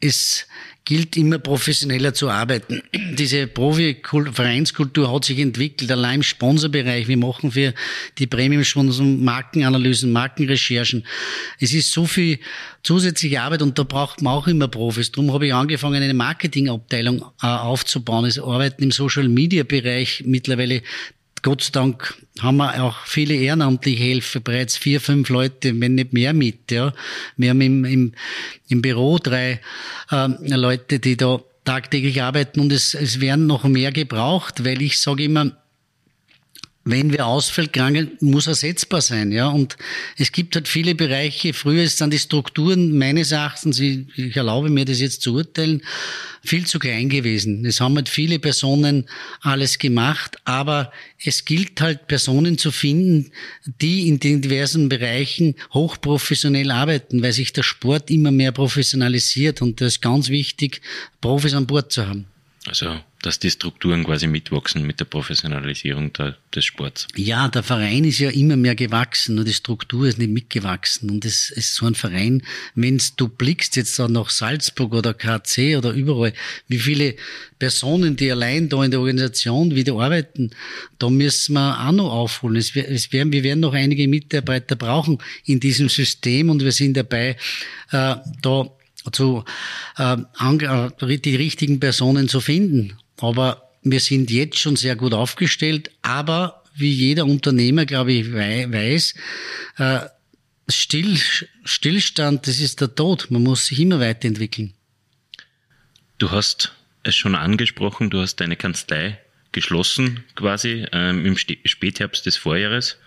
es 0.00 0.46
gilt 0.88 1.18
immer 1.18 1.38
professioneller 1.38 2.14
zu 2.14 2.30
arbeiten. 2.30 2.82
Diese 3.12 3.46
Profi-Vereinskultur 3.46 5.12
hat 5.12 5.26
sich 5.26 5.38
entwickelt, 5.38 5.92
allein 5.92 6.14
im 6.14 6.22
Sponsorbereich. 6.22 7.08
Wir 7.08 7.18
machen 7.18 7.52
für 7.52 7.74
die 8.16 8.26
Premium-Sponsor 8.26 9.04
Markenanalysen, 9.04 10.10
Markenrecherchen. 10.10 11.04
Es 11.60 11.74
ist 11.74 11.92
so 11.92 12.06
viel 12.06 12.38
zusätzliche 12.82 13.42
Arbeit 13.42 13.60
und 13.60 13.78
da 13.78 13.82
braucht 13.82 14.22
man 14.22 14.32
auch 14.32 14.48
immer 14.48 14.66
Profis. 14.66 15.12
Darum 15.12 15.30
habe 15.34 15.48
ich 15.48 15.52
angefangen, 15.52 16.02
eine 16.02 16.14
Marketingabteilung 16.14 17.22
äh, 17.42 17.46
aufzubauen. 17.46 18.24
Es 18.24 18.38
arbeiten 18.38 18.82
im 18.82 18.90
Social-Media-Bereich 18.90 20.22
mittlerweile 20.24 20.80
Gott 21.42 21.62
sei 21.62 21.70
Dank 21.72 22.14
haben 22.40 22.56
wir 22.56 22.82
auch 22.82 23.06
viele 23.06 23.34
ehrenamtliche 23.34 24.02
Helfer, 24.02 24.40
bereits 24.40 24.76
vier, 24.76 25.00
fünf 25.00 25.28
Leute, 25.28 25.78
wenn 25.80 25.94
nicht 25.94 26.12
mehr 26.12 26.32
mit. 26.32 26.70
Ja. 26.70 26.92
Wir 27.36 27.50
haben 27.50 27.60
im, 27.60 27.84
im, 27.84 28.12
im 28.68 28.82
Büro 28.82 29.18
drei 29.18 29.60
äh, 30.10 30.28
Leute, 30.40 30.98
die 30.98 31.16
da 31.16 31.40
tagtäglich 31.64 32.22
arbeiten 32.22 32.60
und 32.60 32.72
es, 32.72 32.94
es 32.94 33.20
werden 33.20 33.46
noch 33.46 33.64
mehr 33.64 33.92
gebraucht, 33.92 34.64
weil 34.64 34.80
ich 34.80 34.98
sage 34.98 35.24
immer, 35.24 35.52
wenn 36.90 37.12
wer 37.12 37.26
ausfällt, 37.26 37.74
krank, 37.74 38.22
muss 38.22 38.46
ersetzbar 38.46 39.02
sein, 39.02 39.30
ja. 39.30 39.48
Und 39.48 39.76
es 40.16 40.32
gibt 40.32 40.54
halt 40.54 40.68
viele 40.68 40.94
Bereiche. 40.94 41.52
Früher 41.52 41.82
ist 41.82 42.00
dann 42.00 42.10
die 42.10 42.18
Strukturen 42.18 42.96
meines 42.96 43.30
Erachtens, 43.30 43.78
ich, 43.78 44.06
ich 44.16 44.34
erlaube 44.36 44.70
mir 44.70 44.86
das 44.86 45.00
jetzt 45.00 45.20
zu 45.20 45.34
urteilen, 45.34 45.82
viel 46.42 46.66
zu 46.66 46.78
klein 46.78 47.10
gewesen. 47.10 47.66
Es 47.66 47.80
haben 47.80 47.96
halt 47.96 48.08
viele 48.08 48.38
Personen 48.38 49.04
alles 49.42 49.78
gemacht, 49.78 50.38
aber 50.44 50.90
es 51.22 51.44
gilt 51.44 51.80
halt 51.80 52.06
Personen 52.06 52.56
zu 52.56 52.70
finden, 52.70 53.32
die 53.82 54.08
in 54.08 54.18
den 54.18 54.40
diversen 54.40 54.88
Bereichen 54.88 55.56
hochprofessionell 55.74 56.70
arbeiten, 56.70 57.22
weil 57.22 57.32
sich 57.32 57.52
der 57.52 57.64
Sport 57.64 58.10
immer 58.10 58.30
mehr 58.30 58.52
professionalisiert 58.52 59.60
und 59.60 59.82
das 59.82 59.94
ist 59.94 60.02
ganz 60.02 60.30
wichtig, 60.30 60.80
Profis 61.20 61.52
an 61.52 61.66
Bord 61.66 61.92
zu 61.92 62.06
haben. 62.06 62.26
Also, 62.66 63.00
dass 63.22 63.38
die 63.38 63.50
Strukturen 63.50 64.04
quasi 64.04 64.26
mitwachsen 64.26 64.86
mit 64.86 65.00
der 65.00 65.04
Professionalisierung 65.04 66.12
der, 66.12 66.36
des 66.54 66.64
Sports. 66.64 67.06
Ja, 67.16 67.48
der 67.48 67.62
Verein 67.62 68.04
ist 68.04 68.18
ja 68.18 68.30
immer 68.30 68.56
mehr 68.56 68.74
gewachsen, 68.74 69.36
nur 69.36 69.44
die 69.44 69.54
Struktur 69.54 70.06
ist 70.06 70.18
nicht 70.18 70.30
mitgewachsen. 70.30 71.10
Und 71.10 71.24
es 71.24 71.50
ist 71.50 71.74
so 71.74 71.86
ein 71.86 71.94
Verein, 71.94 72.42
wenn 72.74 73.00
du 73.16 73.28
blickst 73.28 73.76
jetzt 73.76 73.98
auch 74.00 74.08
nach 74.08 74.30
Salzburg 74.30 74.92
oder 74.92 75.14
KC 75.14 75.76
oder 75.76 75.92
überall, 75.92 76.32
wie 76.68 76.78
viele 76.78 77.14
Personen, 77.58 78.16
die 78.16 78.30
allein 78.30 78.68
da 78.68 78.84
in 78.84 78.90
der 78.90 79.00
Organisation 79.00 79.74
wieder 79.74 79.94
arbeiten, 79.94 80.50
da 80.98 81.10
müssen 81.10 81.54
wir 81.54 81.88
auch 81.88 81.92
noch 81.92 82.12
aufholen. 82.12 82.56
Es, 82.56 82.74
es 82.76 83.12
werden, 83.12 83.32
wir 83.32 83.44
werden 83.44 83.60
noch 83.60 83.74
einige 83.74 84.06
Mitarbeiter 84.08 84.76
brauchen 84.76 85.18
in 85.44 85.60
diesem 85.60 85.88
System 85.88 86.50
und 86.50 86.62
wir 86.62 86.72
sind 86.72 86.96
dabei, 86.96 87.36
äh, 87.90 88.16
da 88.42 88.70
zu, 89.12 89.44
äh, 89.96 90.16
ange- 90.36 90.92
äh, 91.00 91.18
die 91.18 91.36
richtigen 91.36 91.80
Personen 91.80 92.28
zu 92.28 92.40
finden. 92.40 92.96
Aber 93.20 93.70
wir 93.82 94.00
sind 94.00 94.30
jetzt 94.30 94.58
schon 94.58 94.76
sehr 94.76 94.96
gut 94.96 95.14
aufgestellt, 95.14 95.90
aber 96.02 96.62
wie 96.74 96.92
jeder 96.92 97.24
Unternehmer, 97.26 97.86
glaube 97.86 98.12
ich, 98.12 98.32
wei- 98.32 98.66
weiß, 98.70 99.14
äh, 99.78 100.00
Still, 100.70 101.18
Stillstand, 101.64 102.46
das 102.46 102.60
ist 102.60 102.82
der 102.82 102.94
Tod. 102.94 103.30
Man 103.30 103.42
muss 103.42 103.66
sich 103.66 103.80
immer 103.80 104.00
weiterentwickeln. 104.00 104.74
Du 106.18 106.30
hast 106.30 106.72
es 107.04 107.16
schon 107.16 107.34
angesprochen, 107.34 108.10
du 108.10 108.20
hast 108.20 108.36
deine 108.36 108.54
Kanzlei 108.56 109.18
geschlossen 109.52 110.24
quasi 110.34 110.84
ähm, 110.92 111.24
im 111.24 111.38
Spätherbst 111.38 112.26
des 112.26 112.36
Vorjahres. 112.36 112.98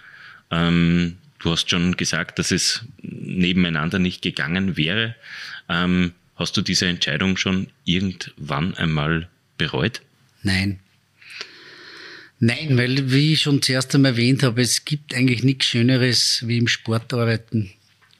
Ähm, 0.50 1.18
du 1.38 1.52
hast 1.52 1.70
schon 1.70 1.96
gesagt, 1.98 2.40
dass 2.40 2.50
es 2.50 2.82
nebeneinander 3.04 4.00
nicht 4.00 4.24
gegangen 4.24 4.76
wäre. 4.76 5.16
Ähm, 5.72 6.12
hast 6.36 6.58
du 6.58 6.62
diese 6.62 6.88
Entscheidung 6.88 7.38
schon 7.38 7.68
irgendwann 7.86 8.76
einmal 8.76 9.30
bereut? 9.58 10.02
Nein. 10.44 10.80
Nein, 12.40 12.78
weil, 12.78 13.12
wie 13.12 13.34
ich 13.34 13.42
schon 13.42 13.62
zuerst 13.62 13.94
einmal 13.96 14.12
erwähnt 14.14 14.44
habe, 14.44 14.62
es 14.62 14.84
gibt 14.84 15.14
eigentlich 15.14 15.44
nichts 15.44 15.68
Schöneres 15.68 16.43
wie 16.45 16.58
im 16.58 16.68
Sport 16.68 17.14
arbeiten. 17.14 17.72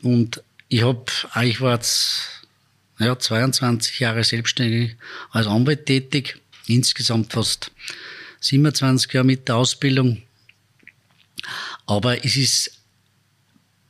Und 0.02 0.42
ich 0.70 0.84
habe, 0.84 1.06
ich 1.44 1.60
war 1.60 1.74
jetzt 1.74 2.46
ja, 3.00 3.18
22 3.18 4.00
Jahre 4.00 4.24
selbstständig 4.24 4.96
als 5.32 5.48
Anwalt 5.48 5.88
tätig, 5.88 6.40
insgesamt 6.68 7.34
fast 7.34 7.72
27 8.40 9.12
Jahre 9.12 9.26
mit 9.26 9.48
der 9.48 9.56
Ausbildung. 9.58 10.22
Aber 11.88 12.24
es 12.24 12.38
ist 12.38 12.72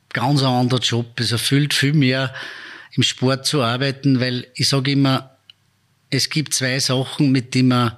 ganz 0.10 0.42
ein 0.42 0.48
anderer 0.48 0.80
Job. 0.80 1.20
Es 1.20 1.32
erfüllt 1.32 1.74
viel 1.74 1.94
mehr, 1.94 2.34
im 2.94 3.04
Sport 3.04 3.46
zu 3.46 3.62
arbeiten, 3.62 4.20
weil 4.20 4.48
ich 4.56 4.68
sage 4.68 4.92
immer, 4.92 5.38
es 6.10 6.30
gibt 6.30 6.54
zwei 6.54 6.80
Sachen, 6.80 7.32
mit 7.32 7.56
denen 7.56 7.70
man, 7.70 7.94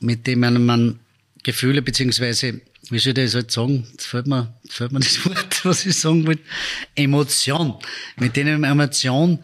mit 0.00 0.26
denen 0.26 0.64
man 0.64 1.00
Gefühle, 1.42 1.82
beziehungsweise, 1.82 2.60
wie 2.88 2.98
soll 2.98 3.18
ich 3.18 3.24
das 3.24 3.34
halt 3.34 3.50
sagen? 3.50 3.86
Jetzt 3.90 4.06
fällt 4.06 4.26
mir, 4.26 4.54
jetzt 4.62 4.74
fällt 4.74 4.92
mir 4.92 5.00
das 5.00 5.24
Wort, 5.26 5.64
was 5.64 5.86
ich 5.86 5.96
sagen 5.96 6.26
wollte. 6.26 6.42
Emotion. 6.94 7.74
Mit 8.16 8.36
denen 8.36 8.60
man 8.60 8.72
Emotion 8.72 9.40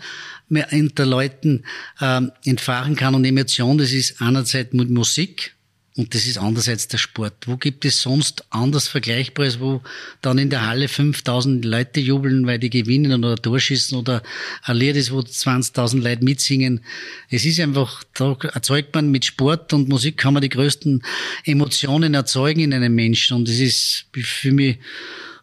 unter 0.49 1.07
Leuten 1.07 1.65
ähm, 2.01 2.31
entfachen 2.45 2.95
kann. 2.95 3.15
Und 3.15 3.25
Emotion, 3.25 3.79
das 3.79 3.93
ist 3.93 4.21
einerseits 4.23 4.73
mit 4.73 4.91
Musik, 4.91 5.56
und 5.97 6.15
das 6.15 6.27
ist 6.27 6.37
andererseits 6.37 6.89
der 6.89 6.99
Sport. 6.99 7.47
Wo 7.47 7.57
gibt 7.57 7.87
es 7.87 8.03
sonst 8.03 8.45
anders 8.51 8.87
Vergleichbares, 8.87 9.61
wo 9.61 9.81
dann 10.21 10.37
in 10.37 10.51
der 10.51 10.67
Halle 10.67 10.89
5000 10.89 11.65
Leute 11.65 12.01
jubeln, 12.01 12.47
weil 12.47 12.59
die 12.59 12.69
gewinnen 12.69 13.25
oder 13.25 13.37
Torschießen 13.37 13.97
oder 13.97 14.23
ein 14.63 14.79
ist, 14.81 15.11
wo 15.11 15.21
20.000 15.21 16.03
Leute 16.03 16.23
mitsingen. 16.23 16.83
Es 17.31 17.47
ist 17.47 17.59
einfach, 17.61 18.05
da 18.13 18.37
erzeugt 18.53 18.95
man 18.95 19.11
mit 19.11 19.25
Sport 19.25 19.73
und 19.73 19.89
Musik 19.89 20.19
kann 20.19 20.35
man 20.35 20.43
die 20.43 20.51
größten 20.51 21.03
Emotionen 21.45 22.13
erzeugen 22.13 22.61
in 22.61 22.75
einem 22.75 22.95
Menschen. 22.95 23.39
Und 23.39 23.49
es 23.49 23.59
ist 23.59 24.07
für 24.13 24.53
mich 24.53 24.79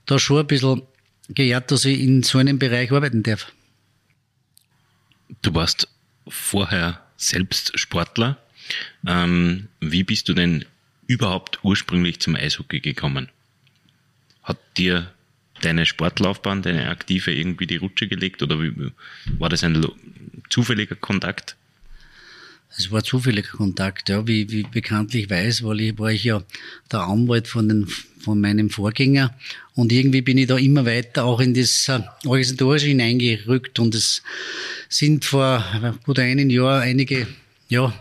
da 0.06 0.20
schon 0.20 0.42
ein 0.42 0.48
bisschen 0.48 0.84
geehrt, 1.30 1.72
dass 1.72 1.86
ich 1.86 2.00
in 2.00 2.22
so 2.22 2.38
einem 2.38 2.60
Bereich 2.60 2.92
arbeiten 2.92 3.24
darf. 3.24 3.52
Du 5.42 5.56
warst 5.56 5.88
vorher 6.28 7.02
selbst 7.18 7.72
Sportler. 7.80 8.38
Ähm, 9.08 9.68
wie 9.80 10.04
bist 10.04 10.30
du 10.30 10.34
denn 10.34 10.66
überhaupt 11.08 11.60
ursprünglich 11.64 12.20
zum 12.20 12.36
Eishockey 12.36 12.80
gekommen? 12.80 13.30
Hat 14.44 14.58
dir 14.78 15.12
deine 15.62 15.86
Sportlaufbahn, 15.86 16.62
deine 16.62 16.90
aktive 16.90 17.34
irgendwie 17.34 17.68
die 17.68 17.78
Rutsche 17.78 18.08
gelegt 18.08 18.42
oder 18.44 18.62
wie, 18.62 18.92
war 19.38 19.50
das 19.50 19.64
ein 19.64 19.86
zufälliger 20.50 20.96
Kontakt? 20.96 21.56
Es 22.76 22.92
war 22.92 23.04
zufälliger 23.04 23.52
Kontakt, 23.52 24.10
ja, 24.10 24.28
wie, 24.28 24.50
wie 24.50 24.64
bekanntlich 24.64 25.30
weiß, 25.30 25.64
weil 25.64 25.82
ich 25.82 26.00
war 26.00 26.12
ich 26.12 26.24
ja 26.24 26.44
der 26.92 27.02
Anwalt 27.02 27.48
von, 27.48 27.70
den, 27.70 27.88
von 28.20 28.42
meinem 28.42 28.72
Vorgänger 28.72 29.38
und 29.76 29.92
irgendwie 29.92 30.24
bin 30.24 30.40
ich 30.40 30.48
da 30.48 30.58
immer 30.58 30.84
weiter 30.86 31.26
auch 31.26 31.40
in 31.40 31.54
das 31.54 31.88
äh, 31.90 32.00
Organisatorische 32.26 32.88
hineingerückt 32.88 33.78
und 33.78 33.94
es 33.94 34.24
sind 34.90 35.24
vor 35.24 35.64
gut 36.04 36.18
einem 36.18 36.50
Jahr 36.50 36.82
einige, 36.82 37.28
ja, 37.70 37.94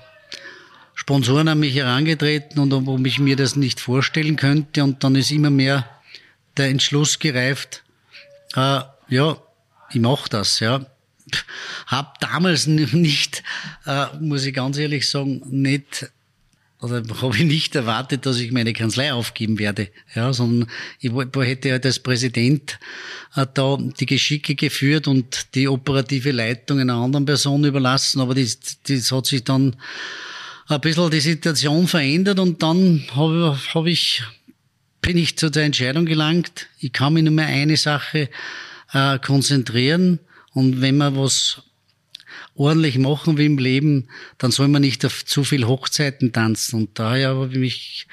Sponsoren 1.02 1.48
an 1.48 1.58
mich 1.58 1.74
herangetreten 1.74 2.60
und 2.60 2.72
ob 2.72 3.04
ich 3.04 3.18
mir 3.18 3.34
das 3.34 3.56
nicht 3.56 3.80
vorstellen 3.80 4.36
könnte. 4.36 4.84
Und 4.84 5.02
dann 5.02 5.16
ist 5.16 5.32
immer 5.32 5.50
mehr 5.50 5.90
der 6.56 6.68
Entschluss 6.68 7.18
gereift, 7.18 7.82
äh, 8.54 8.82
ja, 9.08 9.36
ich 9.90 10.00
mache 10.00 10.30
das, 10.30 10.60
ja. 10.60 10.86
Hab 11.88 12.20
damals 12.20 12.68
nicht, 12.68 13.42
äh, 13.84 14.16
muss 14.20 14.44
ich 14.44 14.54
ganz 14.54 14.78
ehrlich 14.78 15.10
sagen, 15.10 15.42
nicht 15.50 16.08
oder 16.80 17.02
habe 17.20 17.36
ich 17.36 17.44
nicht 17.44 17.74
erwartet, 17.74 18.24
dass 18.24 18.38
ich 18.38 18.52
meine 18.52 18.72
Kanzlei 18.72 19.12
aufgeben 19.12 19.58
werde, 19.58 19.88
ja, 20.14 20.32
sondern 20.32 20.70
ich 21.00 21.10
hätte 21.12 21.72
halt 21.72 21.84
als 21.84 21.98
Präsident 21.98 22.78
äh, 23.34 23.44
da 23.52 23.76
die 23.98 24.06
Geschicke 24.06 24.54
geführt 24.54 25.08
und 25.08 25.52
die 25.56 25.66
operative 25.66 26.30
Leitung 26.30 26.78
einer 26.78 26.94
anderen 26.94 27.24
Person 27.24 27.64
überlassen, 27.64 28.20
aber 28.20 28.36
das, 28.36 28.58
das 28.86 29.10
hat 29.10 29.26
sich 29.26 29.42
dann 29.42 29.74
ein 30.72 30.80
bisschen 30.80 31.10
die 31.10 31.20
Situation 31.20 31.86
verändert 31.86 32.38
und 32.38 32.62
dann 32.62 33.04
habe 33.14 33.58
hab 33.74 33.86
ich, 33.86 34.22
bin 35.00 35.18
ich 35.18 35.36
zu 35.36 35.50
der 35.50 35.64
Entscheidung 35.64 36.06
gelangt, 36.06 36.68
ich 36.78 36.92
kann 36.92 37.12
mich 37.14 37.24
nur 37.24 37.32
mehr 37.32 37.46
eine 37.46 37.76
Sache 37.76 38.28
äh, 38.92 39.18
konzentrieren 39.18 40.18
und 40.52 40.80
wenn 40.80 40.96
man 40.96 41.16
was 41.16 41.62
ordentlich 42.54 42.98
machen 42.98 43.38
will 43.38 43.46
im 43.46 43.58
Leben, 43.58 44.08
dann 44.38 44.50
soll 44.50 44.68
man 44.68 44.82
nicht 44.82 45.04
auf 45.04 45.24
zu 45.24 45.44
viel 45.44 45.66
Hochzeiten 45.66 46.32
tanzen. 46.32 46.76
Und 46.76 46.98
daher 46.98 47.36
habe 47.36 47.52
ich 47.52 47.58
mich 47.58 48.06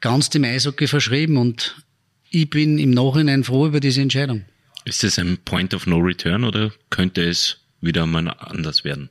ganz 0.00 0.30
dem 0.30 0.44
Eishockey 0.44 0.86
verschrieben 0.86 1.36
und 1.36 1.76
ich 2.30 2.48
bin 2.50 2.78
im 2.78 2.90
Nachhinein 2.90 3.44
froh 3.44 3.66
über 3.66 3.80
diese 3.80 4.00
Entscheidung. 4.02 4.44
Ist 4.84 5.02
das 5.02 5.18
ein 5.18 5.38
Point 5.44 5.74
of 5.74 5.86
No 5.86 5.98
Return 5.98 6.44
oder 6.44 6.72
könnte 6.90 7.22
es 7.22 7.58
wieder 7.80 8.06
mal 8.06 8.28
anders 8.28 8.84
werden? 8.84 9.10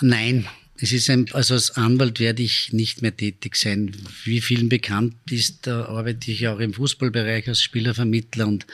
Nein, 0.00 0.48
es 0.82 0.92
ist 0.92 1.10
ein, 1.10 1.26
also 1.32 1.54
als 1.54 1.76
Anwalt 1.76 2.20
werde 2.20 2.42
ich 2.42 2.72
nicht 2.72 3.02
mehr 3.02 3.14
tätig 3.14 3.56
sein. 3.56 3.94
Wie 4.24 4.40
vielen 4.40 4.68
bekannt 4.68 5.14
ist, 5.28 5.66
da 5.66 5.84
arbeite 5.84 6.30
ich 6.30 6.48
auch 6.48 6.58
im 6.58 6.72
Fußballbereich 6.72 7.48
als 7.48 7.60
Spielervermittler 7.60 8.46
und 8.46 8.66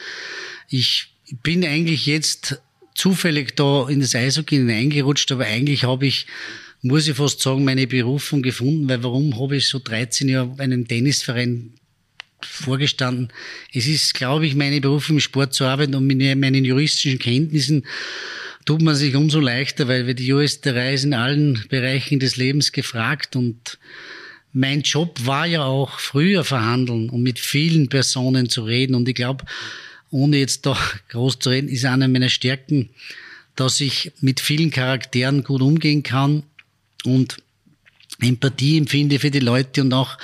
ich 0.68 1.08
bin 1.42 1.64
eigentlich 1.64 2.06
jetzt 2.06 2.60
zufällig 2.94 3.56
da 3.56 3.88
in 3.88 4.00
das 4.00 4.14
Eishockey 4.14 4.56
hineingerutscht, 4.56 5.30
aber 5.32 5.46
eigentlich 5.46 5.84
habe 5.84 6.06
ich, 6.06 6.26
muss 6.82 7.08
ich 7.08 7.16
fast 7.16 7.40
sagen, 7.40 7.64
meine 7.64 7.88
Berufung 7.88 8.42
gefunden, 8.42 8.88
weil 8.88 9.02
warum 9.02 9.38
habe 9.40 9.56
ich 9.56 9.68
so 9.68 9.80
13 9.80 10.28
Jahre 10.28 10.54
einem 10.58 10.86
Tennisverein 10.86 11.72
vorgestanden? 12.40 13.32
Es 13.72 13.88
ist, 13.88 14.14
glaube 14.14 14.46
ich, 14.46 14.54
meine 14.54 14.80
Berufung 14.80 15.16
im 15.16 15.20
Sport 15.20 15.54
zu 15.54 15.64
arbeiten 15.64 15.96
und 15.96 16.06
mit 16.06 16.18
meinen 16.18 16.64
juristischen 16.64 17.18
Kenntnissen 17.18 17.84
tut 18.66 18.82
man 18.82 18.94
sich 18.94 19.14
umso 19.14 19.40
leichter, 19.40 19.88
weil 19.88 20.06
wir 20.06 20.14
die 20.14 20.26
Juristerei 20.26 20.92
ist 20.92 21.04
in 21.04 21.14
allen 21.14 21.64
Bereichen 21.70 22.18
des 22.18 22.36
Lebens 22.36 22.72
gefragt 22.72 23.36
und 23.36 23.78
mein 24.52 24.82
Job 24.82 25.24
war 25.24 25.46
ja 25.46 25.64
auch 25.64 25.98
früher 25.98 26.42
verhandeln 26.42 27.08
und 27.10 27.22
mit 27.22 27.38
vielen 27.38 27.88
Personen 27.88 28.48
zu 28.48 28.64
reden. 28.64 28.94
Und 28.94 29.08
ich 29.08 29.14
glaube, 29.14 29.44
ohne 30.10 30.38
jetzt 30.38 30.66
da 30.66 30.76
groß 31.10 31.38
zu 31.38 31.50
reden, 31.50 31.68
ist 31.68 31.84
eine 31.84 32.08
meiner 32.08 32.28
Stärken, 32.28 32.90
dass 33.54 33.80
ich 33.80 34.12
mit 34.20 34.40
vielen 34.40 34.70
Charakteren 34.70 35.44
gut 35.44 35.62
umgehen 35.62 36.02
kann 36.02 36.42
und 37.04 37.36
Empathie 38.20 38.78
empfinde 38.78 39.18
für 39.18 39.30
die 39.30 39.40
Leute 39.40 39.82
und 39.82 39.92
auch 39.92 40.18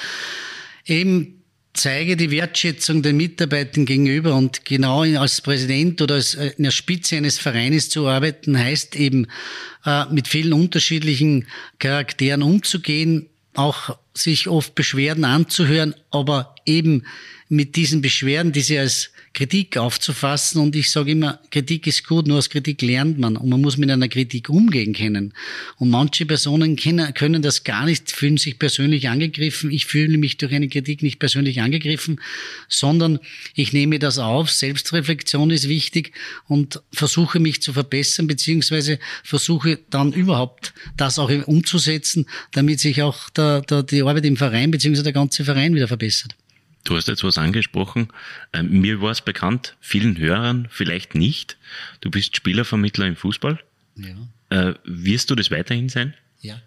eben 0.86 1.41
zeige 1.74 2.16
die 2.16 2.30
Wertschätzung 2.30 3.02
den 3.02 3.16
Mitarbeitern 3.16 3.86
gegenüber 3.86 4.34
und 4.34 4.64
genau 4.64 5.02
als 5.02 5.40
Präsident 5.40 6.02
oder 6.02 6.16
als 6.16 6.34
äh, 6.34 6.52
in 6.56 6.64
der 6.64 6.70
Spitze 6.70 7.16
eines 7.16 7.38
Vereines 7.38 7.88
zu 7.88 8.06
arbeiten, 8.06 8.58
heißt 8.58 8.96
eben 8.96 9.26
äh, 9.84 10.04
mit 10.06 10.28
vielen 10.28 10.52
unterschiedlichen 10.52 11.46
Charakteren 11.78 12.42
umzugehen, 12.42 13.28
auch 13.54 13.96
sich 14.14 14.48
oft 14.48 14.74
Beschwerden 14.74 15.24
anzuhören, 15.24 15.94
aber 16.10 16.54
eben 16.66 17.04
mit 17.48 17.76
diesen 17.76 18.02
Beschwerden, 18.02 18.52
die 18.52 18.62
sie 18.62 18.78
als 18.78 19.10
Kritik 19.32 19.76
aufzufassen. 19.76 20.60
Und 20.60 20.76
ich 20.76 20.90
sage 20.90 21.12
immer, 21.12 21.40
Kritik 21.50 21.86
ist 21.86 22.06
gut, 22.06 22.26
nur 22.26 22.38
aus 22.38 22.50
Kritik 22.50 22.82
lernt 22.82 23.18
man. 23.18 23.36
Und 23.36 23.48
man 23.48 23.60
muss 23.60 23.76
mit 23.76 23.90
einer 23.90 24.08
Kritik 24.08 24.48
umgehen 24.48 24.92
können. 24.92 25.32
Und 25.78 25.90
manche 25.90 26.26
Personen 26.26 26.76
können 26.76 27.42
das 27.42 27.64
gar 27.64 27.86
nicht, 27.86 28.10
fühlen 28.10 28.36
sich 28.36 28.58
persönlich 28.58 29.08
angegriffen. 29.08 29.70
Ich 29.70 29.86
fühle 29.86 30.18
mich 30.18 30.36
durch 30.36 30.52
eine 30.52 30.68
Kritik 30.68 31.02
nicht 31.02 31.18
persönlich 31.18 31.60
angegriffen, 31.60 32.20
sondern 32.68 33.18
ich 33.54 33.72
nehme 33.72 33.98
das 33.98 34.18
auf. 34.18 34.50
Selbstreflexion 34.50 35.50
ist 35.50 35.68
wichtig 35.68 36.12
und 36.46 36.82
versuche 36.92 37.40
mich 37.40 37.62
zu 37.62 37.72
verbessern, 37.72 38.26
beziehungsweise 38.26 38.98
versuche 39.24 39.78
dann 39.90 40.12
überhaupt 40.12 40.74
das 40.96 41.18
auch 41.18 41.30
umzusetzen, 41.46 42.26
damit 42.52 42.80
sich 42.80 43.02
auch 43.02 43.30
der, 43.30 43.62
der, 43.62 43.82
die 43.82 44.02
Arbeit 44.02 44.26
im 44.26 44.36
Verein, 44.36 44.70
beziehungsweise 44.70 45.04
der 45.04 45.12
ganze 45.12 45.44
Verein 45.44 45.74
wieder 45.74 45.88
verbessert. 45.88 46.36
Du 46.84 46.96
hast 46.96 47.08
jetzt 47.08 47.22
was 47.22 47.38
angesprochen. 47.38 48.08
Ähm, 48.52 48.80
mir 48.80 49.00
war 49.00 49.12
es 49.12 49.20
bekannt, 49.20 49.76
vielen 49.80 50.18
Hörern 50.18 50.68
vielleicht 50.70 51.14
nicht. 51.14 51.56
Du 52.00 52.10
bist 52.10 52.36
Spielervermittler 52.36 53.06
im 53.06 53.16
Fußball. 53.16 53.60
Ja. 53.96 54.70
Äh, 54.70 54.74
wirst 54.84 55.30
du 55.30 55.34
das 55.34 55.50
weiterhin 55.50 55.88
sein? 55.88 56.14
Ja. 56.40 56.60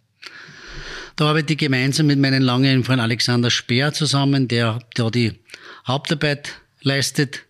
Da 1.15 1.27
arbeite 1.27 1.53
ich 1.53 1.59
gemeinsam 1.59 2.07
mit 2.07 2.19
meinem 2.19 2.43
langen 2.43 2.83
Freund 2.83 3.01
Alexander 3.01 3.49
Speer 3.49 3.93
zusammen, 3.93 4.47
der 4.47 4.79
da 4.95 5.09
die 5.09 5.33
Hauptarbeit 5.87 6.61
leistet. 6.81 7.43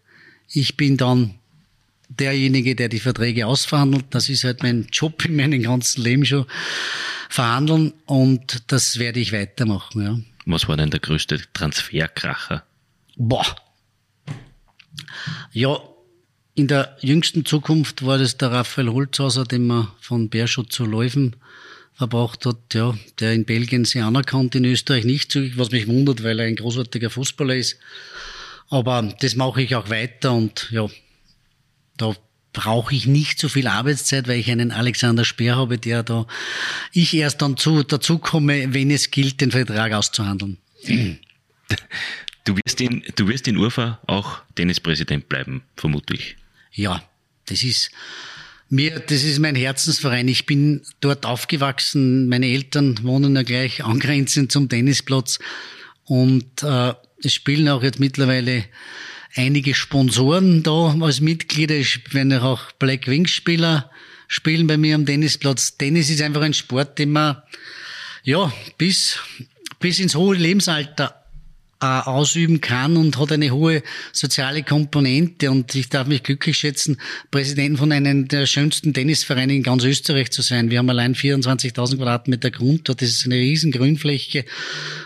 Ich 0.49 0.77
bin 0.77 0.97
dann 0.97 1.35
derjenige, 2.09 2.75
der 2.75 2.89
die 2.89 2.99
Verträge 2.99 3.47
ausverhandelt. 3.47 4.05
Das 4.11 4.29
ist 4.29 4.43
halt 4.43 4.63
mein 4.63 4.87
Job 4.91 5.25
in 5.25 5.35
meinem 5.35 5.61
ganzen 5.61 6.03
Leben 6.03 6.25
schon. 6.25 6.45
Verhandeln 7.29 7.93
und 8.05 8.63
das 8.67 8.99
werde 8.99 9.19
ich 9.19 9.33
weitermachen, 9.33 10.01
ja. 10.01 10.19
Was 10.45 10.67
war 10.67 10.77
denn 10.77 10.91
der 10.91 10.99
größte 10.99 11.41
Transferkracher? 11.53 12.63
Boah. 13.17 13.45
Ja, 15.51 15.79
in 16.53 16.67
der 16.67 16.95
jüngsten 17.01 17.45
Zukunft 17.45 18.05
war 18.05 18.17
das 18.17 18.37
der 18.37 18.51
Raphael 18.51 18.89
Holzhauser, 18.89 19.43
den 19.43 19.67
wir 19.67 19.93
von 19.99 20.29
Beerschutz 20.29 20.75
zu 20.75 20.85
Läufen 20.85 21.35
verbracht 21.93 22.45
hat, 22.45 22.73
ja, 22.73 22.93
der 23.19 23.33
in 23.33 23.45
Belgien 23.45 23.85
sehr 23.85 24.05
anerkannt, 24.05 24.55
in 24.55 24.65
Österreich 24.65 25.05
nicht, 25.05 25.35
was 25.57 25.71
mich 25.71 25.87
wundert, 25.87 26.23
weil 26.23 26.39
er 26.39 26.45
ein 26.45 26.55
großartiger 26.55 27.09
Fußballer 27.09 27.55
ist. 27.55 27.77
Aber 28.69 29.13
das 29.19 29.35
mache 29.35 29.61
ich 29.61 29.75
auch 29.75 29.89
weiter 29.89 30.33
und 30.33 30.69
ja, 30.71 30.87
da 31.97 32.15
brauche 32.55 32.95
ich 32.95 33.05
nicht 33.05 33.37
so 33.39 33.49
viel 33.49 33.67
Arbeitszeit, 33.67 34.27
weil 34.27 34.39
ich 34.39 34.49
einen 34.49 34.71
Alexander 34.71 35.23
Speer 35.23 35.57
habe, 35.57 35.77
der 35.77 36.01
da 36.01 36.25
ich 36.91 37.13
erst 37.13 37.43
dann 37.43 37.57
zu, 37.57 37.83
dazu 37.83 38.17
komme, 38.17 38.73
wenn 38.73 38.89
es 38.89 39.11
gilt, 39.11 39.41
den 39.41 39.51
Vertrag 39.51 39.93
auszuhandeln. 39.93 40.57
Du 42.45 42.55
wirst 42.57 42.81
in, 42.81 43.03
du 43.15 43.27
wirst 43.27 43.47
in 43.47 43.57
Urfa 43.57 43.99
auch 44.07 44.39
Tennispräsident 44.55 45.29
bleiben, 45.29 45.63
vermutlich. 45.75 46.37
Ja, 46.71 47.03
das 47.45 47.63
ist 47.63 47.91
mir, 48.69 48.99
das 48.99 49.23
ist 49.23 49.39
mein 49.39 49.55
Herzensverein. 49.55 50.27
Ich 50.27 50.45
bin 50.45 50.81
dort 51.01 51.25
aufgewachsen. 51.25 52.27
Meine 52.29 52.47
Eltern 52.47 52.99
wohnen 53.03 53.35
ja 53.35 53.43
gleich 53.43 53.83
angrenzend 53.83 54.51
zum 54.51 54.69
Tennisplatz 54.69 55.39
und 56.05 56.63
äh, 56.63 56.93
es 57.23 57.33
spielen 57.33 57.67
auch 57.69 57.83
jetzt 57.83 57.99
mittlerweile 57.99 58.65
einige 59.35 59.75
Sponsoren 59.75 60.63
da 60.63 60.95
als 60.99 61.21
Mitglieder. 61.21 61.75
Ich 61.75 62.13
werden 62.13 62.33
auch 62.33 62.71
Black 62.73 63.07
Wings 63.07 63.31
Spieler 63.31 63.91
spielen 64.27 64.67
bei 64.67 64.77
mir 64.77 64.95
am 64.95 65.05
Tennisplatz. 65.05 65.77
Tennis 65.77 66.09
ist 66.09 66.21
einfach 66.21 66.41
ein 66.41 66.53
Sport, 66.53 66.97
den 66.97 67.11
man 67.11 67.37
ja 68.23 68.51
bis 68.77 69.19
bis 69.79 69.99
ins 69.99 70.15
hohe 70.15 70.35
Lebensalter 70.35 71.25
äh, 71.81 71.85
ausüben 71.85 72.61
kann 72.61 72.97
und 72.97 73.19
hat 73.19 73.31
eine 73.31 73.51
hohe 73.51 73.83
soziale 74.13 74.63
Komponente. 74.63 75.51
Und 75.51 75.75
ich 75.75 75.89
darf 75.89 76.07
mich 76.07 76.23
glücklich 76.23 76.57
schätzen, 76.57 76.97
Präsident 77.29 77.77
von 77.77 77.91
einem 77.91 78.27
der 78.27 78.45
schönsten 78.45 78.93
Tennisvereine 78.93 79.53
in 79.53 79.63
ganz 79.63 79.83
Österreich 79.83 80.31
zu 80.31 80.41
sein. 80.41 80.71
Wir 80.71 80.79
haben 80.79 80.89
allein 80.89 81.13
24.000 81.13 81.97
Quadratmeter 81.97 82.49
Grund. 82.49 82.87
Dort 82.89 83.01
ist 83.01 83.25
eine 83.25 83.35
riesen 83.35 83.71
Grünfläche, 83.71 84.45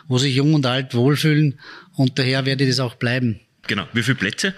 wo 0.08 0.18
sich 0.18 0.36
jung 0.36 0.54
und 0.54 0.66
alt 0.66 0.94
wohlfühlen. 0.94 1.60
Und 1.96 2.20
daher 2.20 2.46
werde 2.46 2.64
ich 2.64 2.70
das 2.70 2.80
auch 2.80 2.96
bleiben. 2.96 3.42
Genau. 3.70 3.86
Wie 3.94 4.02
viele 4.02 4.16
Plätze? 4.16 4.56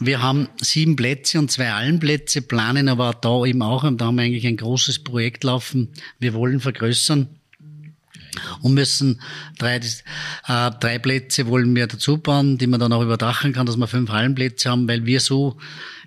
Wir 0.00 0.20
haben 0.20 0.48
sieben 0.60 0.96
Plätze 0.96 1.38
und 1.38 1.52
zwei 1.52 1.70
Allenplätze, 1.70 2.42
planen 2.42 2.88
aber 2.88 3.16
da 3.20 3.44
eben 3.44 3.62
auch, 3.62 3.84
und 3.84 4.00
da 4.00 4.06
haben 4.06 4.16
wir 4.16 4.24
eigentlich 4.24 4.48
ein 4.48 4.56
großes 4.56 5.04
Projekt 5.04 5.44
laufen. 5.44 5.90
Wir 6.18 6.34
wollen 6.34 6.58
vergrößern 6.58 7.28
und 8.62 8.74
müssen 8.74 9.20
drei, 9.58 9.76
äh, 9.76 10.70
drei 10.80 10.98
Plätze 10.98 11.46
wollen 11.46 11.76
wir 11.76 11.86
dazu 11.86 12.18
bauen, 12.18 12.58
die 12.58 12.66
man 12.66 12.80
dann 12.80 12.92
auch 12.92 13.02
überdachen 13.02 13.52
kann, 13.52 13.66
dass 13.66 13.76
wir 13.76 13.86
fünf 13.86 14.10
Hallenplätze 14.10 14.70
haben, 14.70 14.88
weil 14.88 15.06
wir 15.06 15.20
so 15.20 15.56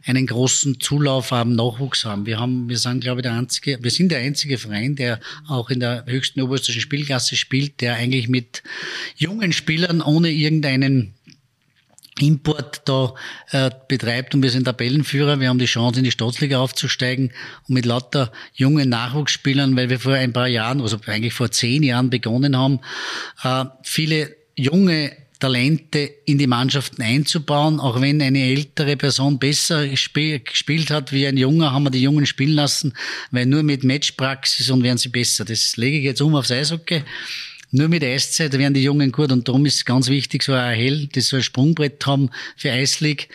einen 0.05 0.27
großen 0.27 0.81
Zulauf 0.81 1.31
haben, 1.31 1.55
Nachwuchs 1.55 2.03
haben. 2.03 2.25
Wir 2.25 2.37
haben, 2.37 2.67
wir 2.67 2.77
sind, 2.77 2.99
glaube 2.99 3.21
ich, 3.21 3.23
der 3.23 3.33
einzige, 3.33 3.81
wir 3.81 3.91
sind 3.91 4.11
der 4.11 4.19
einzige 4.19 4.57
Verein, 4.57 4.97
der 4.97 5.21
auch 5.47 5.69
in 5.69 5.79
der 5.79 6.03
höchsten 6.05 6.41
oberösterreichischen 6.41 6.81
Spielklasse 6.81 7.37
spielt, 7.37 7.79
der 7.79 7.95
eigentlich 7.95 8.27
mit 8.27 8.61
jungen 9.15 9.53
Spielern 9.53 10.01
ohne 10.01 10.31
irgendeinen 10.31 11.13
Import 12.19 12.81
da 12.85 13.13
äh, 13.51 13.69
betreibt 13.87 14.33
und 14.35 14.41
wir 14.41 14.49
sind 14.49 14.65
Tabellenführer. 14.65 15.39
Wir 15.39 15.49
haben 15.49 15.59
die 15.59 15.65
Chance, 15.65 15.99
in 15.99 16.05
die 16.05 16.11
Staatsliga 16.11 16.59
aufzusteigen 16.59 17.31
und 17.67 17.73
mit 17.73 17.85
lauter 17.85 18.31
jungen 18.53 18.89
Nachwuchsspielern, 18.89 19.75
weil 19.75 19.89
wir 19.89 19.99
vor 19.99 20.13
ein 20.13 20.31
paar 20.31 20.47
Jahren, 20.47 20.81
also 20.81 20.97
eigentlich 21.07 21.33
vor 21.33 21.51
zehn 21.51 21.83
Jahren 21.83 22.09
begonnen 22.09 22.57
haben, 22.57 22.79
äh, 23.43 23.65
viele 23.83 24.35
junge 24.55 25.11
Talente 25.39 25.99
in 26.25 26.37
die 26.37 26.47
Mannschaften 26.47 27.01
einzubauen. 27.01 27.79
Auch 27.81 27.99
wenn 27.99 28.21
eine 28.21 28.45
ältere 28.45 28.95
Person 28.95 29.37
besser 29.37 29.85
gespielt 29.87 30.91
hat 30.91 31.11
wie 31.11 31.27
ein 31.27 31.37
Junger, 31.37 31.73
haben 31.73 31.83
wir 31.83 31.91
die 31.91 32.01
Jungen 32.01 32.25
spielen 32.25 32.53
lassen, 32.53 32.93
weil 33.31 33.45
nur 33.45 33.63
mit 33.63 33.83
Matchpraxis 33.83 34.69
und 34.69 34.83
werden 34.83 34.97
sie 34.97 35.09
besser. 35.09 35.43
Das 35.43 35.75
lege 35.75 35.97
ich 35.97 36.03
jetzt 36.05 36.21
um 36.21 36.35
aufs 36.35 36.51
Eishockey 36.51 37.03
nur 37.75 37.89
mit 37.89 38.03
Eiszeit 38.03 38.53
werden 38.53 38.73
die 38.73 38.83
Jungen 38.83 39.11
gut 39.11 39.31
und 39.31 39.47
darum 39.47 39.65
ist 39.65 39.85
ganz 39.85 40.07
wichtig, 40.07 40.43
so 40.43 40.53
ein 40.53 40.75
Hell, 40.75 41.07
das 41.07 41.27
so 41.27 41.35
ein 41.35 41.43
Sprungbrett 41.43 42.05
haben 42.05 42.29
für 42.55 42.71
Eislig, 42.71 43.29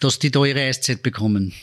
dass 0.00 0.18
die 0.18 0.30
da 0.30 0.44
ihre 0.44 0.60
Eiszeit 0.60 1.02
bekommen. 1.02 1.54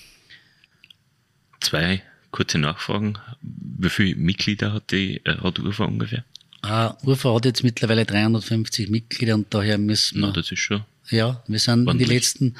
Zwei 1.59 2.01
kurze 2.31 2.57
Nachfragen. 2.57 3.17
Wie 3.41 3.89
viele 3.89 4.15
Mitglieder 4.15 4.73
hat 4.73 4.91
die 4.91 5.21
äh, 5.25 5.37
hat 5.37 5.59
UFA 5.59 5.85
ungefähr? 5.85 6.23
Uh, 6.65 6.91
UFA 7.03 7.35
hat 7.35 7.45
jetzt 7.45 7.63
mittlerweile 7.63 8.05
350 8.05 8.89
Mitglieder 8.89 9.35
und 9.35 9.53
daher 9.53 9.77
müssen 9.77 10.21
wir. 10.21 10.27
Na, 10.27 10.33
das 10.33 10.51
ist 10.51 10.59
schon. 10.59 10.83
Ja, 11.11 11.43
wir 11.47 11.59
sind 11.59 11.89
in 11.89 11.97
die 11.97 12.05
letzten, 12.05 12.55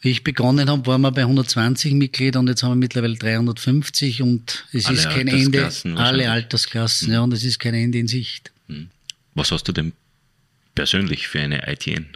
wie 0.00 0.10
ich 0.10 0.22
begonnen 0.24 0.70
habe, 0.70 0.86
waren 0.86 1.00
wir 1.00 1.10
bei 1.10 1.22
120 1.22 1.94
Mitgliedern 1.94 2.44
und 2.44 2.48
jetzt 2.48 2.62
haben 2.62 2.70
wir 2.70 2.76
mittlerweile 2.76 3.16
350 3.16 4.22
und 4.22 4.64
es 4.72 4.86
alle 4.86 4.96
ist 4.96 5.10
kein 5.10 5.26
Ende, 5.26 5.70
alle 5.96 6.30
Altersklassen, 6.30 7.08
mhm. 7.08 7.14
ja, 7.14 7.20
und 7.20 7.32
es 7.32 7.42
ist 7.42 7.58
kein 7.58 7.74
Ende 7.74 7.98
in 7.98 8.08
Sicht. 8.08 8.52
Mhm. 8.68 8.90
Was 9.34 9.50
hast 9.50 9.64
du 9.64 9.72
denn 9.72 9.92
persönlich 10.74 11.26
für 11.26 11.40
eine 11.40 11.70
ITN? 11.70 12.06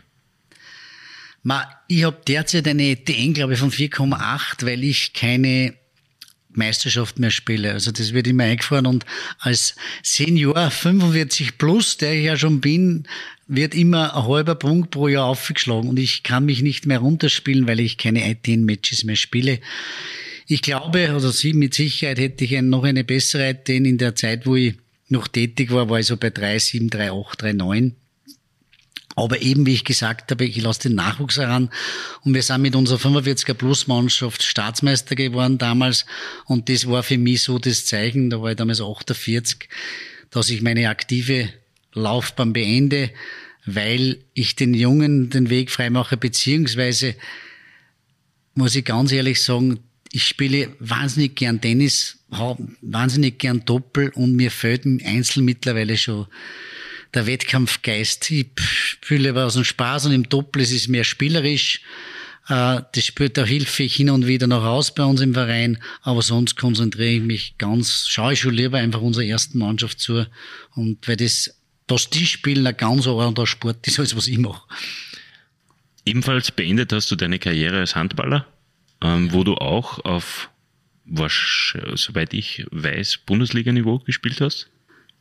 Ma, 1.42 1.68
ich 1.88 2.04
habe 2.04 2.20
derzeit 2.26 2.66
eine 2.68 2.90
ITN, 2.90 3.34
glaube 3.34 3.54
ich, 3.54 3.60
von 3.60 3.70
4,8, 3.70 4.66
weil 4.66 4.82
ich 4.84 5.12
keine 5.12 5.74
Meisterschaft 6.56 7.18
mehr 7.18 7.30
spiele. 7.30 7.72
Also 7.72 7.92
das 7.92 8.12
wird 8.12 8.26
immer 8.26 8.44
eingefahren 8.44 8.86
und 8.86 9.04
als 9.38 9.76
Senior 10.02 10.70
45 10.70 11.58
plus, 11.58 11.96
der 11.96 12.14
ich 12.14 12.24
ja 12.24 12.36
schon 12.36 12.60
bin, 12.60 13.06
wird 13.46 13.74
immer 13.74 14.16
ein 14.16 14.26
halber 14.26 14.54
Punkt 14.54 14.90
pro 14.90 15.08
Jahr 15.08 15.26
aufgeschlagen 15.26 15.88
und 15.88 15.98
ich 15.98 16.22
kann 16.22 16.46
mich 16.46 16.62
nicht 16.62 16.86
mehr 16.86 16.98
runterspielen, 16.98 17.66
weil 17.68 17.80
ich 17.80 17.98
keine 17.98 18.28
ITN-Matches 18.28 19.04
mehr 19.04 19.16
spiele. 19.16 19.60
Ich 20.46 20.62
glaube, 20.62 21.14
oder 21.14 21.32
Sie 21.32 21.52
mit 21.52 21.74
Sicherheit 21.74 22.18
hätte 22.18 22.44
ich 22.44 22.60
noch 22.62 22.84
eine 22.84 23.04
bessere 23.04 23.50
ITN 23.50 23.84
in 23.84 23.98
der 23.98 24.14
Zeit, 24.14 24.46
wo 24.46 24.56
ich 24.56 24.74
noch 25.08 25.28
tätig 25.28 25.70
war, 25.70 25.88
war 25.88 26.00
ich 26.00 26.06
so 26.06 26.16
bei 26.16 26.28
3,7, 26.28 26.90
3,8, 26.90 27.38
3,9. 27.40 27.92
Aber 29.16 29.40
eben, 29.40 29.64
wie 29.64 29.72
ich 29.72 29.84
gesagt 29.84 30.30
habe, 30.30 30.44
ich 30.44 30.60
lasse 30.60 30.82
den 30.88 30.94
Nachwuchs 30.94 31.38
heran. 31.38 31.70
Und 32.22 32.34
wir 32.34 32.42
sind 32.42 32.60
mit 32.60 32.76
unserer 32.76 32.98
45er 32.98 33.54
Plus 33.54 33.86
Mannschaft 33.86 34.42
Staatsmeister 34.42 35.16
geworden 35.16 35.56
damals. 35.56 36.04
Und 36.44 36.68
das 36.68 36.86
war 36.86 37.02
für 37.02 37.16
mich 37.16 37.42
so 37.42 37.58
das 37.58 37.86
Zeichen, 37.86 38.28
da 38.28 38.42
war 38.42 38.50
ich 38.50 38.56
damals 38.56 38.82
48, 38.82 39.68
dass 40.30 40.50
ich 40.50 40.60
meine 40.60 40.90
aktive 40.90 41.48
Laufbahn 41.94 42.52
beende, 42.52 43.10
weil 43.64 44.18
ich 44.34 44.54
den 44.54 44.74
Jungen 44.74 45.30
den 45.30 45.48
Weg 45.48 45.70
freimache, 45.70 46.18
beziehungsweise 46.18 47.14
muss 48.54 48.76
ich 48.76 48.84
ganz 48.84 49.12
ehrlich 49.12 49.42
sagen, 49.42 49.80
ich 50.12 50.26
spiele 50.26 50.74
wahnsinnig 50.78 51.36
gern 51.36 51.60
Tennis, 51.60 52.18
wahnsinnig 52.28 53.38
gern 53.38 53.64
Doppel 53.64 54.10
und 54.10 54.36
mir 54.36 54.50
fällt 54.50 54.84
im 54.84 55.00
Einzel 55.04 55.42
mittlerweile 55.42 55.96
schon 55.96 56.26
der 57.14 57.26
Wettkampfgeist. 57.26 58.30
Ich 58.30 58.48
fühle 59.00 59.30
aber 59.30 59.46
aus 59.46 59.54
dem 59.54 59.64
Spaß 59.64 60.06
und 60.06 60.12
im 60.12 60.28
Doppel 60.28 60.62
ist 60.62 60.72
es 60.72 60.88
mehr 60.88 61.04
spielerisch. 61.04 61.80
Äh, 62.48 62.82
das 62.92 63.04
spielt 63.04 63.38
auch 63.38 63.46
Hilfe 63.46 63.84
hin 63.84 64.10
und 64.10 64.26
wieder 64.26 64.46
noch 64.46 64.64
aus 64.64 64.94
bei 64.94 65.04
uns 65.04 65.20
im 65.20 65.34
Verein, 65.34 65.78
aber 66.02 66.22
sonst 66.22 66.56
konzentriere 66.56 67.10
ich 67.10 67.22
mich 67.22 67.58
ganz, 67.58 68.06
schaue 68.08 68.34
ich 68.34 68.40
schon 68.40 68.54
lieber 68.54 68.78
einfach 68.78 69.00
unserer 69.00 69.24
ersten 69.24 69.58
Mannschaft 69.58 70.00
zu 70.00 70.26
und 70.74 71.06
weil 71.08 71.16
das, 71.16 71.58
was 71.88 72.10
die 72.10 72.26
spielen, 72.26 72.66
ein 72.66 72.76
ganz 72.76 73.06
anderer 73.06 73.46
Sport 73.46 73.86
ist, 73.86 73.98
als 73.98 74.16
was 74.16 74.28
ich 74.28 74.38
mache. 74.38 74.62
Ebenfalls 76.04 76.52
beendet 76.52 76.92
hast 76.92 77.10
du 77.10 77.16
deine 77.16 77.40
Karriere 77.40 77.80
als 77.80 77.96
Handballer, 77.96 78.46
ähm, 79.02 79.32
wo 79.32 79.42
du 79.42 79.54
auch 79.54 80.04
auf, 80.04 80.50
was, 81.04 81.74
soweit 81.94 82.32
ich 82.32 82.64
weiß, 82.70 83.18
Bundesliga-Niveau 83.26 83.98
gespielt 84.00 84.40
hast? 84.40 84.70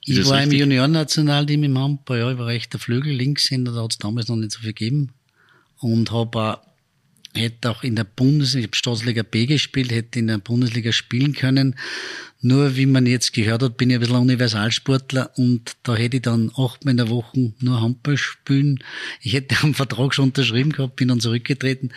Ich 0.06 0.26
war 0.26 0.38
richtig? 0.38 0.54
im 0.54 0.60
Juniorennationalteam 0.60 1.64
im 1.64 1.78
Handball, 1.78 2.20
ja, 2.20 2.32
ich 2.32 2.38
war 2.38 2.48
rechter 2.48 2.80
Flügel, 2.80 3.14
Linkshänder, 3.14 3.74
da 3.74 3.84
hat 3.84 3.92
es 3.92 3.98
damals 3.98 4.28
noch 4.28 4.36
nicht 4.36 4.52
so 4.52 4.60
viel 4.60 4.74
gegeben. 4.74 5.14
Und 5.80 6.12
habe 6.12 6.40
auch, 6.40 6.58
hätte 7.36 7.70
auch 7.70 7.84
in 7.84 7.96
der 7.96 8.04
Bundesliga, 8.04 8.68
ich 8.72 8.78
Staatsliga 8.78 9.24
B 9.24 9.46
gespielt, 9.46 9.92
hätte 9.92 10.20
in 10.20 10.28
der 10.28 10.38
Bundesliga 10.38 10.92
spielen 10.92 11.34
können. 11.34 11.76
Nur 12.42 12.76
wie 12.76 12.86
man 12.86 13.08
jetzt 13.08 13.34
gehört 13.34 13.64
hat, 13.64 13.78
bin 13.78 13.90
ich 13.90 13.96
ein 13.96 14.02
bisschen 14.02 14.18
Universalsportler 14.18 15.32
und 15.36 15.78
da 15.84 15.96
hätte 15.96 16.18
ich 16.18 16.24
dann 16.24 16.52
achtmal 16.56 16.92
in 16.92 16.98
der 16.98 17.10
Woche 17.10 17.54
nur 17.60 17.82
Handball 17.82 18.18
spielen. 18.18 18.84
Ich 19.22 19.34
hätte 19.34 19.56
einen 19.64 19.74
Vertrag 19.74 20.14
schon 20.14 20.26
unterschrieben 20.26 20.72
gehabt, 20.72 20.96
bin 20.96 21.08
dann 21.08 21.20
zurückgetreten, 21.20 21.92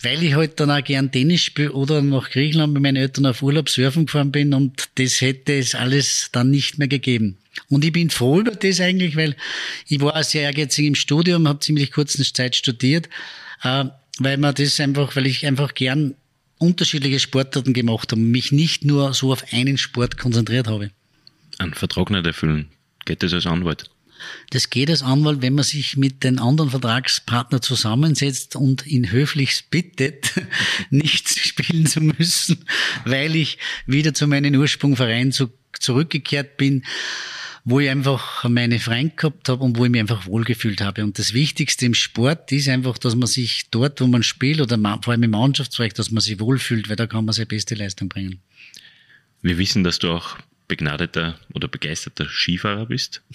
weil 0.00 0.22
ich 0.22 0.34
halt 0.34 0.60
dann 0.60 0.70
auch 0.70 0.84
gern 0.84 1.10
Tennis 1.10 1.40
spiele 1.40 1.72
oder 1.72 2.02
nach 2.02 2.30
Griechenland 2.30 2.72
mit 2.72 2.82
meinen 2.82 2.96
Eltern 2.96 3.26
auf 3.26 3.42
Urlaub 3.42 3.68
surfen 3.68 4.06
gefahren 4.06 4.30
bin 4.30 4.54
und 4.54 4.90
das 4.94 5.20
hätte 5.20 5.54
es 5.54 5.74
alles 5.74 6.28
dann 6.30 6.50
nicht 6.50 6.78
mehr 6.78 6.88
gegeben. 6.88 7.38
Und 7.68 7.84
ich 7.84 7.92
bin 7.92 8.10
froh 8.10 8.40
über 8.40 8.52
das 8.52 8.80
eigentlich, 8.80 9.16
weil 9.16 9.34
ich 9.88 10.00
war 10.00 10.22
sehr 10.22 10.42
ehrgeizig 10.42 10.86
im 10.86 10.94
Studium, 10.94 11.48
habe 11.48 11.60
ziemlich 11.60 11.90
kurze 11.90 12.22
Zeit 12.32 12.54
studiert, 12.54 13.08
äh, 13.62 13.86
weil 14.18 14.36
man 14.38 14.54
das 14.54 14.80
einfach, 14.80 15.16
weil 15.16 15.26
ich 15.26 15.46
einfach 15.46 15.74
gern 15.74 16.14
unterschiedliche 16.58 17.18
Sportarten 17.18 17.72
gemacht 17.72 18.12
habe 18.12 18.20
und 18.20 18.30
mich 18.30 18.52
nicht 18.52 18.84
nur 18.84 19.12
so 19.14 19.32
auf 19.32 19.44
einen 19.52 19.76
Sport 19.78 20.18
konzentriert 20.18 20.68
habe. 20.68 20.90
Ein 21.58 21.74
Vertrag 21.74 22.10
nicht 22.10 22.26
erfüllen. 22.26 22.68
Geht 23.04 23.22
das 23.22 23.32
als 23.32 23.46
Anwalt? 23.46 23.90
das 24.50 24.70
geht 24.70 24.90
als 24.90 25.02
Anwalt, 25.02 25.42
wenn 25.42 25.54
man 25.54 25.64
sich 25.64 25.96
mit 25.96 26.24
den 26.24 26.38
anderen 26.38 26.70
Vertragspartnern 26.70 27.62
zusammensetzt 27.62 28.56
und 28.56 28.86
ihn 28.86 29.10
höflichst 29.10 29.70
bittet, 29.70 30.32
nicht 30.90 31.28
spielen 31.28 31.86
zu 31.86 32.00
müssen, 32.00 32.64
weil 33.04 33.36
ich 33.36 33.58
wieder 33.86 34.14
zu 34.14 34.26
meinem 34.26 34.54
Ursprungverein 34.54 35.32
zu, 35.32 35.50
zurückgekehrt 35.78 36.56
bin 36.56 36.84
wo 37.64 37.80
ich 37.80 37.88
einfach 37.88 38.44
meine 38.44 38.78
Freunde 38.78 39.14
gehabt 39.16 39.48
habe 39.48 39.64
und 39.64 39.78
wo 39.78 39.86
ich 39.86 39.90
mich 39.90 40.00
einfach 40.00 40.26
wohlgefühlt 40.26 40.82
habe. 40.82 41.02
Und 41.02 41.18
das 41.18 41.32
Wichtigste 41.32 41.86
im 41.86 41.94
Sport 41.94 42.52
ist 42.52 42.68
einfach, 42.68 42.98
dass 42.98 43.16
man 43.16 43.26
sich 43.26 43.70
dort, 43.70 44.00
wo 44.02 44.06
man 44.06 44.22
spielt 44.22 44.60
oder 44.60 44.78
vor 45.02 45.12
allem 45.12 45.22
im 45.22 45.30
Mannschaftsbereich, 45.30 45.94
dass 45.94 46.10
man 46.10 46.20
sich 46.20 46.38
wohlfühlt, 46.40 46.90
weil 46.90 46.96
da 46.96 47.06
kann 47.06 47.24
man 47.24 47.32
seine 47.32 47.46
beste 47.46 47.74
Leistung 47.74 48.10
bringen. 48.10 48.40
Wir 49.40 49.56
wissen, 49.56 49.82
dass 49.82 49.98
du 49.98 50.10
auch 50.10 50.36
begnadeter 50.68 51.38
oder 51.54 51.68
begeisterter 51.68 52.28
Skifahrer 52.28 52.86
bist. 52.86 53.22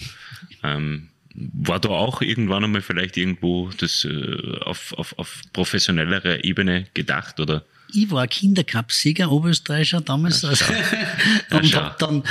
Ähm, 0.62 1.08
war 1.32 1.80
da 1.80 1.88
auch 1.88 2.20
irgendwann 2.20 2.64
einmal 2.64 2.82
vielleicht 2.82 3.16
irgendwo 3.16 3.70
das 3.78 4.04
äh, 4.04 4.58
auf, 4.60 4.92
auf, 4.92 5.18
auf 5.18 5.40
professionellerer 5.54 6.44
Ebene 6.44 6.86
gedacht 6.92 7.40
oder? 7.40 7.64
Ich 7.94 8.10
war 8.10 8.26
Kindercup-Sieger, 8.26 9.30
Oberösterreicher 9.30 10.02
damals. 10.02 10.42
Ja, 10.42 10.50
also, 10.50 10.64
und 11.52 11.74
hab 11.74 11.98
dann, 11.98 12.24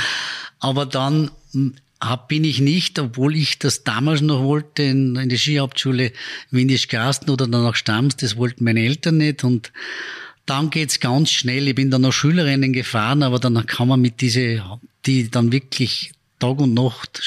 aber 0.60 0.86
dann 0.86 1.32
bin 2.28 2.44
ich 2.44 2.60
nicht, 2.60 2.98
obwohl 2.98 3.36
ich 3.36 3.58
das 3.58 3.84
damals 3.84 4.22
noch 4.22 4.42
wollte, 4.42 4.82
in, 4.82 5.16
in 5.16 5.28
die 5.28 5.38
Skihauptschule 5.38 6.12
Windisch-Garsten 6.50 7.30
oder 7.30 7.46
dann 7.46 7.62
nach 7.62 7.74
Stams, 7.74 8.16
das 8.16 8.36
wollten 8.36 8.64
meine 8.64 8.80
Eltern 8.80 9.18
nicht 9.18 9.44
und 9.44 9.72
dann 10.46 10.70
geht's 10.70 10.98
ganz 10.98 11.30
schnell. 11.30 11.68
Ich 11.68 11.74
bin 11.74 11.90
dann 11.90 12.02
noch 12.02 12.12
Schülerinnen 12.12 12.72
gefahren, 12.72 13.22
aber 13.22 13.38
dann 13.38 13.66
kann 13.66 13.88
man 13.88 14.00
mit 14.00 14.20
diese, 14.20 14.64
die 15.06 15.30
dann 15.30 15.52
wirklich 15.52 16.12
Tag 16.40 16.58
und 16.58 16.74
Nacht 16.74 17.22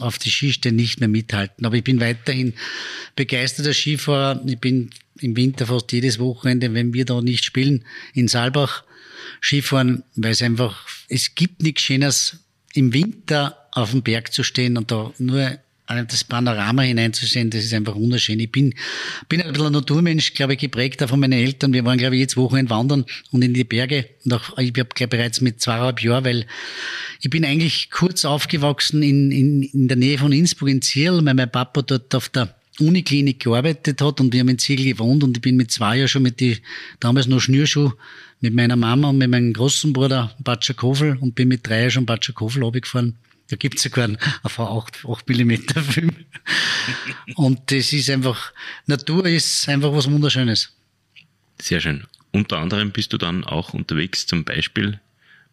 auf 0.00 0.18
die 0.18 0.30
Ski 0.30 0.52
stehen, 0.52 0.76
nicht 0.76 0.98
mehr 0.98 1.08
mithalten. 1.08 1.66
Aber 1.66 1.76
ich 1.76 1.84
bin 1.84 2.00
weiterhin 2.00 2.54
begeisterter 3.14 3.74
Skifahrer. 3.74 4.42
Ich 4.46 4.58
bin 4.58 4.90
im 5.20 5.36
Winter 5.36 5.66
fast 5.66 5.92
jedes 5.92 6.18
Wochenende, 6.18 6.72
wenn 6.74 6.94
wir 6.94 7.04
da 7.04 7.20
nicht 7.20 7.44
spielen, 7.44 7.84
in 8.14 8.28
Saalbach 8.28 8.82
Skifahren, 9.42 10.02
weil 10.16 10.32
es 10.32 10.42
einfach, 10.42 10.86
es 11.08 11.34
gibt 11.34 11.62
nichts 11.62 11.82
Schönes 11.82 12.38
im 12.74 12.92
Winter 12.92 13.65
auf 13.76 13.90
dem 13.90 14.02
Berg 14.02 14.32
zu 14.32 14.42
stehen 14.42 14.76
und 14.76 14.90
da 14.90 15.12
nur 15.18 15.58
das 15.86 16.24
Panorama 16.24 16.82
hineinzusehen, 16.82 17.50
das 17.50 17.64
ist 17.64 17.72
einfach 17.72 17.94
wunderschön. 17.94 18.40
Ich 18.40 18.50
bin, 18.50 18.74
bin 19.28 19.40
ein 19.40 19.52
bisschen 19.52 19.66
ein 19.66 19.72
Naturmensch, 19.72 20.34
glaube 20.34 20.54
ich, 20.54 20.58
geprägt 20.58 21.00
auch 21.02 21.08
von 21.08 21.20
meinen 21.20 21.34
Eltern. 21.34 21.72
Wir 21.72 21.84
waren, 21.84 21.98
glaube 21.98 22.16
ich, 22.16 22.22
jetzt 22.22 22.36
Wochen 22.36 22.68
wandern 22.68 23.04
und 23.30 23.42
in 23.42 23.54
die 23.54 23.62
Berge. 23.62 24.06
Und 24.24 24.32
auch, 24.32 24.58
ich 24.58 24.72
habe, 24.76 25.06
bereits 25.06 25.40
mit 25.42 25.60
zweieinhalb 25.60 26.02
Jahren, 26.02 26.24
weil 26.24 26.46
ich 27.20 27.30
bin 27.30 27.44
eigentlich 27.44 27.90
kurz 27.90 28.24
aufgewachsen 28.24 29.02
in, 29.02 29.30
in, 29.30 29.62
in 29.62 29.86
der 29.86 29.96
Nähe 29.96 30.18
von 30.18 30.32
Innsbruck 30.32 30.70
in 30.70 30.82
Zierl, 30.82 31.24
weil 31.24 31.34
mein 31.34 31.52
Papa 31.52 31.82
dort 31.82 32.12
auf 32.16 32.30
der 32.30 32.56
Uniklinik 32.80 33.40
gearbeitet 33.40 34.00
hat 34.00 34.20
und 34.20 34.32
wir 34.32 34.40
haben 34.40 34.48
in 34.48 34.58
Ziegel 34.58 34.86
gewohnt 34.86 35.22
und 35.22 35.36
ich 35.36 35.40
bin 35.40 35.56
mit 35.56 35.70
zwei 35.70 35.98
Jahren 35.98 36.08
schon 36.08 36.22
mit 36.22 36.40
die, 36.40 36.58
damals 36.98 37.26
noch 37.28 37.40
Schnürschuh, 37.40 37.92
mit 38.40 38.54
meiner 38.54 38.76
Mama 38.76 39.10
und 39.10 39.18
mit 39.18 39.30
meinem 39.30 39.52
großen 39.52 39.92
Bruder 39.92 40.34
Batschakofel 40.40 41.16
und 41.20 41.36
bin 41.36 41.48
mit 41.48 41.66
drei 41.66 41.80
Jahren 41.80 41.90
schon 41.90 42.06
Batschakofel 42.06 42.62
runtergefahren 42.62 43.16
da 43.48 43.56
gibt's 43.56 43.82
sogar 43.82 44.04
einen 44.04 44.18
V8, 44.44 45.10
8 45.10 45.28
mm 45.28 45.82
Film. 45.82 46.10
Und 47.34 47.70
das 47.70 47.92
ist 47.92 48.10
einfach, 48.10 48.52
Natur 48.86 49.26
ist 49.26 49.68
einfach 49.68 49.92
was 49.92 50.10
Wunderschönes. 50.10 50.72
Sehr 51.60 51.80
schön. 51.80 52.04
Unter 52.32 52.58
anderem 52.58 52.90
bist 52.90 53.12
du 53.12 53.18
dann 53.18 53.44
auch 53.44 53.72
unterwegs, 53.72 54.26
zum 54.26 54.44
Beispiel 54.44 55.00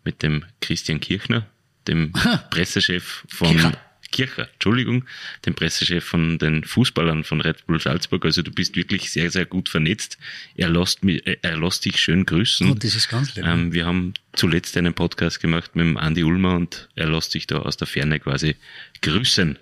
mit 0.03 0.21
dem 0.21 0.45
Christian 0.59 0.99
Kirchner, 0.99 1.47
dem 1.87 2.11
Pressechef 2.49 3.25
von 3.29 3.57
ja. 3.57 3.71
Kircher, 4.13 4.47
Entschuldigung, 4.53 5.03
dem 5.45 5.55
Pressechef 5.55 6.05
von 6.05 6.37
den 6.37 6.63
Fußballern 6.63 7.25
von 7.25 7.41
Red 7.41 7.65
Bull 7.65 7.81
Salzburg. 7.81 8.23
Also 8.23 8.43
du 8.43 8.51
bist 8.51 8.77
wirklich 8.77 9.11
sehr, 9.11 9.29
sehr 9.31 9.45
gut 9.45 9.67
vernetzt. 9.67 10.17
Er 10.55 10.69
lässt, 10.69 11.03
mich, 11.03 11.25
äh, 11.27 11.37
er 11.41 11.57
lässt 11.57 11.83
dich 11.83 11.99
schön 11.99 12.25
grüßen. 12.25 12.69
Oh, 12.69 12.75
das 12.75 12.95
ist 12.95 13.09
ganz 13.09 13.35
lieb. 13.35 13.45
Ähm, 13.45 13.73
wir 13.73 13.85
haben 13.85 14.13
zuletzt 14.33 14.77
einen 14.77 14.93
Podcast 14.93 15.41
gemacht 15.41 15.75
mit 15.75 15.85
dem 15.85 15.97
Andi 15.97 16.23
Ulmer 16.23 16.55
und 16.55 16.87
er 16.95 17.09
lässt 17.09 17.33
dich 17.33 17.47
da 17.47 17.59
aus 17.59 17.75
der 17.75 17.87
Ferne 17.87 18.19
quasi 18.19 18.55
grüßen. 19.01 19.57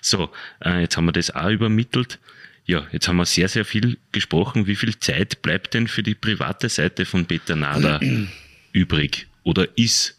So, 0.00 0.30
äh, 0.64 0.82
jetzt 0.82 0.96
haben 0.96 1.06
wir 1.06 1.12
das 1.12 1.30
auch 1.30 1.50
übermittelt. 1.50 2.20
Ja, 2.66 2.86
jetzt 2.92 3.08
haben 3.08 3.16
wir 3.16 3.26
sehr, 3.26 3.48
sehr 3.48 3.64
viel 3.64 3.98
gesprochen. 4.12 4.66
Wie 4.66 4.76
viel 4.76 4.98
Zeit 4.98 5.42
bleibt 5.42 5.74
denn 5.74 5.88
für 5.88 6.02
die 6.02 6.14
private 6.14 6.68
Seite 6.68 7.06
von 7.06 7.26
Peter 7.26 7.56
Nader 7.56 8.00
übrig? 8.72 9.26
Oder 9.42 9.66
ist 9.76 10.18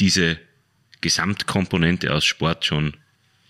diese 0.00 0.38
Gesamtkomponente 1.02 2.12
aus 2.12 2.24
Sport 2.24 2.64
schon 2.64 2.94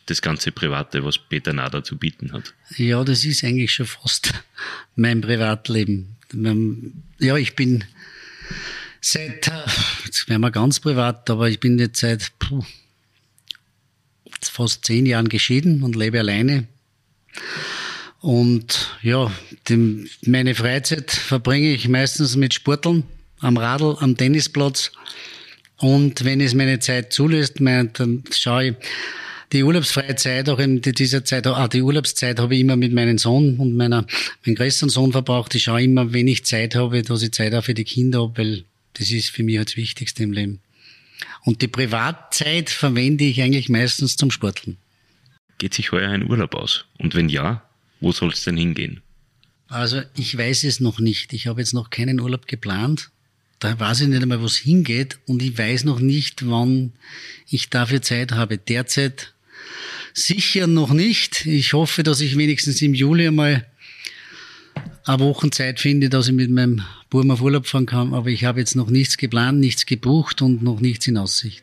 das 0.07 0.23
ganze 0.23 0.53
Private, 0.53 1.05
was 1.05 1.19
Peter 1.19 1.53
Nader 1.53 1.83
zu 1.85 1.97
bieten 1.97 2.33
hat. 2.33 2.55
Ja, 2.77 3.05
das 3.05 3.25
ist 3.25 3.45
eigentlich 3.45 3.73
schon 3.73 3.87
fast 3.87 4.33
mein 4.97 5.21
Privatleben. 5.21 6.17
Ja, 7.19 7.37
ich 7.37 7.55
bin 7.55 7.85
seit, 9.01 9.51
jetzt 10.05 10.29
werden 10.29 10.43
wir 10.43 10.51
ganz 10.51 10.81
privat, 10.81 11.29
aber 11.31 11.49
ich 11.49 11.61
bin 11.61 11.79
jetzt 11.79 12.01
seit 12.01 12.33
puh, 12.39 12.65
fast 14.43 14.85
zehn 14.85 15.07
Jahren 15.07 15.29
geschieden 15.29 15.83
und 15.83 15.97
lebe 15.97 16.19
alleine. 16.21 16.67
Und 18.21 18.97
ja, 19.03 19.31
dem, 19.69 20.09
meine 20.23 20.55
Freizeit 20.55 21.11
verbringe 21.11 21.73
ich 21.73 21.89
meistens 21.89 22.37
mit 22.37 22.55
Sporteln, 22.55 23.05
am 23.41 23.57
Radl, 23.57 23.97
am 24.01 24.17
Tennisplatz. 24.17 24.93
Und 25.77 26.25
wenn 26.25 26.41
es 26.41 26.55
meine 26.55 26.79
Zeit 26.79 27.13
zulässt, 27.13 27.61
dann 27.61 28.25
schaue 28.33 28.69
ich 28.69 28.75
die 29.53 29.63
urlaubsfreie 29.63 30.17
Zeit, 30.17 30.49
auch 30.49 30.59
in 30.59 30.81
dieser 30.81 31.25
Zeit, 31.25 31.47
auch 31.47 31.69
die 31.69 31.83
Urlaubszeit 31.83 32.39
habe 32.39 32.55
ich 32.55 32.61
immer 32.61 32.77
mit 32.77 32.93
meinem 32.93 33.19
Sohn 33.19 33.59
und 33.59 33.77
meiner, 33.77 34.07
meinem 34.45 34.57
größeren 34.57 34.89
Sohn 34.89 35.13
verbraucht. 35.13 35.55
Ich 35.55 35.65
schaue 35.65 35.83
immer, 35.83 36.13
wenn 36.13 36.29
ich 36.29 36.45
Zeit 36.45 36.75
habe, 36.75 37.03
dass 37.03 37.23
ich 37.23 37.33
Zeit 37.33 37.55
auch 37.55 37.65
für 37.65 37.75
die 37.75 37.85
Kinder 37.85 38.23
habe, 38.23 38.39
weil 38.39 38.65
das 38.95 39.11
ist 39.11 39.31
für 39.31 39.43
mich 39.43 39.63
das 39.63 39.77
Wichtigste 39.77 40.23
im 40.23 40.33
Leben. 40.33 40.61
Und 41.45 41.63
die 41.63 41.69
Privatzeit 41.69 42.71
verwende 42.71 43.25
ich 43.25 43.41
eigentlich 43.41 43.69
meistens 43.69 44.17
zum 44.17 44.31
Sporteln. 44.31 44.79
Geht 45.59 45.75
sich 45.75 45.93
heuer 45.93 46.11
ein 46.11 46.29
Urlaub 46.29 46.55
aus? 46.55 46.85
Und 46.99 47.15
wenn 47.15 47.29
ja, 47.29 47.63
wo 48.01 48.13
soll 48.13 48.31
es 48.31 48.45
denn 48.45 48.57
hingehen? 48.57 49.01
Also 49.69 50.03
ich 50.17 50.37
weiß 50.37 50.65
es 50.65 50.81
noch 50.81 50.99
nicht. 50.99 51.33
Ich 51.33 51.47
habe 51.47 51.61
jetzt 51.61 51.73
noch 51.73 51.91
keinen 51.91 52.21
Urlaub 52.21 52.47
geplant. 52.47 53.11
Da 53.59 53.79
weiß 53.79 54.03
ich 54.03 54.09
nicht 54.09 54.23
einmal, 54.23 54.41
wo 54.41 54.47
es 54.47 54.57
hingeht 54.57 55.19
und 55.27 55.43
ich 55.43 55.57
weiß 55.57 55.85
noch 55.85 55.99
nicht, 55.99 56.47
wann 56.49 56.93
ich 57.49 57.71
dafür 57.71 58.03
Zeit 58.03 58.33
habe. 58.33 58.59
Derzeit 58.59 59.33
Sicher 60.13 60.67
noch 60.67 60.93
nicht. 60.93 61.47
Ich 61.47 61.73
hoffe, 61.73 62.03
dass 62.03 62.21
ich 62.21 62.37
wenigstens 62.37 62.81
im 62.83 62.95
Juli 62.95 63.27
einmal 63.27 63.67
eine 65.05 65.21
Woche 65.21 65.51
Zeit 65.51 65.81
finde, 65.81 66.09
dass 66.09 66.29
ich 66.29 66.35
mit 66.35 66.51
meinem 66.51 66.83
Buben 67.11 67.31
auf 67.31 67.41
Urlaub 67.41 67.67
fahren 67.67 67.87
kann. 67.87 68.15
Aber 68.15 68.29
ich 68.29 68.45
habe 68.45 68.61
jetzt 68.61 68.77
noch 68.77 68.89
nichts 68.89 69.17
geplant, 69.17 69.61
nichts 69.61 69.87
gebucht 69.87 70.43
und 70.43 70.63
noch 70.63 70.81
nichts 70.81 71.07
in 71.07 71.19
Aussicht. 71.19 71.63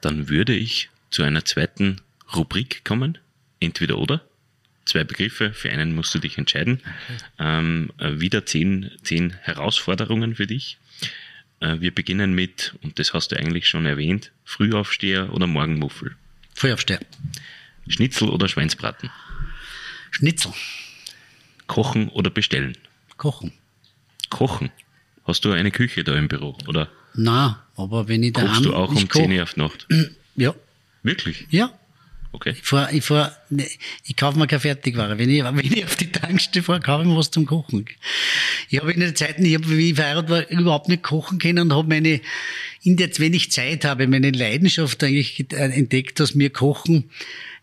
Dann 0.00 0.28
würde 0.28 0.54
ich 0.54 0.90
zu 1.10 1.22
einer 1.22 1.44
zweiten 1.44 2.00
Rubrik 2.34 2.84
kommen. 2.84 3.18
Entweder 3.60 3.98
oder. 3.98 4.22
Zwei 4.84 5.02
Begriffe, 5.02 5.52
für 5.52 5.70
einen 5.70 5.94
musst 5.94 6.14
du 6.14 6.20
dich 6.20 6.38
entscheiden. 6.38 6.80
Ähm, 7.40 7.90
wieder 7.98 8.46
zehn, 8.46 8.92
zehn 9.02 9.34
Herausforderungen 9.42 10.36
für 10.36 10.46
dich. 10.46 10.78
Äh, 11.60 11.80
wir 11.80 11.92
beginnen 11.92 12.34
mit, 12.34 12.74
und 12.82 12.98
das 12.98 13.12
hast 13.12 13.32
du 13.32 13.36
eigentlich 13.36 13.66
schon 13.66 13.86
erwähnt, 13.86 14.30
Frühaufsteher 14.44 15.32
oder 15.32 15.46
Morgenmuffel. 15.46 16.14
Frühaufsteher. 16.56 17.00
Schnitzel 17.86 18.30
oder 18.30 18.48
Schweinsbraten? 18.48 19.10
Schnitzel. 20.10 20.52
Kochen 21.66 22.08
oder 22.08 22.30
bestellen? 22.30 22.78
Kochen. 23.18 23.52
Kochen. 24.30 24.70
Hast 25.24 25.44
du 25.44 25.52
eine 25.52 25.70
Küche 25.70 26.02
da 26.02 26.16
im 26.16 26.28
Büro, 26.28 26.56
oder? 26.66 26.88
Na, 27.14 27.66
aber 27.76 28.08
wenn 28.08 28.22
ich 28.22 28.32
da 28.32 28.40
Kochst 28.42 28.64
du 28.64 28.74
auch 28.74 28.88
um 28.88 29.10
10 29.10 29.32
Uhr 29.32 29.42
auf 29.42 29.56
Nacht? 29.56 29.86
Ja. 30.38 30.54
Wirklich? 31.02 31.46
Ja. 31.48 31.72
Okay. 32.36 32.50
Ich, 32.50 32.64
fahr, 32.64 32.92
ich, 32.92 33.02
fahr, 33.02 33.34
ne, 33.48 33.66
ich 34.04 34.14
kaufe 34.14 34.38
mir 34.38 34.46
keine 34.46 34.60
Fertigware. 34.60 35.18
Wenn 35.18 35.30
ich, 35.30 35.42
wenn 35.42 35.58
ich 35.58 35.84
auf 35.86 35.96
die 35.96 36.12
Tankstelle 36.12 36.62
fahre, 36.62 36.80
kaufe 36.80 37.02
ich 37.02 37.08
mir 37.08 37.16
was 37.16 37.30
zum 37.30 37.46
Kochen. 37.46 37.86
Ich 38.68 38.78
habe 38.78 38.92
in 38.92 39.00
der 39.00 39.14
Zeit, 39.14 39.38
ich 39.38 39.54
habe, 39.54 39.70
wie 39.70 39.88
ich 39.88 39.94
verheiratet 39.94 40.30
war, 40.30 40.50
überhaupt 40.50 40.90
nicht 40.90 41.02
kochen 41.02 41.38
können 41.38 41.60
und 41.60 41.72
habe 41.72 41.88
meine, 41.88 42.20
in 42.82 42.98
der, 42.98 43.08
wenn 43.16 43.32
ich 43.32 43.52
Zeit 43.52 43.86
habe, 43.86 44.06
meine 44.06 44.32
Leidenschaft 44.32 45.02
eigentlich 45.02 45.46
entdeckt, 45.50 46.20
dass 46.20 46.34
mir 46.34 46.50
Kochen 46.50 47.04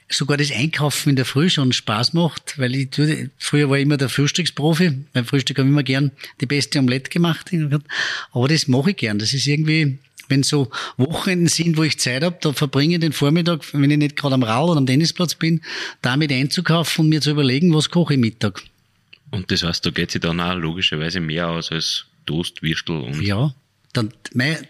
sogar 0.09 0.37
das 0.37 0.51
Einkaufen 0.51 1.11
in 1.11 1.15
der 1.17 1.25
Früh 1.25 1.51
schon 1.51 1.71
Spaß 1.71 2.13
macht, 2.13 2.57
weil 2.57 2.73
ich 2.73 2.89
tue, 2.89 3.29
früher 3.37 3.69
war 3.69 3.77
ich 3.77 3.83
immer 3.83 3.97
der 3.97 4.09
Frühstücksprofi. 4.09 5.05
Beim 5.13 5.25
Frühstück 5.25 5.59
habe 5.59 5.67
ich 5.67 5.71
immer 5.71 5.83
gern 5.83 6.11
die 6.41 6.47
beste 6.47 6.79
Omelette 6.79 7.11
gemacht. 7.11 7.51
Aber 8.31 8.47
das 8.47 8.67
mache 8.67 8.89
ich 8.89 8.97
gern. 8.97 9.19
Das 9.19 9.35
ist 9.35 9.45
irgendwie, 9.45 9.99
wenn 10.29 10.43
so 10.43 10.69
Wochenenden 10.97 11.47
sind, 11.47 11.77
wo 11.77 11.83
ich 11.83 11.99
Zeit 11.99 12.23
habe, 12.23 12.37
da 12.41 12.53
verbringe 12.53 12.95
ich 12.95 13.01
den 13.01 13.13
Vormittag, 13.13 13.61
wenn 13.73 13.91
ich 13.91 13.97
nicht 13.97 14.15
gerade 14.15 14.35
am 14.35 14.43
Rad 14.43 14.69
oder 14.69 14.77
am 14.77 14.85
Tennisplatz 14.85 15.35
bin, 15.35 15.61
damit 16.01 16.31
einzukaufen 16.31 17.05
und 17.05 17.09
mir 17.09 17.21
zu 17.21 17.31
überlegen, 17.31 17.73
was 17.73 17.89
koche 17.89 18.13
ich 18.13 18.19
Mittag. 18.19 18.63
Und 19.31 19.51
das 19.51 19.63
heißt, 19.63 19.85
da 19.85 19.89
geht 19.89 20.11
sich 20.11 20.21
dann 20.21 20.39
auch 20.39 20.55
logischerweise 20.55 21.19
mehr 21.19 21.49
aus 21.49 21.71
als 21.71 22.05
Toast, 22.25 22.61
Würstel 22.61 23.01
und... 23.01 23.21
Ja, 23.21 23.53
dann, 23.93 24.11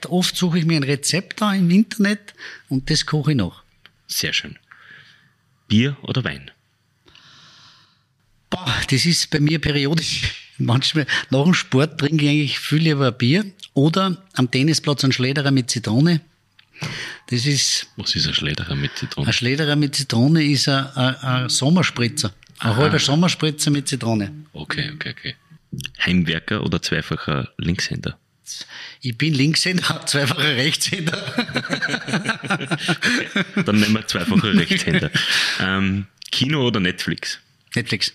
oft 0.09 0.35
suche 0.35 0.59
ich 0.59 0.65
mir 0.65 0.77
ein 0.77 0.83
Rezept 0.83 1.41
da 1.41 1.53
im 1.53 1.69
Internet 1.69 2.33
und 2.69 2.89
das 2.89 3.05
koche 3.05 3.31
ich 3.31 3.37
noch. 3.37 3.63
Sehr 4.07 4.33
schön. 4.33 4.57
Bier 5.67 5.97
oder 6.01 6.23
Wein? 6.23 6.51
Boah, 8.49 8.81
das 8.89 9.05
ist 9.05 9.29
bei 9.29 9.39
mir 9.39 9.59
periodisch. 9.59 10.42
Manchmal 10.57 11.07
nach 11.29 11.43
dem 11.43 11.53
Sport 11.53 11.99
trinke 11.99 12.25
ich 12.25 12.29
eigentlich 12.29 12.59
viel 12.59 12.79
lieber 12.79 13.07
ein 13.07 13.17
Bier 13.17 13.45
oder 13.73 14.23
am 14.33 14.51
Tennisplatz 14.51 15.03
ein 15.03 15.11
Schlederer 15.11 15.51
mit 15.51 15.69
Zitrone. 15.69 16.21
Das 17.29 17.45
ist. 17.45 17.87
Was 17.95 18.15
ist 18.15 18.27
ein 18.27 18.33
Schlederer 18.33 18.75
mit 18.75 18.95
Zitrone? 18.95 19.27
Ein 19.27 19.33
Schlederer 19.33 19.75
mit 19.75 19.95
Zitrone 19.95 20.43
ist 20.43 20.67
ein, 20.67 20.85
ein, 20.95 21.15
ein 21.15 21.49
Sommerspritzer. 21.49 22.33
Ein 22.59 22.75
halber 22.75 22.99
Sommerspritzer 22.99 23.71
mit 23.71 23.87
Zitrone. 23.87 24.31
Okay, 24.53 24.91
okay, 24.93 25.15
okay. 25.17 25.35
Heimwerker 26.05 26.63
oder 26.63 26.81
zweifacher 26.81 27.49
Linkshänder? 27.57 28.17
Ich 29.01 29.17
bin 29.17 29.33
Linkshänder, 29.33 30.05
zweifacher 30.05 30.55
Rechtshänder. 30.55 31.17
Dann 33.65 33.79
nehmen 33.79 33.93
wir 33.93 34.07
zweifacher 34.07 34.53
Rechtshänder. 34.53 35.09
Ähm, 35.59 36.07
Kino 36.31 36.67
oder 36.67 36.79
Netflix? 36.79 37.39
Netflix. 37.75 38.13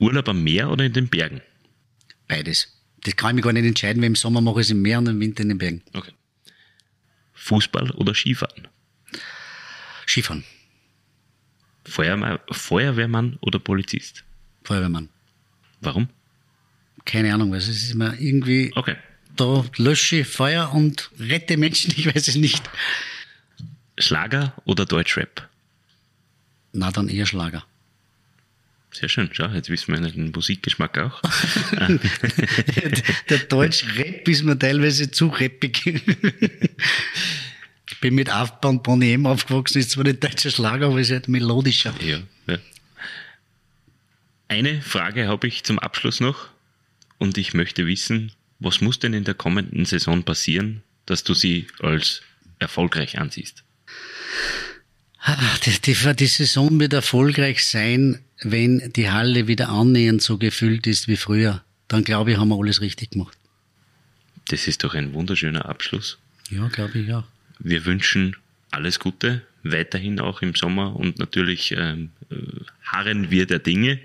Urlaub 0.00 0.28
am 0.28 0.42
Meer 0.42 0.70
oder 0.70 0.84
in 0.84 0.92
den 0.92 1.08
Bergen? 1.08 1.40
Beides. 2.26 2.76
Das 3.04 3.16
kann 3.16 3.30
ich 3.30 3.36
mir 3.36 3.42
gar 3.42 3.52
nicht 3.52 3.64
entscheiden, 3.66 4.02
weil 4.02 4.08
im 4.08 4.16
Sommer 4.16 4.40
mache 4.40 4.60
ich 4.60 4.66
es 4.66 4.70
im 4.70 4.82
Meer 4.82 4.98
und 4.98 5.06
im 5.08 5.20
Winter 5.20 5.42
in 5.42 5.50
den 5.50 5.58
Bergen. 5.58 5.82
Okay. 5.94 6.12
Fußball 7.34 7.90
oder 7.92 8.14
Skifahren? 8.14 8.68
Skifahren. 10.06 10.44
Feuerwehrmann, 11.86 12.38
Feuerwehrmann 12.50 13.38
oder 13.40 13.58
Polizist? 13.58 14.24
Feuerwehrmann. 14.64 15.08
Warum? 15.80 16.08
Keine 17.04 17.32
Ahnung, 17.32 17.52
was 17.52 17.68
es 17.68 17.82
ist 17.84 17.92
immer 17.92 18.18
irgendwie, 18.20 18.70
Okay. 18.76 18.96
da 19.36 19.64
lösche 19.78 20.16
ich 20.16 20.26
Feuer 20.28 20.72
und 20.74 21.10
rette 21.18 21.56
Menschen, 21.56 21.92
ich 21.96 22.06
weiß 22.06 22.28
es 22.28 22.34
nicht. 22.36 22.68
Schlager 23.98 24.54
oder 24.64 24.84
Deutschrap? 24.86 25.48
Na, 26.72 26.90
dann 26.90 27.08
eher 27.08 27.26
Schlager. 27.26 27.64
Sehr 28.92 29.08
schön, 29.08 29.30
schau, 29.32 29.46
jetzt 29.48 29.70
wissen 29.70 29.94
wir 29.94 30.10
den 30.10 30.32
Musikgeschmack 30.32 30.98
auch. 30.98 31.22
Der 33.28 33.38
Deutsch-Rap 33.38 34.28
ist 34.28 34.42
mir 34.42 34.58
teilweise 34.58 35.10
zu 35.10 35.28
rappig. 35.28 36.02
Ich 37.88 38.00
bin 38.00 38.14
mit 38.14 38.32
Aufbau 38.32 38.70
und 38.70 38.82
Bonnie 38.82 39.12
M 39.12 39.26
aufgewachsen, 39.26 39.78
ist 39.78 39.90
zwar 39.90 40.04
nicht 40.04 40.24
deutscher 40.24 40.50
Schlager, 40.50 40.86
aber 40.86 41.00
ist 41.00 41.10
halt 41.10 41.28
melodischer. 41.28 41.94
ja, 42.00 42.18
ja. 42.46 42.58
Eine 44.48 44.82
Frage 44.82 45.28
habe 45.28 45.46
ich 45.46 45.62
zum 45.62 45.78
Abschluss 45.78 46.18
noch 46.18 46.48
und 47.18 47.38
ich 47.38 47.54
möchte 47.54 47.86
wissen, 47.86 48.32
was 48.58 48.80
muss 48.80 48.98
denn 48.98 49.14
in 49.14 49.22
der 49.22 49.34
kommenden 49.34 49.84
Saison 49.84 50.24
passieren, 50.24 50.82
dass 51.06 51.22
du 51.22 51.34
sie 51.34 51.68
als 51.78 52.22
erfolgreich 52.58 53.18
ansiehst? 53.18 53.62
Die, 55.64 55.80
die, 55.80 56.16
die 56.16 56.26
Saison 56.26 56.78
wird 56.80 56.92
erfolgreich 56.92 57.64
sein, 57.64 58.20
wenn 58.42 58.92
die 58.92 59.10
Halle 59.10 59.46
wieder 59.46 59.68
annähernd 59.70 60.22
so 60.22 60.38
gefüllt 60.38 60.86
ist 60.86 61.08
wie 61.08 61.16
früher. 61.16 61.64
Dann 61.88 62.04
glaube 62.04 62.32
ich, 62.32 62.38
haben 62.38 62.48
wir 62.48 62.58
alles 62.58 62.80
richtig 62.80 63.10
gemacht. 63.10 63.36
Das 64.48 64.66
ist 64.66 64.84
doch 64.84 64.94
ein 64.94 65.12
wunderschöner 65.12 65.66
Abschluss. 65.66 66.18
Ja, 66.50 66.68
glaube 66.68 66.98
ich 66.98 67.12
auch. 67.12 67.24
Wir 67.58 67.84
wünschen 67.84 68.36
alles 68.70 68.98
Gute, 68.98 69.42
weiterhin 69.62 70.20
auch 70.20 70.42
im 70.42 70.54
Sommer 70.54 70.96
und 70.96 71.18
natürlich 71.18 71.72
ähm, 71.72 72.10
äh, 72.30 72.36
harren 72.84 73.30
wir 73.30 73.46
der 73.46 73.58
Dinge. 73.58 73.98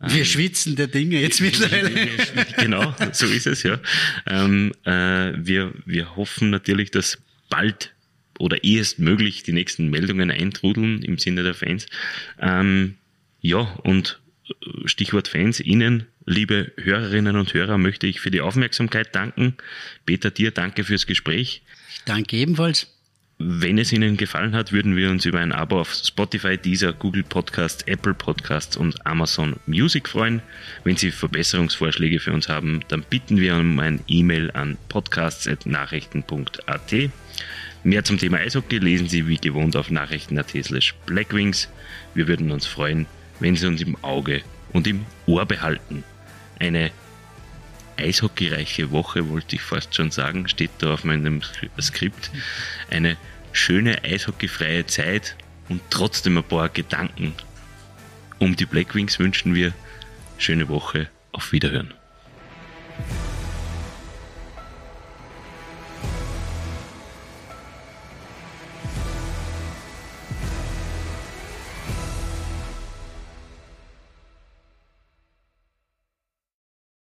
Wir 0.00 0.24
schwitzen 0.26 0.76
der 0.76 0.88
Dinge 0.88 1.20
jetzt 1.20 1.40
mittlerweile. 1.40 1.90
genau, 2.58 2.94
so 3.12 3.26
ist 3.26 3.46
es, 3.46 3.62
ja. 3.62 3.78
Ähm, 4.26 4.72
äh, 4.84 5.32
wir, 5.36 5.72
wir 5.86 6.16
hoffen 6.16 6.50
natürlich, 6.50 6.90
dass 6.90 7.18
bald 7.48 7.92
oder 8.38 8.64
ehestmöglich 8.64 9.42
die 9.42 9.52
nächsten 9.52 9.88
Meldungen 9.88 10.30
eintrudeln 10.30 11.02
im 11.02 11.18
Sinne 11.18 11.42
der 11.42 11.54
Fans. 11.54 11.86
Ähm, 12.40 12.96
ja, 13.40 13.60
und 13.82 14.20
äh, 14.48 14.54
Stichwort 14.86 15.28
Fans, 15.28 15.60
Ihnen, 15.60 16.06
liebe 16.24 16.72
Hörerinnen 16.76 17.36
und 17.36 17.54
Hörer, 17.54 17.78
möchte 17.78 18.06
ich 18.06 18.20
für 18.20 18.30
die 18.30 18.40
Aufmerksamkeit 18.40 19.14
danken. 19.14 19.56
Peter, 20.04 20.30
dir 20.30 20.50
danke 20.50 20.84
fürs 20.84 21.06
Gespräch. 21.06 21.62
Danke 22.04 22.36
ebenfalls. 22.36 22.88
Wenn 23.38 23.76
es 23.76 23.92
Ihnen 23.92 24.16
gefallen 24.16 24.54
hat, 24.54 24.72
würden 24.72 24.96
wir 24.96 25.10
uns 25.10 25.26
über 25.26 25.40
ein 25.40 25.52
Abo 25.52 25.80
auf 25.80 25.92
Spotify, 25.92 26.56
Deezer, 26.56 26.94
Google 26.94 27.22
Podcasts, 27.22 27.82
Apple 27.82 28.14
Podcasts 28.14 28.78
und 28.78 29.06
Amazon 29.06 29.56
Music 29.66 30.08
freuen. 30.08 30.40
Wenn 30.84 30.96
Sie 30.96 31.10
Verbesserungsvorschläge 31.10 32.18
für 32.18 32.32
uns 32.32 32.48
haben, 32.48 32.80
dann 32.88 33.02
bitten 33.02 33.38
wir 33.38 33.56
um 33.56 33.78
ein 33.78 34.00
E-Mail 34.08 34.50
an 34.52 34.78
podcasts.nachrichten.at. 34.88 37.10
Mehr 37.86 38.02
zum 38.02 38.18
Thema 38.18 38.38
Eishockey 38.38 38.78
lesen 38.78 39.08
Sie 39.08 39.28
wie 39.28 39.36
gewohnt 39.36 39.76
auf 39.76 39.92
nachrichten.at 39.92 40.52
blackwings. 41.06 41.68
Wir 42.14 42.26
würden 42.26 42.50
uns 42.50 42.66
freuen, 42.66 43.06
wenn 43.38 43.54
Sie 43.54 43.64
uns 43.68 43.80
im 43.80 43.96
Auge 44.02 44.42
und 44.72 44.88
im 44.88 45.06
Ohr 45.26 45.46
behalten. 45.46 46.02
Eine 46.58 46.90
eishockeyreiche 47.96 48.90
Woche, 48.90 49.28
wollte 49.28 49.54
ich 49.54 49.62
fast 49.62 49.94
schon 49.94 50.10
sagen, 50.10 50.48
steht 50.48 50.72
da 50.78 50.94
auf 50.94 51.04
meinem 51.04 51.42
Skript. 51.80 52.32
Eine 52.90 53.16
schöne 53.52 54.02
eishockeyfreie 54.02 54.86
Zeit 54.86 55.36
und 55.68 55.80
trotzdem 55.88 56.38
ein 56.38 56.42
paar 56.42 56.68
Gedanken 56.68 57.34
um 58.40 58.56
die 58.56 58.66
Blackwings 58.66 59.20
wünschen 59.20 59.54
wir. 59.54 59.72
Schöne 60.38 60.68
Woche, 60.68 61.08
auf 61.30 61.52
Wiederhören. 61.52 61.94